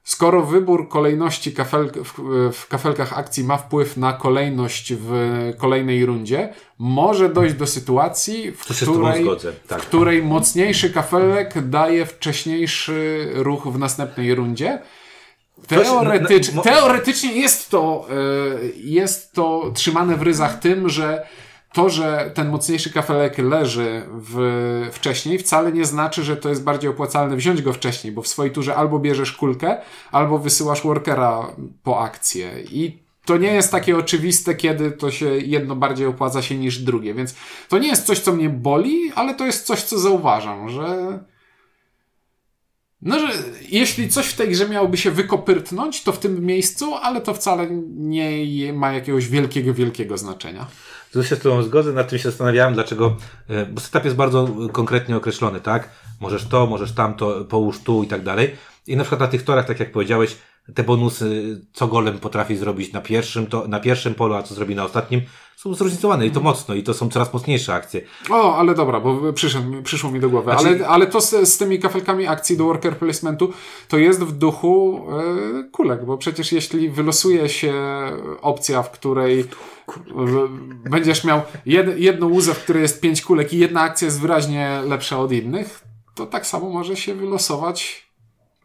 skoro 0.04 0.42
wybór 0.42 0.90
kolejności 0.90 1.54
kafel, 1.54 1.92
w, 2.04 2.14
w 2.54 2.68
kafelkach 2.68 3.18
akcji 3.18 3.44
ma 3.44 3.58
wpływ 3.58 3.98
na 3.98 4.14
kolejność 4.14 4.94
w 4.94 5.14
kolejnej 5.58 6.06
rundzie, 6.06 6.54
może 6.80 7.30
dojść 7.30 7.56
do 7.56 7.68
sytuacji, 7.68 8.52
w 8.52 8.66
której, 8.82 9.26
tak. 9.68 9.82
w 9.82 9.86
której 9.86 10.24
mocniejszy 10.24 10.90
kafelek 10.90 11.70
daje 11.70 12.06
wcześniejszy 12.06 13.30
ruch 13.34 13.68
w 13.68 13.80
następnej 13.80 14.36
rundzie. 14.36 14.80
Teoretycz, 15.68 16.50
na- 16.50 16.56
mo- 16.56 16.62
teoretycznie 16.62 17.34
jest 17.34 17.70
to, 17.70 18.08
y, 18.66 18.74
jest 18.76 19.34
to 19.34 19.72
trzymane 19.74 20.18
w 20.18 20.22
ryzach 20.22 20.60
tym, 20.60 20.90
że 20.90 21.28
to, 21.74 21.90
że 21.90 22.32
ten 22.34 22.50
mocniejszy 22.50 22.94
kafelek 22.94 23.38
leży 23.38 24.02
w, 24.08 24.90
wcześniej, 24.92 25.40
wcale 25.40 25.72
nie 25.72 25.86
znaczy, 25.86 26.24
że 26.24 26.38
to 26.38 26.50
jest 26.50 26.64
bardziej 26.64 26.90
opłacalne 26.90 27.36
wziąć 27.36 27.62
go 27.62 27.74
wcześniej, 27.74 28.14
bo 28.14 28.22
w 28.22 28.28
swojej 28.28 28.54
turze 28.54 28.76
albo 28.76 29.00
bierzesz 29.00 29.32
kulkę, 29.32 29.78
albo 30.12 30.38
wysyłasz 30.38 30.84
workera 30.84 31.56
po 31.84 32.00
akcję. 32.00 32.52
I 32.72 33.00
to 33.26 33.38
nie 33.38 33.54
jest 33.54 33.72
takie 33.72 33.98
oczywiste, 33.98 34.56
kiedy 34.56 34.92
to 34.92 35.12
się 35.12 35.26
jedno 35.26 35.76
bardziej 35.76 36.08
opłaca 36.08 36.42
się 36.42 36.58
niż 36.58 36.80
drugie, 36.80 37.14
więc 37.14 37.36
to 37.70 37.78
nie 37.78 37.88
jest 37.88 38.06
coś, 38.06 38.20
co 38.20 38.34
mnie 38.34 38.50
boli, 38.50 39.12
ale 39.16 39.36
to 39.36 39.46
jest 39.46 39.66
coś, 39.66 39.84
co 39.84 40.00
zauważam, 40.00 40.70
że 40.70 41.20
no, 43.02 43.20
że 43.20 43.34
jeśli 43.70 44.10
coś 44.10 44.26
w 44.28 44.36
tej 44.36 44.50
grze 44.50 44.70
miałoby 44.70 44.98
się 44.98 45.12
wykopyrtnąć, 45.12 46.04
to 46.04 46.12
w 46.12 46.20
tym 46.20 46.46
miejscu, 46.46 46.96
ale 46.96 47.22
to 47.22 47.34
wcale 47.34 47.68
nie 47.96 48.74
ma 48.74 48.94
jakiegoś 48.94 49.28
wielkiego, 49.28 49.74
wielkiego 49.74 50.18
znaczenia. 50.18 50.68
Tu 51.12 51.24
się 51.24 51.36
z 51.36 51.39
Tobą 51.39 51.63
zgodzę, 51.63 51.93
nad 51.93 52.10
tym 52.10 52.19
się 52.19 52.30
zastanawiałem, 52.30 52.74
dlaczego, 52.74 53.17
e, 53.50 53.65
bo 53.65 53.82
setup 53.82 54.06
jest 54.06 54.15
bardzo 54.15 54.47
konkretnie 54.71 55.17
określony, 55.17 55.62
tak? 55.62 55.89
Możesz 56.19 56.45
to, 56.45 56.67
możesz 56.67 56.91
tamto, 56.91 57.45
połóż 57.45 57.80
tu 57.80 58.04
i 58.04 58.08
tak 58.08 58.24
dalej. 58.24 58.56
I 58.88 58.97
na 58.97 59.04
przykład 59.04 59.21
na 59.21 59.28
tych 59.28 59.43
torach, 59.43 59.65
tak 59.65 59.80
jak 59.80 59.91
powiedziałeś, 59.91 60.38
te 60.76 60.84
bonusy, 60.84 61.62
co 61.74 61.88
golem 61.88 62.19
potrafi 62.19 62.58
zrobić 62.58 62.93
na 62.93 63.02
pierwszym, 63.02 63.47
to, 63.47 63.67
na 63.67 63.80
pierwszym 63.80 64.13
polu, 64.13 64.34
a 64.36 64.43
co 64.43 64.56
zrobi 64.56 64.76
na 64.76 64.86
ostatnim, 64.86 65.21
są 65.58 65.74
zróżnicowane 65.74 66.26
i 66.28 66.32
to 66.32 66.39
mocno, 66.39 66.76
i 66.76 66.84
to 66.84 66.93
są 66.93 67.10
coraz 67.10 67.34
mocniejsze 67.34 67.74
akcje. 67.74 68.02
O, 68.30 68.58
ale 68.58 68.76
dobra, 68.76 69.00
bo 69.00 69.34
przyszedł, 69.34 69.82
przyszło 69.84 70.12
mi 70.12 70.19
do 70.19 70.30
głowy. 70.30 70.52
Znaczy- 70.52 70.67
Ale, 70.67 70.88
ale 70.88 71.08
to 71.08 71.21
z, 71.21 71.30
z 71.50 71.58
tymi 71.58 71.80
kafelkami 71.80 72.28
akcji 72.28 72.58
do 72.58 72.63
worker 72.65 72.97
placementu 72.97 73.54
to 73.88 73.97
jest 73.97 74.24
w 74.24 74.32
duchu 74.32 75.06
e, 75.60 75.63
kulek, 75.71 76.06
bo 76.06 76.17
przecież 76.17 76.52
jeśli 76.52 76.89
wylosuje 76.89 77.50
się 77.50 77.74
opcja, 78.41 78.84
w 78.84 78.91
której 78.91 79.45
w, 80.15 80.47
będziesz 80.89 81.24
miał 81.24 81.41
jed, 81.66 81.99
jedną 81.99 82.28
łuzę, 82.30 82.53
w 82.53 82.64
której 82.64 82.82
jest 82.82 83.01
pięć 83.01 83.22
kulek 83.22 83.53
i 83.53 83.57
jedna 83.57 83.82
akcja 83.82 84.05
jest 84.05 84.22
wyraźnie 84.22 84.82
lepsza 84.88 85.20
od 85.20 85.32
innych, 85.32 85.84
to 86.16 86.26
tak 86.26 86.47
samo 86.47 86.70
może 86.70 86.95
się 86.95 87.14
wylosować 87.16 88.11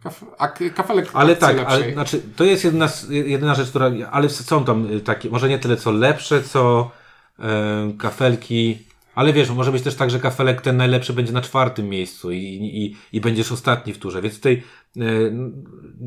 kaf 0.06 0.24
a 0.38 0.48
kafelek 0.48 1.08
Ale 1.12 1.36
tak, 1.36 1.56
ale, 1.66 1.92
znaczy, 1.92 2.22
to 2.36 2.44
jest 2.44 2.64
jedna, 2.64 2.88
jedyna 3.08 3.54
rzecz, 3.54 3.68
która, 3.68 3.90
ale 4.10 4.28
są 4.28 4.64
tam 4.64 4.92
y, 4.92 5.00
takie, 5.00 5.30
może 5.30 5.48
nie 5.48 5.58
tyle 5.58 5.76
co 5.76 5.90
lepsze, 5.90 6.42
co 6.42 6.90
e, 7.38 7.92
kafelki, 7.98 8.78
ale 9.14 9.32
wiesz, 9.32 9.50
może 9.50 9.72
być 9.72 9.82
też 9.82 9.94
tak, 9.94 10.10
że 10.10 10.20
kafelek 10.20 10.60
ten 10.60 10.76
najlepszy 10.76 11.12
będzie 11.12 11.32
na 11.32 11.40
czwartym 11.40 11.88
miejscu 11.88 12.32
i, 12.32 12.38
i, 12.38 12.96
i 13.16 13.20
będziesz 13.20 13.52
ostatni 13.52 13.92
w 13.92 13.98
turze, 13.98 14.22
więc 14.22 14.34
tutaj, 14.34 14.62
e, 14.96 15.02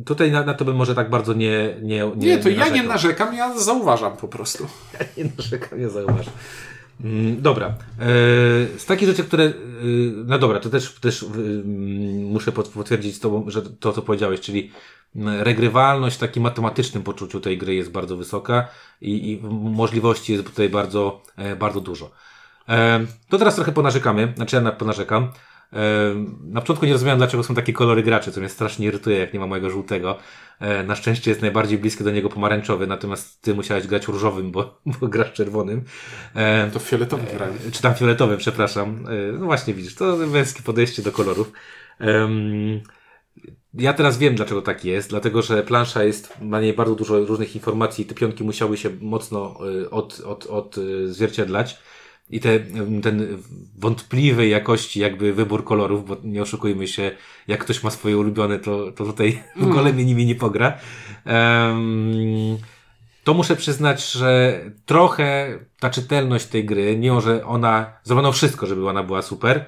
tutaj 0.06 0.32
na, 0.32 0.44
na, 0.44 0.54
to 0.54 0.66
bym 0.66 0.76
może 0.76 0.96
tak 0.96 1.10
bardzo 1.10 1.34
nie 1.34 1.76
Nie, 1.82 2.12
nie, 2.16 2.28
nie 2.28 2.38
to 2.38 2.50
nie 2.50 2.56
ja 2.66 2.70
nie 2.70 2.84
narzekam, 2.84 3.36
ja 3.36 3.60
zauważam 3.60 4.18
po 4.18 4.28
prostu. 4.28 4.68
Ja 4.94 5.06
nie 5.18 5.32
narzekam, 5.38 5.82
ja 5.82 5.90
zauważam. 5.90 6.34
Mm, 7.04 7.42
dobra. 7.42 7.68
E, 7.68 7.74
z 8.78 8.86
takich 8.86 9.08
rzeczy, 9.08 9.24
które. 9.24 9.44
E, 9.44 9.54
no 10.26 10.40
dobra, 10.40 10.60
to 10.60 10.70
też, 10.70 10.94
też 10.94 11.24
mm, 11.24 12.24
muszę 12.24 12.52
potwierdzić 12.52 13.20
to, 13.20 13.44
że 13.48 13.62
to, 13.62 13.94
co 13.94 14.02
powiedziałeś, 14.02 14.42
czyli 14.42 14.72
mm, 15.16 15.42
regrywalność 15.42 16.16
w 16.16 16.20
takim 16.20 16.44
matematycznym 16.44 17.04
poczuciu 17.04 17.40
tej 17.40 17.58
gry 17.58 17.76
jest 17.76 17.92
bardzo 17.92 18.18
wysoka 18.18 18.68
i, 19.02 19.32
i 19.32 19.40
możliwości 19.72 20.34
jest 20.34 20.46
tutaj 20.46 20.70
bardzo, 20.70 21.22
e, 21.38 21.56
bardzo 21.56 21.82
dużo. 21.82 22.12
To 23.30 23.38
teraz 23.38 23.56
trochę 23.56 23.72
ponarzekamy, 23.72 24.34
znaczy 24.36 24.56
ja 24.56 24.72
ponarzekam. 24.72 25.32
Na 26.44 26.62
początku 26.62 26.86
nie 26.86 26.94
rozumiałem, 26.94 27.18
dlaczego 27.18 27.44
są 27.44 27.56
takie 27.56 27.74
kolory 27.74 28.04
graczy, 28.04 28.32
co 28.32 28.40
mnie 28.40 28.50
strasznie 28.50 28.88
irytuje, 28.88 29.18
jak 29.20 29.34
nie 29.34 29.40
ma 29.40 29.48
mojego 29.48 29.70
żółtego. 29.70 30.18
E, 30.60 30.84
na 30.84 30.96
szczęście 30.96 31.32
jest 31.32 31.42
najbardziej 31.42 31.78
bliski 31.78 32.04
do 32.04 32.12
niego 32.12 32.30
pomarańczowy, 32.30 32.88
natomiast 32.88 33.42
ty 33.42 33.56
musiałeś 33.56 33.88
grać 33.88 34.08
różowym, 34.08 34.52
bo, 34.52 34.80
bo 35.02 35.08
grasz 35.08 35.34
czerwonym. 35.34 35.84
To 36.74 36.80
fioletowym 36.80 37.26
grałem. 37.34 37.58
Czy 37.72 37.82
tam 37.82 37.96
fioletowym, 37.96 38.38
przepraszam. 38.38 39.06
E, 39.08 39.32
no 39.32 39.46
właśnie 39.46 39.74
widzisz, 39.74 39.96
to 39.96 40.18
męskie 40.18 40.64
podejście 40.64 41.02
do 41.02 41.12
kolorów. 41.12 41.52
Ja 43.74 43.94
teraz 43.94 44.18
wiem, 44.18 44.36
dlaczego 44.36 44.62
tak 44.62 44.86
jest, 44.86 45.10
dlatego 45.10 45.42
że 45.42 45.64
plansza 45.64 46.04
jest, 46.04 46.42
ma 46.42 46.62
niej 46.62 46.74
bardzo 46.74 46.96
dużo 46.96 47.20
różnych 47.20 47.56
informacji 47.56 48.04
i 48.04 48.08
te 48.08 48.16
pionki 48.16 48.44
musiały 48.44 48.78
się 48.78 48.90
mocno 49.02 49.60
e, 49.84 49.90
od, 49.90 50.20
od, 50.20 50.46
od 50.46 50.76
zwierciedlać 51.06 51.78
i 52.30 52.40
te, 52.40 52.60
ten 53.04 53.28
wątpliwej 53.78 54.50
jakości 54.50 55.00
jakby 55.00 55.34
wybór 55.34 55.64
kolorów, 55.64 56.08
bo 56.08 56.18
nie 56.24 56.42
oszukujmy 56.42 56.88
się, 56.88 57.12
jak 57.48 57.60
ktoś 57.60 57.84
ma 57.84 57.92
swoje 57.92 58.18
ulubione, 58.18 58.60
to, 58.60 58.92
to 58.92 59.06
tutaj 59.06 59.44
w 59.56 59.64
ogóle 59.64 59.82
mm. 59.82 59.96
mnie 59.96 60.06
nimi 60.06 60.26
nie 60.26 60.36
pogra. 60.36 60.78
Um, 61.26 62.58
to 63.24 63.34
muszę 63.34 63.56
przyznać, 63.56 64.12
że 64.12 64.62
trochę 64.86 65.60
ta 65.80 65.90
czytelność 65.90 66.46
tej 66.46 66.66
gry, 66.66 66.98
mimo 66.98 67.22
że 67.22 67.46
ona, 67.46 67.94
zrobiono 68.04 68.32
wszystko, 68.32 68.68
żeby 68.68 68.90
ona 68.90 69.04
była 69.04 69.22
super, 69.22 69.66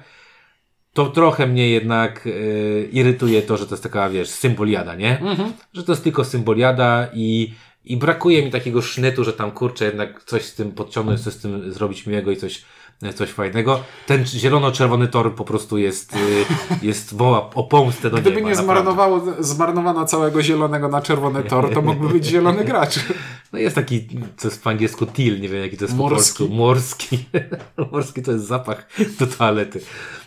to 0.92 1.06
trochę 1.06 1.46
mnie 1.46 1.70
jednak 1.70 2.26
y, 2.26 2.88
irytuje 2.92 3.42
to, 3.42 3.56
że 3.56 3.66
to 3.66 3.74
jest 3.74 3.82
taka, 3.82 4.10
wiesz, 4.10 4.28
symboliada, 4.28 4.94
nie? 4.94 5.20
Mhm. 5.20 5.52
Że 5.72 5.84
to 5.84 5.92
jest 5.92 6.04
tylko 6.04 6.24
symboliada 6.24 7.08
i 7.14 7.54
i 7.84 7.96
brakuje 7.96 8.44
mi 8.44 8.50
takiego 8.50 8.82
sznytu, 8.82 9.24
że 9.24 9.32
tam 9.32 9.50
kurczę, 9.50 9.84
jednak 9.84 10.24
coś 10.24 10.44
z 10.44 10.54
tym 10.54 10.72
podciągnąć, 10.72 11.20
coś 11.20 11.34
z 11.34 11.38
tym 11.38 11.72
zrobić 11.72 12.06
miłego 12.06 12.30
i 12.30 12.36
coś, 12.36 12.64
coś 13.14 13.30
fajnego. 13.30 13.80
Ten 14.06 14.24
zielono-czerwony 14.24 15.08
tor 15.08 15.34
po 15.34 15.44
prostu 15.44 15.78
jest, 15.78 16.16
y, 16.16 16.44
jest 16.86 17.14
woła 17.14 17.50
o 17.54 17.64
pomstę 17.64 18.10
do 18.10 18.16
Gdyby 18.16 18.42
nie 18.42 18.56
zmarnowało, 18.56 19.22
zmarnowano 19.38 20.04
całego 20.04 20.42
zielonego 20.42 20.88
na 20.88 21.02
czerwony 21.02 21.42
tor, 21.42 21.74
to 21.74 21.82
mógłby 21.82 22.08
być 22.08 22.24
zielony 22.24 22.64
gracz. 22.64 22.98
No 23.52 23.58
jest 23.58 23.76
taki, 23.76 24.08
co 24.36 24.48
jest 24.48 24.62
po 24.62 24.70
angielsku 24.70 25.06
teal, 25.06 25.40
nie 25.40 25.48
wiem 25.48 25.62
jaki 25.62 25.76
to 25.76 25.84
jest 25.84 25.96
Morski. 25.96 26.44
po 26.44 26.48
polsku. 26.48 26.56
Morski. 26.56 27.24
Morski 27.92 28.22
to 28.22 28.32
jest 28.32 28.46
zapach 28.46 28.88
do 29.18 29.26
toalety. 29.26 29.80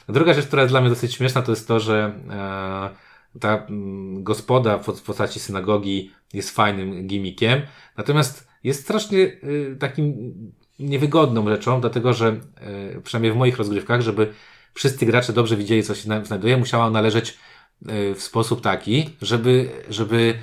Druga 0.10 0.34
rzecz, 0.34 0.46
która 0.46 0.62
jest 0.62 0.74
dla 0.74 0.82
mnie 0.82 0.90
dosyć 0.90 1.14
śmieszna, 1.14 1.42
to 1.42 1.52
jest 1.52 1.68
to, 1.68 1.80
że 1.80 2.14
e, 2.30 3.05
ta 3.40 3.66
m, 3.70 4.24
gospoda 4.24 4.78
w, 4.78 5.02
postaci 5.02 5.40
synagogi 5.40 6.12
jest 6.34 6.50
fajnym 6.50 7.08
gimmickiem, 7.08 7.62
natomiast 7.98 8.48
jest 8.64 8.82
strasznie 8.82 9.18
y, 9.18 9.78
takim 9.80 10.34
niewygodną 10.80 11.50
rzeczą, 11.50 11.82
dlatego 11.82 12.14
że 12.14 12.40
y, 12.98 13.02
przynajmniej 13.02 13.34
w 13.34 13.36
moich 13.36 13.58
rozgrywkach, 13.58 14.02
żeby 14.02 14.34
wszyscy 14.74 15.06
gracze 15.06 15.34
dobrze 15.34 15.58
widzieli, 15.58 15.84
co 15.84 15.96
się 15.96 16.26
znajduje, 16.26 16.58
musiała 16.58 16.90
należeć 16.90 17.38
y, 17.90 18.16
w 18.16 18.22
sposób 18.22 18.62
taki, 18.62 19.10
żeby, 19.22 19.70
żeby 19.90 20.36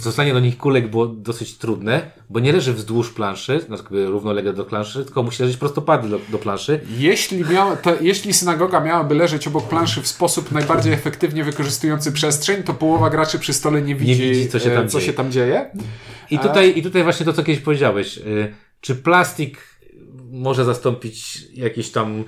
Zostanie 0.00 0.32
do 0.32 0.40
nich 0.40 0.56
kulek 0.56 0.90
było 0.90 1.06
dosyć 1.06 1.58
trudne, 1.58 2.10
bo 2.30 2.40
nie 2.40 2.52
leży 2.52 2.72
wzdłuż 2.72 3.12
planszy, 3.12 3.60
znaczy 3.60 3.84
równolegle 4.06 4.52
do 4.52 4.64
planszy, 4.64 5.04
tylko 5.04 5.22
musi 5.22 5.42
leżeć 5.42 5.56
prostopadle 5.56 6.10
do, 6.10 6.20
do 6.28 6.38
planszy. 6.38 6.80
Jeśli, 6.98 7.44
miała, 7.44 7.76
to, 7.76 7.92
jeśli 8.00 8.32
synagoga 8.32 8.80
miałaby 8.80 9.14
leżeć 9.14 9.46
obok 9.46 9.68
planszy 9.68 10.02
w 10.02 10.06
sposób 10.08 10.52
najbardziej 10.52 10.92
efektywnie 10.92 11.44
wykorzystujący 11.44 12.12
przestrzeń, 12.12 12.62
to 12.62 12.74
połowa 12.74 13.10
graczy 13.10 13.38
przy 13.38 13.52
stole 13.52 13.82
nie 13.82 13.94
widzi, 13.94 14.22
nie 14.22 14.30
widzi 14.30 14.48
co, 14.48 14.58
się 14.58 14.70
tam, 14.70 14.88
co 14.88 15.00
się 15.00 15.12
tam 15.12 15.32
dzieje. 15.32 15.70
I 16.30 16.38
tutaj, 16.38 16.72
I 16.76 16.82
tutaj 16.82 17.02
właśnie 17.02 17.26
to, 17.26 17.32
co 17.32 17.44
kiedyś 17.44 17.62
powiedziałeś. 17.62 18.20
Czy 18.80 18.96
plastik 18.96 19.58
może 20.30 20.64
zastąpić 20.64 21.38
jakąś 21.54 21.90
tam 21.90 22.24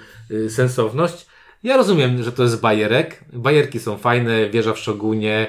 sensowność? 0.48 1.26
Ja 1.62 1.76
rozumiem, 1.76 2.22
że 2.22 2.32
to 2.32 2.42
jest 2.42 2.60
bajerek. 2.60 3.24
Bajerki 3.32 3.80
są 3.80 3.98
fajne, 3.98 4.50
wieża 4.50 4.72
w 4.72 4.78
Szogunie, 4.78 5.36
e, 5.36 5.48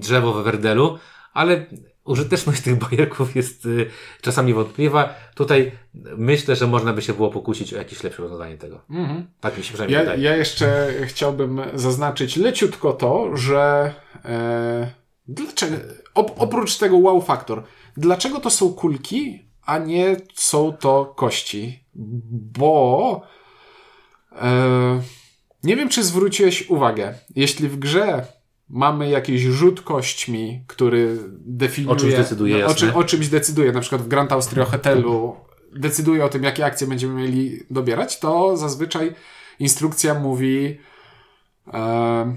drzewo 0.00 0.32
we 0.32 0.42
Werdelu, 0.42 0.98
ale 1.32 1.66
użyteczność 2.04 2.62
tych 2.64 2.78
bajerków 2.78 3.36
jest 3.36 3.66
y, 3.66 3.90
czasami 4.20 4.54
wątpliwa. 4.54 5.14
Tutaj 5.34 5.72
myślę, 6.16 6.56
że 6.56 6.66
można 6.66 6.92
by 6.92 7.02
się 7.02 7.12
było 7.12 7.30
pokusić 7.30 7.74
o 7.74 7.76
jakieś 7.76 8.02
lepsze 8.02 8.22
rozwiązanie 8.22 8.58
tego. 8.58 8.80
Mhm. 8.90 9.26
Tak 9.40 9.58
mi 9.58 9.64
się 9.64 9.68
przynajmniej 9.68 9.98
ja, 9.98 10.00
wydaje. 10.00 10.22
Ja 10.22 10.36
jeszcze 10.36 10.92
chciałbym 11.04 11.60
zaznaczyć 11.74 12.36
leciutko 12.36 12.92
to, 12.92 13.36
że 13.36 13.94
e, 14.24 14.90
dlaczego, 15.28 15.76
op, 16.14 16.32
oprócz 16.36 16.76
tego 16.76 16.96
wow 16.96 17.20
faktor, 17.20 17.62
dlaczego 17.96 18.40
to 18.40 18.50
są 18.50 18.72
kulki, 18.72 19.44
a 19.62 19.78
nie 19.78 20.16
są 20.34 20.72
to 20.72 21.14
kości? 21.16 21.84
Bo 22.58 23.22
e, 24.32 25.00
nie 25.62 25.76
wiem, 25.76 25.88
czy 25.88 26.04
zwróciłeś 26.04 26.70
uwagę, 26.70 27.14
jeśli 27.36 27.68
w 27.68 27.78
grze 27.78 28.26
mamy 28.70 29.08
jakiś 29.08 29.42
rzut 29.42 29.80
kośćmi, 29.80 30.64
który 30.66 31.18
definiuje... 31.38 31.96
O 31.96 31.96
czymś 31.96 32.14
decyduje, 32.14 32.66
o, 32.66 32.74
czym, 32.74 32.90
o 32.94 33.04
czymś 33.04 33.28
decyduje, 33.28 33.72
na 33.72 33.80
przykład 33.80 34.02
w 34.02 34.08
Grand 34.08 34.32
Austria 34.32 34.64
Hotelu 34.64 35.36
decyduje 35.72 36.24
o 36.24 36.28
tym, 36.28 36.42
jakie 36.42 36.66
akcje 36.66 36.86
będziemy 36.86 37.14
mieli 37.14 37.60
dobierać, 37.70 38.18
to 38.18 38.56
zazwyczaj 38.56 39.14
instrukcja 39.58 40.14
mówi 40.14 40.78
e, 41.72 42.36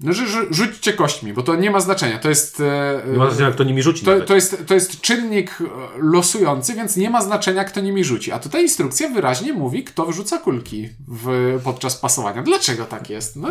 no, 0.00 0.12
że 0.12 0.26
rzućcie 0.50 0.92
kośćmi, 0.92 1.32
bo 1.32 1.42
to 1.42 1.54
nie 1.54 1.70
ma 1.70 1.80
znaczenia. 1.80 2.18
To 2.18 2.28
jest. 2.28 2.60
E, 2.60 3.02
nie 3.12 3.18
ma 3.18 3.30
znaczenia, 3.30 3.52
kto 3.52 3.64
nimi 3.64 3.82
rzuci. 3.82 4.04
To, 4.04 4.20
to, 4.20 4.34
jest, 4.34 4.66
to 4.66 4.74
jest 4.74 5.00
czynnik 5.00 5.58
losujący, 5.98 6.74
więc 6.74 6.96
nie 6.96 7.10
ma 7.10 7.22
znaczenia, 7.22 7.64
kto 7.64 7.80
nimi 7.80 8.04
rzuci. 8.04 8.32
A 8.32 8.38
tutaj 8.38 8.62
instrukcja 8.62 9.08
wyraźnie 9.08 9.52
mówi, 9.52 9.84
kto 9.84 10.06
wrzuca 10.06 10.38
kulki 10.38 10.88
w, 11.08 11.58
podczas 11.64 11.96
pasowania. 11.96 12.42
Dlaczego 12.42 12.84
tak 12.84 13.10
jest? 13.10 13.36
No, 13.36 13.48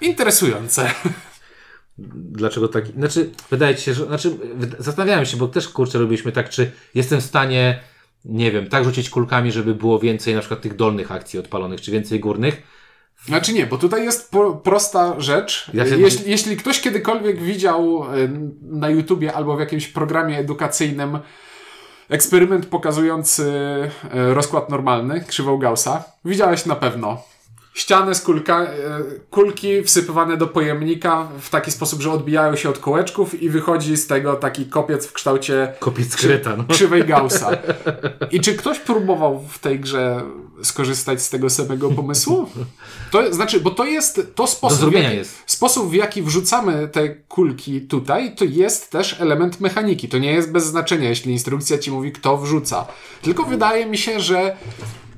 Interesujące. 0.00 0.90
Dlaczego 2.14 2.68
tak? 2.68 2.86
Znaczy, 2.86 3.30
wydaje 3.50 3.74
ci 3.74 3.82
się, 3.82 3.94
że. 3.94 4.06
Znaczy, 4.06 4.36
zastanawiałem 4.78 5.26
się, 5.26 5.36
bo 5.36 5.48
też 5.48 5.68
kurczę 5.68 5.98
robiliśmy 5.98 6.32
tak, 6.32 6.48
czy 6.48 6.70
jestem 6.94 7.20
w 7.20 7.24
stanie, 7.24 7.80
nie 8.24 8.52
wiem, 8.52 8.68
tak 8.68 8.84
rzucić 8.84 9.10
kulkami, 9.10 9.52
żeby 9.52 9.74
było 9.74 9.98
więcej 9.98 10.34
na 10.34 10.40
przykład 10.40 10.60
tych 10.60 10.76
dolnych 10.76 11.12
akcji 11.12 11.38
odpalonych, 11.38 11.80
czy 11.80 11.90
więcej 11.90 12.20
górnych. 12.20 12.62
Znaczy 13.26 13.52
nie, 13.52 13.66
bo 13.66 13.78
tutaj 13.78 14.04
jest 14.04 14.30
po, 14.30 14.52
prosta 14.52 15.20
rzecz. 15.20 15.70
Ja 15.74 15.86
się... 15.86 15.96
jeśli, 15.96 16.30
jeśli 16.30 16.56
ktoś 16.56 16.80
kiedykolwiek 16.80 17.42
widział 17.42 18.04
na 18.62 18.90
YouTubie 18.90 19.32
albo 19.32 19.56
w 19.56 19.60
jakimś 19.60 19.88
programie 19.88 20.38
edukacyjnym 20.38 21.18
eksperyment 22.08 22.66
pokazujący 22.66 23.52
e, 24.10 24.34
rozkład 24.34 24.70
normalny, 24.70 25.24
krzywą 25.28 25.58
Gaussa, 25.58 26.04
widziałeś 26.24 26.66
na 26.66 26.76
pewno 26.76 27.22
ściany 27.74 28.14
z 28.14 28.20
kulka, 28.20 28.62
e, 28.62 28.68
kulki 29.30 29.82
wsypywane 29.82 30.36
do 30.36 30.46
pojemnika 30.46 31.28
w 31.40 31.50
taki 31.50 31.70
sposób, 31.70 32.02
że 32.02 32.12
odbijają 32.12 32.56
się 32.56 32.68
od 32.68 32.78
kołeczków 32.78 33.42
i 33.42 33.50
wychodzi 33.50 33.96
z 33.96 34.06
tego 34.06 34.36
taki 34.36 34.66
kopiec 34.66 35.06
w 35.06 35.12
kształcie 35.12 35.72
kopiec 35.78 36.16
kreta, 36.16 36.56
no. 36.56 36.64
krzywej 36.64 37.04
Gaussa. 37.04 37.50
I 38.30 38.40
czy 38.40 38.54
ktoś 38.54 38.78
próbował 38.78 39.44
w 39.48 39.58
tej 39.58 39.80
grze 39.80 40.22
skorzystać 40.62 41.22
z 41.22 41.30
tego 41.30 41.50
samego 41.50 41.90
pomysłu? 41.90 42.48
To 43.10 43.34
znaczy, 43.34 43.60
bo 43.60 43.70
to 43.70 43.84
jest 43.84 44.32
to 44.34 44.46
sposób, 44.46 44.90
w 44.90 44.92
jaki, 44.92 45.16
jest. 45.16 45.42
sposób, 45.46 45.90
w 45.90 45.94
jaki 45.94 46.22
wrzucamy 46.22 46.88
te 46.88 47.08
kulki 47.08 47.80
tutaj, 47.80 48.34
to 48.34 48.44
jest 48.44 48.90
też 48.90 49.20
element 49.20 49.60
mechaniki. 49.60 50.08
To 50.08 50.18
nie 50.18 50.32
jest 50.32 50.52
bez 50.52 50.66
znaczenia, 50.66 51.08
jeśli 51.08 51.32
instrukcja 51.32 51.78
ci 51.78 51.90
mówi, 51.90 52.12
kto 52.12 52.36
wrzuca. 52.36 52.86
Tylko 53.22 53.42
wydaje 53.42 53.86
mi 53.86 53.98
się, 53.98 54.20
że 54.20 54.56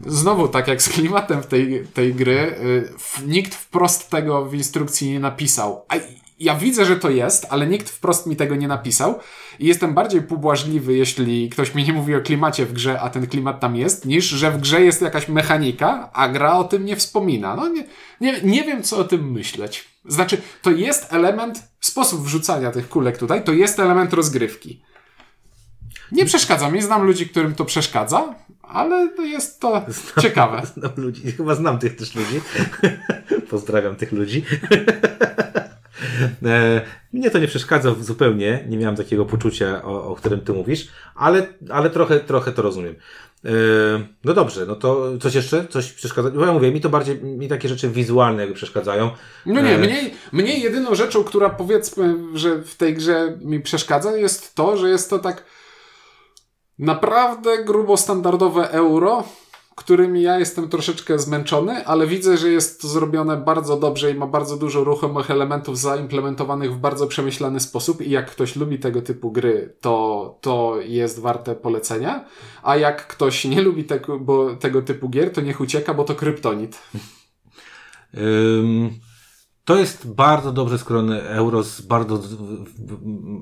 Znowu, 0.06 0.48
tak 0.48 0.68
jak 0.68 0.82
z 0.82 0.88
klimatem 0.88 1.42
tej, 1.42 1.84
tej 1.94 2.14
gry, 2.14 2.38
y, 2.38 2.92
nikt 3.26 3.54
wprost 3.54 4.10
tego 4.10 4.46
w 4.46 4.54
instrukcji 4.54 5.10
nie 5.10 5.20
napisał. 5.20 5.84
A 5.88 5.94
ja 6.38 6.54
widzę, 6.54 6.84
że 6.84 6.96
to 6.96 7.10
jest, 7.10 7.46
ale 7.50 7.66
nikt 7.66 7.90
wprost 7.90 8.26
mi 8.26 8.36
tego 8.36 8.56
nie 8.56 8.68
napisał 8.68 9.18
i 9.58 9.66
jestem 9.66 9.94
bardziej 9.94 10.22
pobłażliwy, 10.22 10.96
jeśli 10.96 11.50
ktoś 11.50 11.74
mi 11.74 11.84
nie 11.84 11.92
mówi 11.92 12.14
o 12.14 12.20
klimacie 12.20 12.66
w 12.66 12.72
grze, 12.72 13.00
a 13.00 13.10
ten 13.10 13.26
klimat 13.26 13.60
tam 13.60 13.76
jest, 13.76 14.06
niż 14.06 14.24
że 14.24 14.50
w 14.50 14.60
grze 14.60 14.80
jest 14.80 15.02
jakaś 15.02 15.28
mechanika, 15.28 16.10
a 16.12 16.28
gra 16.28 16.56
o 16.56 16.64
tym 16.64 16.84
nie 16.84 16.96
wspomina. 16.96 17.56
No 17.56 17.68
nie, 17.68 17.84
nie, 18.20 18.40
nie 18.42 18.64
wiem, 18.64 18.82
co 18.82 18.98
o 18.98 19.04
tym 19.04 19.32
myśleć. 19.32 19.84
Znaczy, 20.04 20.42
to 20.62 20.70
jest 20.70 21.12
element, 21.12 21.62
sposób 21.80 22.22
wrzucania 22.22 22.70
tych 22.70 22.88
kulek 22.88 23.18
tutaj, 23.18 23.44
to 23.44 23.52
jest 23.52 23.80
element 23.80 24.12
rozgrywki. 24.12 24.82
Nie 26.12 26.24
przeszkadza 26.24 26.70
mi, 26.70 26.82
znam 26.82 27.06
ludzi, 27.06 27.28
którym 27.28 27.54
to 27.54 27.64
przeszkadza, 27.64 28.34
ale 28.62 29.08
jest 29.22 29.60
to 29.60 29.84
znam, 29.88 30.22
ciekawe. 30.22 30.62
Znam 30.74 30.92
ludzi, 30.96 31.32
chyba 31.32 31.54
znam 31.54 31.78
tych 31.78 31.96
też 31.96 32.14
ludzi. 32.14 32.40
Pozdrawiam 33.50 33.96
tych 33.96 34.12
ludzi. 34.12 34.44
E, 36.46 36.80
mnie 37.12 37.30
to 37.30 37.38
nie 37.38 37.46
przeszkadza 37.46 37.94
zupełnie, 38.00 38.64
nie 38.68 38.76
miałem 38.76 38.96
takiego 38.96 39.24
poczucia, 39.24 39.82
o, 39.84 40.04
o 40.04 40.16
którym 40.16 40.40
ty 40.40 40.52
mówisz, 40.52 40.88
ale, 41.14 41.46
ale 41.70 41.90
trochę, 41.90 42.20
trochę 42.20 42.52
to 42.52 42.62
rozumiem. 42.62 42.94
E, 43.44 43.50
no 44.24 44.34
dobrze, 44.34 44.66
no 44.66 44.74
to 44.74 45.18
coś 45.18 45.34
jeszcze? 45.34 45.66
Coś 45.66 45.92
przeszkadza? 45.92 46.30
Bo 46.30 46.46
ja 46.46 46.52
mówię, 46.52 46.72
mi 46.72 46.80
to 46.80 46.88
bardziej, 46.88 47.22
mi 47.22 47.48
takie 47.48 47.68
rzeczy 47.68 47.88
wizualne 47.88 48.42
jakby 48.42 48.54
przeszkadzają. 48.54 49.10
No 49.46 49.60
nie, 49.60 49.78
mnie, 49.78 50.10
mnie 50.32 50.58
jedyną 50.58 50.94
rzeczą, 50.94 51.24
która 51.24 51.50
powiedzmy, 51.50 52.14
że 52.34 52.62
w 52.62 52.74
tej 52.74 52.94
grze 52.94 53.38
mi 53.40 53.60
przeszkadza, 53.60 54.16
jest 54.16 54.54
to, 54.54 54.76
że 54.76 54.88
jest 54.88 55.10
to 55.10 55.18
tak 55.18 55.44
naprawdę 56.78 57.64
grubo 57.64 57.96
standardowe 57.96 58.70
euro, 58.70 59.24
którymi 59.76 60.22
ja 60.22 60.38
jestem 60.38 60.68
troszeczkę 60.68 61.18
zmęczony, 61.18 61.86
ale 61.86 62.06
widzę, 62.06 62.36
że 62.36 62.48
jest 62.48 62.82
to 62.82 62.88
zrobione 62.88 63.36
bardzo 63.36 63.76
dobrze 63.76 64.10
i 64.10 64.14
ma 64.14 64.26
bardzo 64.26 64.56
dużo 64.56 64.84
ruchomych 64.84 65.30
elementów 65.30 65.78
zaimplementowanych 65.78 66.74
w 66.74 66.78
bardzo 66.78 67.06
przemyślany 67.06 67.60
sposób 67.60 68.00
i 68.00 68.10
jak 68.10 68.30
ktoś 68.30 68.56
lubi 68.56 68.78
tego 68.78 69.02
typu 69.02 69.32
gry, 69.32 69.76
to, 69.80 70.38
to 70.40 70.76
jest 70.80 71.20
warte 71.20 71.54
polecenia, 71.54 72.24
a 72.62 72.76
jak 72.76 73.06
ktoś 73.06 73.44
nie 73.44 73.62
lubi 73.62 73.84
tego, 73.84 74.18
bo, 74.18 74.56
tego 74.56 74.82
typu 74.82 75.08
gier, 75.08 75.32
to 75.32 75.40
niech 75.40 75.60
ucieka, 75.60 75.94
bo 75.94 76.04
to 76.04 76.14
kryptonit. 76.14 76.78
Um, 78.14 78.90
to 79.66 79.76
jest 79.76 80.14
bardzo 80.14 80.52
dobrze 80.52 80.78
skrojony 80.78 81.22
euro 81.22 81.62
z 81.62 81.80
bardzo, 81.80 82.22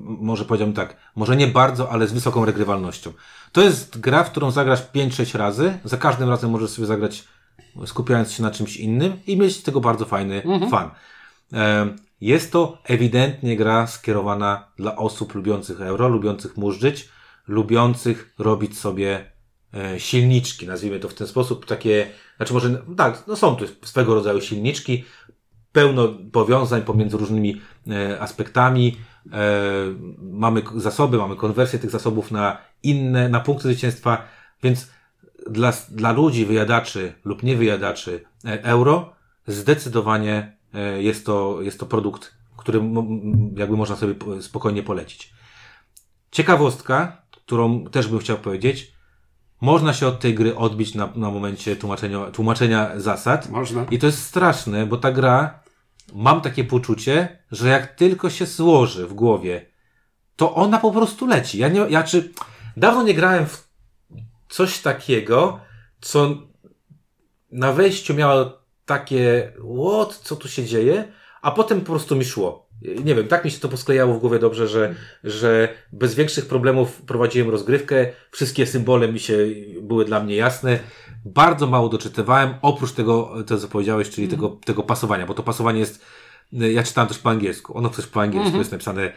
może 0.05 0.45
powiedziałbym 0.45 0.75
tak, 0.75 0.97
może 1.15 1.35
nie 1.35 1.47
bardzo, 1.47 1.91
ale 1.91 2.07
z 2.07 2.13
wysoką 2.13 2.45
regrywalnością. 2.45 3.13
To 3.51 3.61
jest 3.61 3.99
gra, 3.99 4.23
w 4.23 4.31
którą 4.31 4.51
zagrasz 4.51 4.81
5-6 4.95 5.37
razy. 5.37 5.77
Za 5.83 5.97
każdym 5.97 6.29
razem 6.29 6.51
możesz 6.51 6.69
sobie 6.69 6.85
zagrać 6.85 7.23
skupiając 7.85 8.31
się 8.31 8.43
na 8.43 8.51
czymś 8.51 8.77
innym 8.77 9.13
i 9.27 9.37
mieć 9.37 9.55
z 9.55 9.63
tego 9.63 9.81
bardzo 9.81 10.05
fajny 10.05 10.43
mhm. 10.43 10.71
fan. 10.71 10.91
Jest 12.21 12.51
to 12.51 12.77
ewidentnie 12.83 13.57
gra 13.57 13.87
skierowana 13.87 14.67
dla 14.77 14.95
osób 14.95 15.35
lubiących 15.35 15.81
euro, 15.81 16.07
lubiących 16.07 16.57
murzyć, 16.57 17.09
lubiących 17.47 18.33
robić 18.39 18.79
sobie 18.79 19.31
e, 19.73 19.99
silniczki, 19.99 20.67
nazwijmy 20.67 20.99
to 20.99 21.09
w 21.09 21.13
ten 21.13 21.27
sposób, 21.27 21.65
takie, 21.65 22.07
znaczy 22.37 22.53
może, 22.53 22.81
tak, 22.97 23.23
no 23.27 23.35
są 23.35 23.55
tu 23.55 23.65
swego 23.83 24.15
rodzaju 24.15 24.41
silniczki, 24.41 25.03
pełno 25.75 26.07
powiązań 26.31 26.81
pomiędzy 26.81 27.17
różnymi 27.17 27.61
e, 27.89 28.19
aspektami. 28.21 28.97
E, 29.31 29.51
mamy 30.21 30.61
zasoby, 30.75 31.17
mamy 31.17 31.35
konwersję 31.35 31.79
tych 31.79 31.91
zasobów 31.91 32.31
na 32.31 32.57
inne, 32.83 33.29
na 33.29 33.39
punkty 33.39 33.63
zwycięstwa, 33.63 34.25
więc 34.63 34.91
dla, 35.49 35.73
dla 35.91 36.11
ludzi, 36.11 36.45
wyjadaczy 36.45 37.13
lub 37.25 37.43
niewyjadaczy 37.43 38.23
e, 38.45 38.63
euro, 38.63 39.13
zdecydowanie 39.47 40.55
jest 40.97 41.25
to, 41.25 41.61
jest 41.61 41.79
to 41.79 41.85
produkt, 41.85 42.35
który 42.57 42.81
jakby 43.55 43.77
można 43.77 43.95
sobie 43.95 44.15
spokojnie 44.41 44.83
polecić. 44.83 45.33
Ciekawostka, 46.31 47.21
którą 47.31 47.83
też 47.83 48.07
bym 48.07 48.19
chciał 48.19 48.37
powiedzieć, 48.37 48.91
można 49.61 49.93
się 49.93 50.07
od 50.07 50.19
tej 50.19 50.35
gry 50.35 50.55
odbić 50.55 50.95
na, 50.95 51.09
na 51.15 51.31
momencie 51.31 51.75
tłumaczenia, 51.75 52.31
tłumaczenia 52.31 52.99
zasad. 52.99 53.49
Można. 53.49 53.85
I 53.91 53.99
to 53.99 54.05
jest 54.05 54.23
straszne, 54.23 54.85
bo 54.85 54.97
ta 54.97 55.11
gra 55.11 55.64
mam 56.15 56.41
takie 56.41 56.63
poczucie, 56.63 57.39
że 57.51 57.69
jak 57.69 57.95
tylko 57.95 58.29
się 58.29 58.45
złoży 58.45 59.07
w 59.07 59.13
głowie, 59.13 59.65
to 60.35 60.55
ona 60.55 60.77
po 60.77 60.91
prostu 60.91 61.27
leci. 61.27 61.57
Ja 61.57 61.67
nie, 61.67 61.79
ja 61.89 62.03
czy, 62.03 62.33
dawno 62.77 63.03
nie 63.03 63.13
grałem 63.13 63.45
w 63.45 63.67
coś 64.49 64.79
takiego, 64.79 65.59
co 66.01 66.37
na 67.51 67.73
wejściu 67.73 68.13
miało 68.13 68.59
takie, 68.85 69.53
what, 69.77 70.15
co 70.15 70.35
tu 70.35 70.47
się 70.47 70.65
dzieje, 70.65 71.11
a 71.41 71.51
potem 71.51 71.79
po 71.81 71.85
prostu 71.85 72.15
mi 72.15 72.25
szło. 72.25 72.69
Nie 72.81 73.15
wiem, 73.15 73.27
tak 73.27 73.45
mi 73.45 73.51
się 73.51 73.59
to 73.59 73.69
posklejało 73.69 74.13
w 74.13 74.19
głowie 74.19 74.39
dobrze, 74.39 74.67
że, 74.67 74.95
że 75.23 75.69
bez 75.91 76.15
większych 76.15 76.47
problemów 76.47 77.01
prowadziłem 77.01 77.49
rozgrywkę, 77.49 78.07
wszystkie 78.31 78.65
symbole 78.65 79.07
mi 79.07 79.19
się 79.19 79.37
były 79.81 80.05
dla 80.05 80.19
mnie 80.19 80.35
jasne 80.35 80.79
bardzo 81.25 81.67
mało 81.67 81.89
doczytywałem, 81.89 82.53
oprócz 82.61 82.91
tego, 82.91 83.33
to 83.47 83.57
co 83.57 83.67
powiedziałeś, 83.67 84.09
czyli 84.09 84.27
mm. 84.27 84.37
tego, 84.37 84.57
tego 84.65 84.83
pasowania, 84.83 85.25
bo 85.25 85.33
to 85.33 85.43
pasowanie 85.43 85.79
jest, 85.79 86.05
ja 86.51 86.83
czytałem 86.83 87.07
też 87.07 87.17
po 87.17 87.29
angielsku, 87.29 87.77
ono 87.77 87.89
też 87.89 88.07
po 88.07 88.21
angielsku 88.21 88.47
mm 88.47 88.55
-hmm. 88.55 88.59
jest 88.59 88.71
napisane 88.71 89.11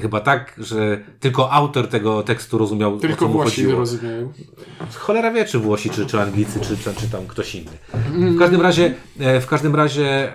chyba 0.00 0.20
tak, 0.20 0.54
że 0.58 1.00
tylko 1.20 1.52
autor 1.52 1.88
tego 1.88 2.22
tekstu 2.22 2.58
rozumiał, 2.58 2.98
tylko 2.98 3.24
o 3.24 3.28
co 3.28 3.32
Włosi 3.32 3.50
chodziło. 3.50 3.78
rozumieją. 3.78 4.32
Cholera 4.94 5.30
wie, 5.30 5.44
czy 5.44 5.58
Włosi, 5.58 5.90
czy, 5.90 6.06
czy 6.06 6.20
Anglicy, 6.20 6.60
czy, 6.60 6.76
czy, 6.76 6.94
czy 6.94 7.08
tam 7.08 7.26
ktoś 7.26 7.54
inny. 7.54 7.70
W 8.34 8.38
każdym 8.38 8.60
razie, 8.60 8.94
e, 9.18 9.40
w 9.40 9.46
każdym 9.46 9.74
razie, 9.74 10.32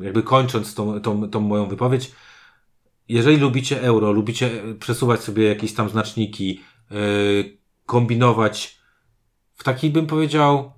jakby 0.00 0.22
kończąc 0.22 0.74
tą, 0.74 1.00
tą, 1.00 1.30
tą 1.30 1.40
moją 1.40 1.66
wypowiedź, 1.66 2.12
jeżeli 3.08 3.36
lubicie 3.36 3.82
euro, 3.82 4.12
lubicie 4.12 4.50
przesuwać 4.80 5.20
sobie 5.20 5.48
jakieś 5.48 5.74
tam 5.74 5.88
znaczniki, 5.88 6.60
e, 6.90 6.94
kombinować 7.86 8.77
w 9.58 9.64
taki, 9.64 9.90
bym 9.90 10.06
powiedział, 10.06 10.72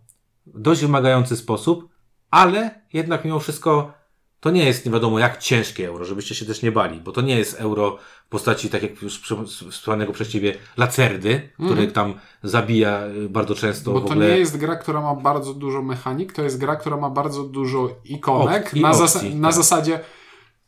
dość 0.46 0.80
wymagający 0.80 1.36
sposób, 1.36 1.88
ale 2.30 2.80
jednak 2.92 3.24
mimo 3.24 3.40
wszystko 3.40 3.92
to 4.40 4.50
nie 4.50 4.64
jest 4.64 4.86
nie 4.86 4.92
wiadomo 4.92 5.18
jak 5.18 5.38
ciężkie 5.38 5.88
euro, 5.88 6.04
żebyście 6.04 6.34
się 6.34 6.46
też 6.46 6.62
nie 6.62 6.72
bali, 6.72 7.00
bo 7.00 7.12
to 7.12 7.20
nie 7.20 7.38
jest 7.38 7.60
euro 7.60 7.98
w 8.26 8.28
postaci, 8.28 8.70
tak 8.70 8.82
jak 8.82 9.02
już 9.02 9.22
wspomnianego 9.70 10.12
przez 10.12 10.28
ciebie, 10.28 10.54
lacerdy, 10.76 11.50
który 11.54 11.80
mm. 11.80 11.92
tam 11.92 12.14
zabija 12.42 13.06
y, 13.06 13.28
bardzo 13.28 13.54
często. 13.54 13.92
Bo 13.92 14.00
to 14.00 14.06
ogóle... 14.06 14.28
nie 14.28 14.38
jest 14.38 14.56
gra, 14.56 14.76
która 14.76 15.00
ma 15.00 15.14
bardzo 15.14 15.54
dużo 15.54 15.82
mechanik, 15.82 16.32
to 16.32 16.42
jest 16.42 16.58
gra, 16.58 16.76
która 16.76 16.96
ma 16.96 17.10
bardzo 17.10 17.42
dużo 17.42 17.88
ikonek 18.04 18.74
na, 18.74 18.90
opcji, 18.90 19.34
na 19.34 19.48
tak. 19.48 19.56
zasadzie 19.56 20.00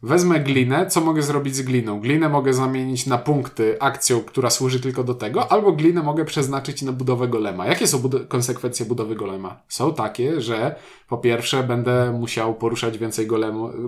Wezmę 0.04 0.40
glinę, 0.40 0.86
co 0.86 1.00
mogę 1.00 1.22
zrobić 1.22 1.56
z 1.56 1.62
gliną? 1.62 2.00
Glinę 2.00 2.28
mogę 2.28 2.54
zamienić 2.54 3.06
na 3.06 3.18
punkty 3.18 3.76
akcją, 3.80 4.20
która 4.20 4.50
służy 4.50 4.80
tylko 4.80 5.04
do 5.04 5.14
tego, 5.14 5.52
albo 5.52 5.72
glinę 5.72 6.02
mogę 6.02 6.24
przeznaczyć 6.24 6.82
na 6.82 6.92
budowę 6.92 7.28
golema. 7.28 7.66
Jakie 7.66 7.86
są 7.86 7.98
bud 7.98 8.28
konsekwencje 8.28 8.86
budowy 8.86 9.14
golema? 9.14 9.60
Są 9.68 9.94
takie, 9.94 10.40
że 10.40 10.74
po 11.08 11.18
pierwsze 11.18 11.62
będę 11.62 12.12
musiał 12.12 12.54
poruszać 12.54 12.98
więcej 12.98 13.28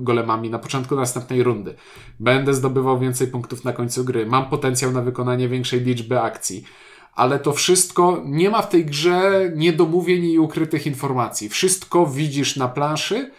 golemami 0.01 0.51
na 0.51 0.59
początku 0.59 0.97
następnej 0.97 1.43
rundy. 1.43 1.75
Będę 2.21 2.55
zdobywał 2.55 2.99
więcej 2.99 3.27
punktów 3.27 3.65
na 3.65 3.73
końcu 3.73 4.05
gry. 4.05 4.27
Mam 4.27 4.51
potencjał 4.51 4.93
na 4.93 5.03
wykonanie 5.03 5.49
większej 5.49 5.81
liczby 5.81 6.21
akcji 6.21 6.65
ale 7.15 7.39
to 7.39 7.53
wszystko 7.53 8.23
nie 8.25 8.51
ma 8.51 8.63
w 8.63 8.69
tej 8.69 8.87
grze 8.87 9.53
niedomówień 9.57 10.25
i 10.25 10.39
ukrytych 10.39 10.87
informacji. 10.87 11.49
Wszystko 11.49 12.07
widzisz 12.07 12.57
na 12.57 12.69
planszy 12.69 13.31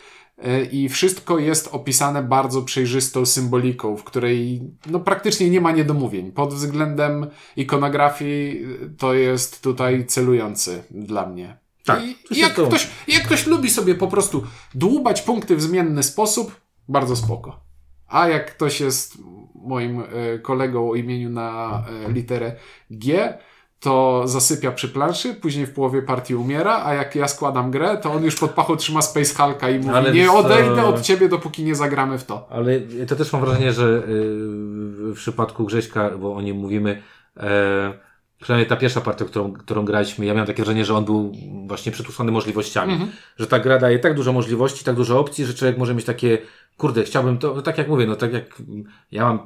i 0.72 0.90
wszystko 0.90 1.40
jest 1.40 1.70
opisane 1.72 2.24
bardzo 2.24 2.62
przejrzystą 2.62 3.26
symboliką, 3.26 3.98
w 3.98 4.04
której 4.04 4.62
no, 4.86 5.00
praktycznie 5.00 5.50
nie 5.50 5.62
ma 5.62 5.72
niedomówień. 5.72 6.32
Pod 6.32 6.54
względem 6.54 7.28
ikonografii 7.56 8.64
e, 8.64 8.90
to 8.98 9.14
jest 9.14 9.64
tutaj 9.64 10.06
celujący 10.06 10.84
dla 10.92 11.26
mnie. 11.26 11.58
Tak, 11.86 12.04
I 12.32 12.40
jak 12.40 12.54
ktoś, 12.54 12.90
jak 13.08 13.24
ktoś 13.24 13.48
lubi 13.48 13.70
sobie 13.70 13.96
po 13.96 14.08
prostu 14.08 14.44
dłubać 14.74 15.22
punkty 15.22 15.56
w 15.56 15.62
zmienny 15.62 16.04
sposób, 16.04 16.62
bardzo 16.88 17.16
spoko. 17.16 17.60
A 18.08 18.28
jak 18.28 18.56
ktoś 18.56 18.82
jest 18.82 19.18
moim 19.56 20.00
e, 20.00 20.40
kolegą 20.40 20.90
o 20.90 20.96
imieniu 20.96 21.30
na 21.30 21.84
literę 22.08 22.56
G, 22.92 23.38
to 23.86 24.24
zasypia 24.26 24.72
przy 24.72 24.90
planszy, 24.90 25.34
później 25.34 25.66
w 25.66 25.74
połowie 25.74 26.02
partii 26.02 26.36
umiera, 26.36 26.82
a 26.86 26.94
jak 26.94 27.16
ja 27.16 27.28
składam 27.28 27.72
grę, 27.72 27.98
to 27.98 28.12
on 28.12 28.24
już 28.24 28.36
pod 28.36 28.52
pachą 28.52 28.76
trzyma 28.76 29.02
Space 29.02 29.36
Hulka 29.36 29.70
i 29.70 29.78
mówi, 29.80 29.90
Ale 29.90 30.12
nie 30.12 30.32
odejdę 30.32 30.86
od 30.86 31.02
ciebie, 31.02 31.30
dopóki 31.30 31.64
nie 31.64 31.76
zagramy 31.76 32.18
w 32.18 32.24
to. 32.24 32.48
Ale 32.50 32.80
to 32.80 33.16
też 33.16 33.34
mam 33.34 33.42
wrażenie, 33.42 33.74
że 33.74 33.86
y, 33.86 34.02
w 35.12 35.14
przypadku 35.16 35.66
Grześka, 35.66 36.10
bo 36.10 36.36
o 36.36 36.42
nim 36.42 36.58
mówimy, 36.58 37.02
e, 37.38 37.94
przynajmniej 38.42 38.70
ta 38.70 38.76
pierwsza 38.76 39.02
partia, 39.02 39.26
którą, 39.26 39.54
którą 39.54 39.86
graliśmy, 39.86 40.26
ja 40.26 40.34
miałem 40.34 40.48
takie 40.48 40.64
wrażenie, 40.64 40.86
że 40.86 40.96
on 40.96 41.06
był 41.06 41.32
właśnie 41.68 41.92
przytłuszczony 41.92 42.32
możliwościami. 42.32 42.94
Mhm. 42.94 43.12
Że 43.38 43.48
ta 43.48 43.60
gra 43.60 43.80
daje 43.80 44.00
tak 44.00 44.14
dużo 44.14 44.34
możliwości, 44.34 44.86
tak 44.86 44.96
dużo 44.96 45.20
opcji, 45.20 45.46
że 45.46 45.54
człowiek 45.54 45.78
może 45.78 45.96
mieć 45.96 46.06
takie, 46.06 46.38
kurde, 46.78 47.04
chciałbym 47.04 47.38
to, 47.38 47.62
tak 47.62 47.78
jak 47.78 47.88
mówię, 47.88 48.06
no 48.08 48.16
tak 48.16 48.34
jak 48.34 48.62
ja 49.12 49.24
mam 49.24 49.40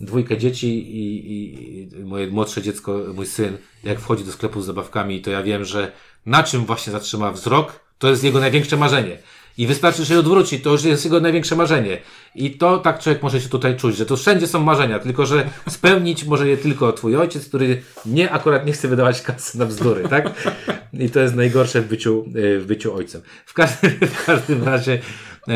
dwójkę 0.00 0.38
dzieci 0.38 0.96
i, 0.96 1.32
i, 1.32 2.04
moje 2.04 2.26
młodsze 2.26 2.62
dziecko, 2.62 3.00
mój 3.14 3.26
syn, 3.26 3.58
jak 3.84 4.00
wchodzi 4.00 4.24
do 4.24 4.32
sklepu 4.32 4.62
z 4.62 4.66
zabawkami, 4.66 5.20
to 5.20 5.30
ja 5.30 5.42
wiem, 5.42 5.64
że 5.64 5.92
na 6.26 6.42
czym 6.42 6.66
właśnie 6.66 6.92
zatrzyma 6.92 7.32
wzrok, 7.32 7.80
to 7.98 8.10
jest 8.10 8.24
jego 8.24 8.40
największe 8.40 8.76
marzenie. 8.76 9.18
I 9.58 9.66
wystarczy, 9.66 10.04
że 10.04 10.14
się 10.14 10.18
odwróci, 10.18 10.60
to 10.60 10.70
już 10.70 10.84
jest 10.84 11.04
jego 11.04 11.20
największe 11.20 11.56
marzenie. 11.56 11.98
I 12.34 12.50
to 12.50 12.78
tak 12.78 12.98
człowiek 12.98 13.22
może 13.22 13.40
się 13.40 13.48
tutaj 13.48 13.76
czuć, 13.76 13.96
że 13.96 14.06
to 14.06 14.16
wszędzie 14.16 14.46
są 14.46 14.60
marzenia, 14.60 14.98
tylko 14.98 15.26
że 15.26 15.50
spełnić 15.68 16.24
może 16.24 16.48
je 16.48 16.56
tylko 16.56 16.92
twój 16.92 17.16
ojciec, 17.16 17.48
który 17.48 17.82
nie 18.06 18.30
akurat 18.30 18.66
nie 18.66 18.72
chce 18.72 18.88
wydawać 18.88 19.22
kasy 19.22 19.58
na 19.58 19.66
bzdury, 19.66 20.08
tak? 20.08 20.52
I 20.92 21.10
to 21.10 21.20
jest 21.20 21.34
najgorsze 21.34 21.80
w 21.80 21.88
byciu, 21.88 22.24
y, 22.36 22.60
w 22.60 22.66
byciu 22.66 22.94
ojcem. 22.94 23.22
W 23.46 23.54
każdym, 23.54 23.90
w 23.90 24.24
każdym 24.24 24.64
razie, 24.64 24.98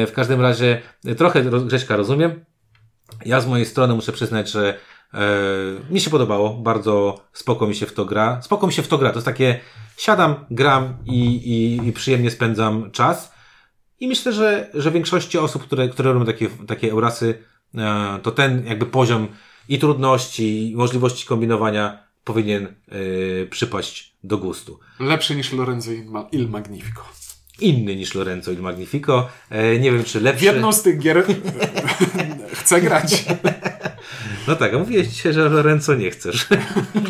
w 0.07 0.13
każdym 0.13 0.41
razie 0.41 0.83
trochę 1.17 1.45
Grześka 1.45 1.97
rozumiem. 1.97 2.45
Ja 3.27 3.41
z 3.41 3.47
mojej 3.47 3.67
strony 3.67 3.95
muszę 3.95 4.13
przyznać, 4.13 4.51
że 4.51 4.79
e, 5.15 5.19
mi 5.91 6.01
się 6.01 6.11
podobało, 6.11 6.55
bardzo 6.55 7.21
spoko 7.33 7.67
mi 7.67 7.75
się 7.75 7.87
w 7.87 7.93
to 7.93 8.05
gra. 8.05 8.43
Spoko 8.43 8.67
mi 8.67 8.73
się 8.73 8.83
w 8.83 8.89
to 8.89 8.99
gra, 8.99 9.11
to 9.11 9.17
jest 9.17 9.27
takie 9.27 9.61
siadam, 9.97 10.35
gram 10.51 10.97
i, 11.07 11.21
i, 11.37 11.89
i 11.89 11.93
przyjemnie 11.93 12.31
spędzam 12.31 12.91
czas. 12.91 13.33
I 14.01 14.09
myślę, 14.09 14.33
że, 14.33 14.71
że 14.75 14.91
większości 14.91 15.39
osób, 15.39 15.63
które, 15.63 15.89
które 15.89 16.13
robią 16.13 16.27
takie, 16.27 16.49
takie 16.49 16.93
Eurasy, 16.93 17.39
e, 17.75 18.19
to 18.23 18.31
ten 18.31 18.67
jakby 18.67 18.87
poziom 18.87 19.29
i 19.69 19.79
trudności, 19.79 20.71
i 20.71 20.77
możliwości 20.77 21.27
kombinowania 21.27 21.99
powinien 22.25 22.67
e, 22.67 23.47
przypaść 23.47 24.15
do 24.25 24.39
gustu. 24.39 24.79
Lepszy 25.01 25.37
niż 25.37 25.53
Lorenzo 25.53 25.91
Il 26.33 26.49
Magnifico. 26.49 27.03
Inny 27.61 27.97
niż 27.97 28.15
Lorenzo 28.15 28.53
Il 28.53 28.63
Magnifico. 28.63 29.29
E, 29.51 29.79
nie 29.79 29.93
wiem, 29.93 30.05
czy 30.05 30.21
lepszy. 30.21 30.41
W 30.41 30.43
jedną 30.43 30.73
z 30.73 30.83
tych 30.83 30.99
gier 30.99 31.25
chcę 32.61 32.81
grać. 32.81 33.25
No 34.49 34.57
tak, 34.57 34.75
a 34.75 34.79
mówiłeś 34.79 35.09
dzisiaj, 35.09 35.33
że 35.33 35.49
Lorenzo 35.49 35.95
nie 35.95 36.11
chcesz. 36.11 36.47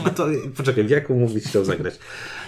No 0.05 0.11
to 0.11 0.27
poczekaj, 0.57 0.85
w 0.85 0.91
jaką 0.91 1.15
mówić 1.15 1.45
chciał 1.45 1.65
zagrać? 1.65 1.95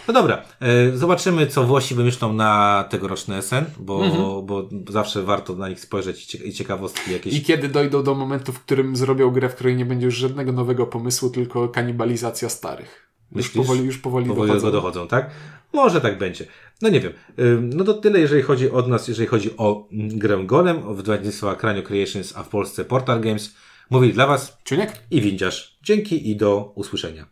No 0.08 0.14
dobra, 0.14 0.42
e, 0.60 0.96
zobaczymy, 0.96 1.46
co 1.46 1.64
Włosi 1.64 1.94
wymyślą 1.94 2.32
na 2.32 2.84
tegoroczny 2.90 3.42
SN, 3.42 3.64
bo, 3.78 4.04
mhm. 4.04 4.46
bo 4.46 4.68
zawsze 4.88 5.22
warto 5.22 5.54
na 5.54 5.68
nich 5.68 5.80
spojrzeć 5.80 6.34
i 6.34 6.52
ciekawostki 6.52 7.12
jakieś. 7.12 7.34
I 7.34 7.42
kiedy 7.42 7.68
dojdą 7.68 8.02
do 8.02 8.14
momentu, 8.14 8.52
w 8.52 8.60
którym 8.60 8.96
zrobią 8.96 9.30
grę, 9.30 9.48
w 9.48 9.54
której 9.54 9.76
nie 9.76 9.86
będzie 9.86 10.06
już 10.06 10.14
żadnego 10.14 10.52
nowego 10.52 10.86
pomysłu, 10.86 11.30
tylko 11.30 11.68
kanibalizacja 11.68 12.48
starych. 12.48 13.05
Już 13.32 13.50
powoli, 13.50 13.84
już 13.84 13.98
powoli, 13.98 14.26
powoli 14.26 14.48
dochodzą. 14.48 14.72
dochodzą, 14.72 15.08
tak? 15.08 15.30
Może 15.72 16.00
tak 16.00 16.18
będzie. 16.18 16.46
No 16.82 16.88
nie 16.88 17.00
wiem. 17.00 17.12
No 17.60 17.84
to 17.84 17.94
tyle, 17.94 18.20
jeżeli 18.20 18.42
chodzi 18.42 18.70
od 18.70 18.88
nas, 18.88 19.08
jeżeli 19.08 19.28
chodzi 19.28 19.56
o 19.56 19.88
grę 19.92 20.44
Golem, 20.44 20.88
o 20.88 20.94
wydawnictwa 20.94 21.56
Cranio 21.56 21.82
Creations, 21.82 22.36
a 22.36 22.42
w 22.42 22.48
Polsce 22.48 22.84
Portal 22.84 23.20
Games. 23.20 23.54
Mówili 23.90 24.12
dla 24.12 24.26
Was 24.26 24.58
Czuniek 24.64 24.92
i 25.10 25.20
Windziarz. 25.20 25.78
Dzięki 25.82 26.30
i 26.30 26.36
do 26.36 26.72
usłyszenia. 26.74 27.26